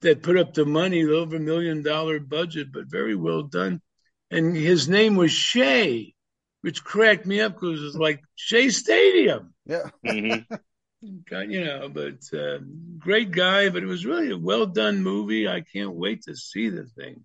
that 0.00 0.22
put 0.22 0.38
up 0.38 0.54
the 0.54 0.64
money, 0.64 1.02
the 1.04 1.16
over 1.16 1.36
a 1.36 1.40
million 1.40 1.82
dollar 1.82 2.20
budget, 2.20 2.72
but 2.72 2.86
very 2.86 3.14
well 3.14 3.42
done. 3.42 3.82
And 4.30 4.56
his 4.56 4.88
name 4.88 5.16
was 5.16 5.32
Shea, 5.32 6.14
which 6.62 6.84
cracked 6.84 7.26
me 7.26 7.40
up 7.40 7.54
because 7.54 7.80
it 7.80 7.84
was 7.84 7.96
like 7.96 8.22
Shea 8.36 8.70
Stadium. 8.70 9.52
Yeah. 9.66 9.90
Mm-hmm. 10.06 10.54
you 11.50 11.64
know, 11.64 11.88
but 11.88 12.22
uh, 12.38 12.58
great 12.98 13.30
guy. 13.30 13.68
But 13.68 13.82
it 13.82 13.86
was 13.86 14.06
really 14.06 14.30
a 14.30 14.38
well 14.38 14.66
done 14.66 15.02
movie. 15.02 15.48
I 15.48 15.60
can't 15.60 15.94
wait 15.94 16.22
to 16.22 16.36
see 16.36 16.70
the 16.70 16.84
thing. 16.86 17.24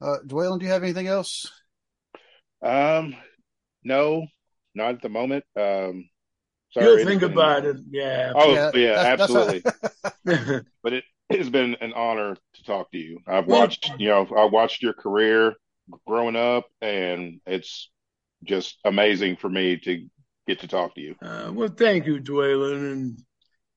Uh, 0.00 0.18
Dwaylen, 0.26 0.58
do 0.60 0.66
you 0.66 0.72
have 0.72 0.82
anything 0.82 1.06
else? 1.08 1.50
Um, 2.62 3.16
no, 3.84 4.26
not 4.74 4.94
at 4.94 5.02
the 5.02 5.08
moment. 5.08 5.44
Um, 5.56 6.08
sorry, 6.72 6.86
You'll 6.86 7.04
think 7.06 7.20
been- 7.20 7.32
about 7.32 7.64
it. 7.64 7.76
Yeah. 7.90 8.32
Oh 8.34 8.52
yeah, 8.52 8.70
that's- 8.70 9.18
that's 9.18 9.22
absolutely. 9.22 9.62
how- 10.26 10.60
but 10.82 10.92
it 10.92 11.04
has 11.30 11.50
been 11.50 11.76
an 11.80 11.92
honor 11.94 12.36
to 12.54 12.64
talk 12.64 12.90
to 12.92 12.98
you. 12.98 13.20
I've 13.26 13.46
watched, 13.46 13.92
you 13.98 14.08
know, 14.08 14.26
I 14.36 14.44
watched 14.44 14.82
your 14.82 14.92
career 14.94 15.54
growing 16.06 16.36
up, 16.36 16.66
and 16.80 17.40
it's 17.46 17.90
just 18.44 18.78
amazing 18.84 19.36
for 19.36 19.48
me 19.48 19.78
to 19.78 20.06
get 20.46 20.60
to 20.60 20.68
talk 20.68 20.94
to 20.94 21.00
you. 21.00 21.16
Uh, 21.20 21.50
well, 21.52 21.68
thank 21.68 22.06
you, 22.06 22.20
Dwaylen. 22.20 22.92
And 22.92 23.22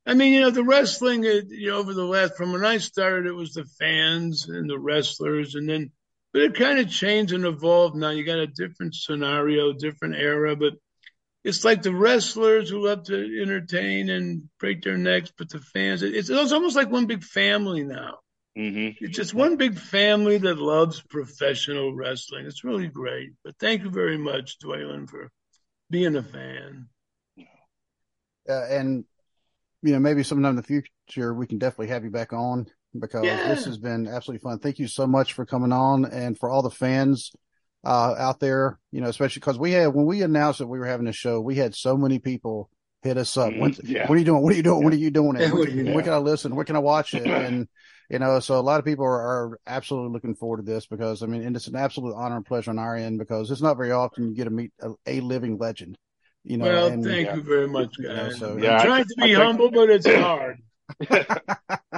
I 0.05 0.13
mean, 0.13 0.33
you 0.33 0.41
know, 0.41 0.49
the 0.51 0.63
wrestling, 0.63 1.25
uh, 1.25 1.41
you 1.49 1.71
know, 1.71 1.77
over 1.77 1.93
the 1.93 2.05
last, 2.05 2.35
from 2.37 2.51
when 2.51 2.63
I 2.65 2.77
started, 2.77 3.25
it 3.27 3.33
was 3.35 3.53
the 3.53 3.65
fans 3.79 4.47
and 4.47 4.69
the 4.69 4.79
wrestlers. 4.79 5.55
And 5.55 5.67
then, 5.67 5.91
but 6.33 6.41
it 6.43 6.55
kind 6.55 6.79
of 6.79 6.89
changed 6.89 7.33
and 7.33 7.45
evolved. 7.45 7.95
Now 7.95 8.11
you 8.11 8.23
got 8.25 8.39
a 8.39 8.47
different 8.47 8.95
scenario, 8.95 9.73
different 9.73 10.15
era. 10.15 10.55
But 10.55 10.73
it's 11.43 11.65
like 11.65 11.81
the 11.83 11.93
wrestlers 11.93 12.69
who 12.69 12.85
love 12.87 13.03
to 13.05 13.41
entertain 13.41 14.09
and 14.09 14.49
break 14.59 14.83
their 14.83 14.97
necks, 14.97 15.31
but 15.37 15.49
the 15.49 15.59
fans, 15.59 16.03
it's, 16.03 16.29
it's 16.29 16.51
almost 16.51 16.75
like 16.75 16.91
one 16.91 17.07
big 17.07 17.23
family 17.23 17.83
now. 17.83 18.19
hmm 18.55 18.89
It's 18.99 19.15
just 19.17 19.33
one 19.33 19.57
big 19.57 19.77
family 19.77 20.37
that 20.39 20.57
loves 20.59 21.01
professional 21.01 21.93
wrestling. 21.95 22.45
It's 22.45 22.63
really 22.63 22.87
great. 22.87 23.31
But 23.43 23.57
thank 23.59 23.83
you 23.83 23.89
very 23.89 24.17
much, 24.17 24.59
Dwaylen, 24.59 25.09
for 25.09 25.29
being 25.89 26.15
a 26.15 26.23
fan. 26.23 26.87
uh, 28.49 28.65
and 28.69 29.05
you 29.83 29.93
know 29.93 29.99
maybe 29.99 30.23
sometime 30.23 30.51
in 30.51 30.55
the 30.55 30.63
future 30.63 31.33
we 31.33 31.47
can 31.47 31.57
definitely 31.57 31.87
have 31.87 32.03
you 32.03 32.09
back 32.11 32.33
on 32.33 32.67
because 32.97 33.23
Yeah. 33.25 33.47
this 33.47 33.65
has 33.65 33.77
been 33.77 34.07
absolutely 34.07 34.43
fun. 34.43 34.59
Thank 34.59 34.79
you 34.79 34.87
so 34.87 35.07
much 35.07 35.33
for 35.33 35.45
coming 35.45 35.71
on 35.71 36.05
and 36.05 36.37
for 36.37 36.49
all 36.49 36.61
the 36.61 36.69
fans 36.71 37.31
uh, 37.83 38.15
out 38.17 38.39
there. 38.39 38.79
You 38.91 39.01
know, 39.01 39.07
especially 39.09 39.39
because 39.39 39.57
we 39.59 39.71
had 39.71 39.87
when 39.93 40.05
we 40.05 40.21
announced 40.21 40.59
that 40.59 40.67
we 40.67 40.79
were 40.79 40.85
having 40.85 41.07
a 41.07 41.13
show, 41.13 41.39
we 41.41 41.55
had 41.55 41.73
so 41.75 41.97
many 41.97 42.19
people 42.19 42.69
hit 43.01 43.17
us 43.17 43.35
up. 43.37 43.51
Mhm. 43.51 43.59
When, 43.59 43.75
Yeah. 43.83 44.07
What 44.07 44.15
are 44.15 44.19
you 44.19 44.25
doing? 44.25 44.43
What 44.43 44.53
are 44.53 44.55
you 44.55 44.61
doing? 44.63 44.83
What 44.83 44.93
are 44.93 44.97
you 44.97 45.09
doing 45.11 45.35
it? 45.35 45.39
Yeah, 45.47 45.51
Where, 45.53 45.65
what 45.85 45.93
where 45.95 46.03
can 46.03 46.13
I 46.13 46.17
listen? 46.17 46.55
Where 46.55 46.65
can 46.65 46.75
I 46.75 46.79
watch 46.79 47.13
it? 47.13 47.25
And 47.25 47.67
you 48.09 48.19
know, 48.19 48.39
so 48.41 48.59
a 48.59 48.61
lot 48.61 48.77
of 48.79 48.85
people 48.85 49.05
are, 49.05 49.21
are 49.21 49.59
absolutely 49.65 50.11
looking 50.11 50.35
forward 50.35 50.57
to 50.57 50.63
this 50.63 50.85
because 50.85 51.23
I 51.23 51.27
mean, 51.27 51.43
and 51.43 51.55
it's 51.55 51.67
an 51.67 51.77
absolute 51.77 52.13
honor 52.13 52.35
and 52.35 52.45
pleasure 52.45 52.69
on 52.71 52.77
our 52.77 52.95
end 52.95 53.17
because 53.19 53.49
it's 53.51 53.61
not 53.61 53.77
very 53.77 53.91
often 53.91 54.27
you 54.29 54.35
get 54.35 54.43
to 54.43 54.49
meet 54.49 54.71
a, 54.81 54.89
a 55.07 55.19
living 55.21 55.57
legend. 55.57 55.97
You 56.43 56.57
know, 56.57 56.65
well, 56.65 56.87
and, 56.87 57.03
thank 57.03 57.27
yeah. 57.27 57.35
you 57.35 57.41
very 57.43 57.67
much, 57.67 57.93
You 57.99 58.09
know, 58.09 58.15
guys. 58.15 58.37
so- 58.39 58.51
I'm 58.53 58.63
Yeah, 58.63 58.79
I- 58.81 58.85
trying 58.85 59.03
to 59.05 59.15
I 59.19 59.25
be 59.27 59.33
think- 59.33 59.43
humble, 59.43 59.71
but 59.71 59.89
it's 59.91 60.05
hard. 60.07 60.57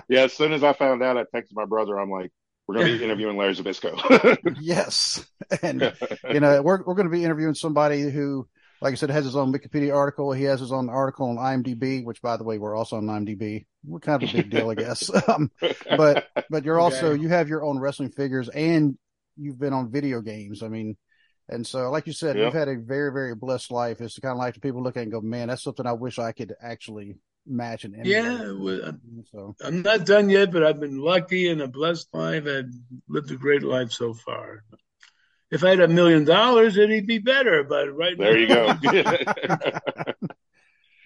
yeah, 0.09 0.21
as 0.21 0.33
soon 0.33 0.53
as 0.53 0.63
I 0.63 0.73
found 0.73 1.01
out, 1.03 1.17
I 1.17 1.23
texted 1.23 1.53
my 1.53 1.65
brother. 1.65 1.99
I'm 1.99 2.09
like, 2.11 2.31
"We're 2.67 2.75
going 2.75 2.91
to 2.91 2.97
be 2.97 3.03
interviewing 3.03 3.37
Larry 3.37 3.55
Zbyszko." 3.55 4.37
yes, 4.61 5.25
and 5.61 5.93
you 6.31 6.39
know 6.39 6.61
we're 6.61 6.83
we're 6.83 6.95
going 6.95 7.07
to 7.07 7.11
be 7.15 7.23
interviewing 7.23 7.53
somebody 7.55 8.01
who, 8.09 8.47
like 8.81 8.93
I 8.93 8.95
said, 8.95 9.09
has 9.09 9.25
his 9.25 9.35
own 9.35 9.53
Wikipedia 9.53 9.93
article. 9.95 10.31
He 10.33 10.43
has 10.43 10.59
his 10.59 10.71
own 10.71 10.89
article 10.89 11.29
on 11.29 11.37
IMDb, 11.37 12.03
which, 12.03 12.21
by 12.21 12.37
the 12.37 12.43
way, 12.43 12.57
we're 12.57 12.75
also 12.75 12.97
on 12.97 13.05
IMDb. 13.05 13.65
We're 13.85 13.99
kind 13.99 14.21
of 14.23 14.29
a 14.29 14.33
big 14.33 14.49
deal, 14.49 14.69
I 14.69 14.75
guess. 14.75 15.09
um, 15.29 15.51
but 15.97 16.27
but 16.49 16.63
you're 16.65 16.79
also 16.79 17.11
Okay. 17.11 17.21
you 17.21 17.29
have 17.29 17.49
your 17.49 17.63
own 17.63 17.79
wrestling 17.79 18.11
figures, 18.11 18.49
and 18.49 18.97
you've 19.37 19.59
been 19.59 19.73
on 19.73 19.91
video 19.91 20.21
games. 20.21 20.63
I 20.63 20.67
mean. 20.69 20.97
And 21.49 21.67
so, 21.67 21.91
like 21.91 22.07
you 22.07 22.13
said, 22.13 22.37
Yeah. 22.37 22.45
you've 22.45 22.53
had 22.53 22.69
a 22.69 22.77
very, 22.77 23.11
very 23.11 23.35
blessed 23.35 23.69
life. 23.69 23.99
It's 23.99 24.15
the 24.15 24.21
kind 24.21 24.31
of 24.31 24.37
life 24.37 24.53
that 24.53 24.61
people 24.61 24.81
look 24.81 24.95
at 24.95 25.03
and 25.03 25.11
go, 25.11 25.19
"Man, 25.19 25.49
that's 25.49 25.61
something 25.61 25.85
I 25.85 25.91
wish 25.91 26.17
I 26.17 26.31
could 26.31 26.53
actually 26.61 27.17
match 27.45 27.85
and 27.85 27.95
emulate." 27.95 28.23
Yeah, 28.23 28.51
well, 28.51 28.93
So, 29.31 29.55
I'm 29.63 29.81
not 29.81 30.05
done 30.05 30.29
yet, 30.29 30.51
but 30.51 30.63
I've 30.63 30.79
been 30.79 30.99
lucky 30.99 31.49
and 31.49 31.61
a 31.61 31.67
blessed 31.67 32.13
life. 32.13 32.45
I've 32.47 32.71
lived 33.07 33.31
a 33.31 33.35
great 33.35 33.63
life 33.63 33.91
so 33.91 34.13
far. 34.13 34.63
If 35.51 35.63
I 35.63 35.69
had 35.69 35.81
a 35.81 35.87
million 35.87 36.25
dollars, 36.25 36.77
it'd 36.77 37.05
be 37.05 37.19
better. 37.19 37.63
But 37.63 37.95
right 37.95 38.17
there 38.17 38.37
you 38.37 38.47
go. 38.47 38.67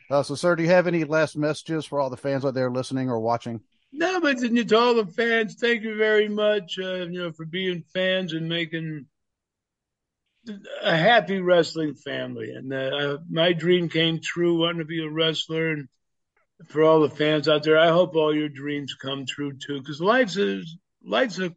uh, 0.09 0.23
so, 0.23 0.35
sir, 0.35 0.55
do 0.55 0.63
you 0.63 0.69
have 0.69 0.87
any 0.87 1.03
last 1.03 1.35
messages 1.35 1.85
for 1.85 1.99
all 1.99 2.09
the 2.09 2.17
fans 2.17 2.45
out 2.45 2.53
there 2.53 2.71
listening 2.71 3.09
or 3.09 3.19
watching? 3.19 3.61
No, 3.91 4.21
but 4.21 4.37
to 4.39 4.63
to 4.63 4.77
all 4.77 4.95
the 4.95 5.05
fans, 5.05 5.55
thank 5.55 5.83
you 5.83 5.97
very 5.97 6.29
much. 6.29 6.77
Uh, 6.79 7.05
you 7.05 7.23
know, 7.23 7.31
for 7.31 7.45
being 7.45 7.83
fans 7.93 8.33
and 8.33 8.47
making 8.47 9.07
a 10.81 10.95
happy 10.95 11.39
wrestling 11.39 11.95
family. 11.95 12.51
And 12.51 12.73
uh, 12.73 13.17
my 13.29 13.53
dream 13.53 13.89
came 13.89 14.19
true, 14.19 14.59
wanting 14.59 14.79
to 14.79 14.85
be 14.85 15.03
a 15.03 15.09
wrestler. 15.09 15.71
And 15.71 15.87
for 16.65 16.83
all 16.83 17.01
the 17.01 17.09
fans 17.09 17.47
out 17.47 17.63
there, 17.63 17.77
I 17.77 17.89
hope 17.89 18.15
all 18.15 18.35
your 18.35 18.49
dreams 18.49 18.95
come 18.95 19.25
true 19.25 19.53
too. 19.53 19.79
Because 19.79 20.01
life's 20.01 20.37
a 20.37 20.63
life's 21.03 21.39
a 21.39 21.55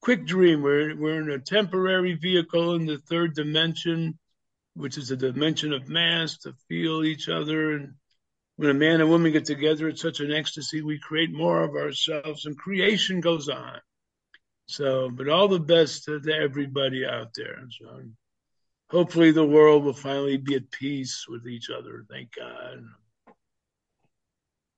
quick 0.00 0.26
dream. 0.26 0.62
We're 0.62 0.96
we're 0.96 1.20
in 1.20 1.30
a 1.30 1.38
temporary 1.38 2.14
vehicle 2.14 2.74
in 2.74 2.86
the 2.86 2.98
third 2.98 3.34
dimension, 3.34 4.18
which 4.74 4.98
is 4.98 5.10
a 5.10 5.16
dimension 5.16 5.72
of 5.72 5.88
mass 5.88 6.38
to 6.38 6.54
feel 6.68 7.04
each 7.04 7.28
other 7.28 7.72
and 7.72 7.94
when 8.60 8.68
a 8.68 8.74
man 8.74 9.00
and 9.00 9.08
woman 9.08 9.32
get 9.32 9.46
together, 9.46 9.88
it's 9.88 10.02
such 10.02 10.20
an 10.20 10.34
ecstasy. 10.34 10.82
We 10.82 10.98
create 10.98 11.32
more 11.32 11.62
of 11.62 11.76
ourselves, 11.76 12.44
and 12.44 12.58
creation 12.58 13.22
goes 13.22 13.48
on. 13.48 13.80
So, 14.66 15.08
but 15.08 15.30
all 15.30 15.48
the 15.48 15.58
best 15.58 16.04
to, 16.04 16.20
to 16.20 16.34
everybody 16.34 17.06
out 17.06 17.28
there. 17.34 17.56
So, 17.80 18.02
hopefully, 18.90 19.30
the 19.30 19.46
world 19.46 19.84
will 19.84 19.94
finally 19.94 20.36
be 20.36 20.56
at 20.56 20.70
peace 20.70 21.24
with 21.26 21.46
each 21.46 21.70
other. 21.70 22.04
Thank 22.10 22.34
God. 22.34 22.84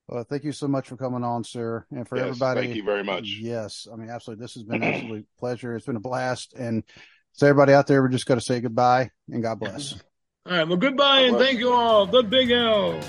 Well, 0.09 0.25
thank 0.25 0.45
you 0.45 0.53
so 0.53 0.69
much 0.69 0.89
for 0.89 0.97
coming 0.97 1.25
on, 1.25 1.45
sir, 1.45 1.87
and 1.91 2.07
for 2.07 2.17
Yes, 2.17 2.27
everybody. 2.27 2.61
thank 2.67 2.77
you 2.77 2.83
very 2.83 3.05
much. 3.05 3.39
Yes, 3.41 3.87
I 3.91 3.97
mean, 3.97 4.11
absolutely. 4.11 4.43
This 4.45 4.55
has 4.55 4.65
been 4.65 4.83
an 4.83 4.89
absolute 4.95 5.27
pleasure. 5.39 5.75
It's 5.77 5.87
been 5.87 5.97
a 5.97 6.01
blast, 6.01 6.55
and 6.55 6.83
so 7.33 7.47
everybody 7.47 7.73
out 7.73 7.87
there, 7.87 8.03
we're 8.03 8.09
just 8.09 8.27
going 8.27 8.39
to 8.41 8.45
say 8.45 8.61
goodbye 8.61 9.11
and 9.31 9.43
God 9.43 9.59
bless. 9.59 9.95
All 10.45 10.53
right. 10.53 10.67
Well, 10.69 10.77
goodbye 10.77 11.21
and 11.21 11.37
bless. 11.37 11.47
thank 11.49 11.61
you 11.61 11.73
all. 11.73 12.07
The 12.07 12.23
Big 12.23 12.51
L. 12.51 13.01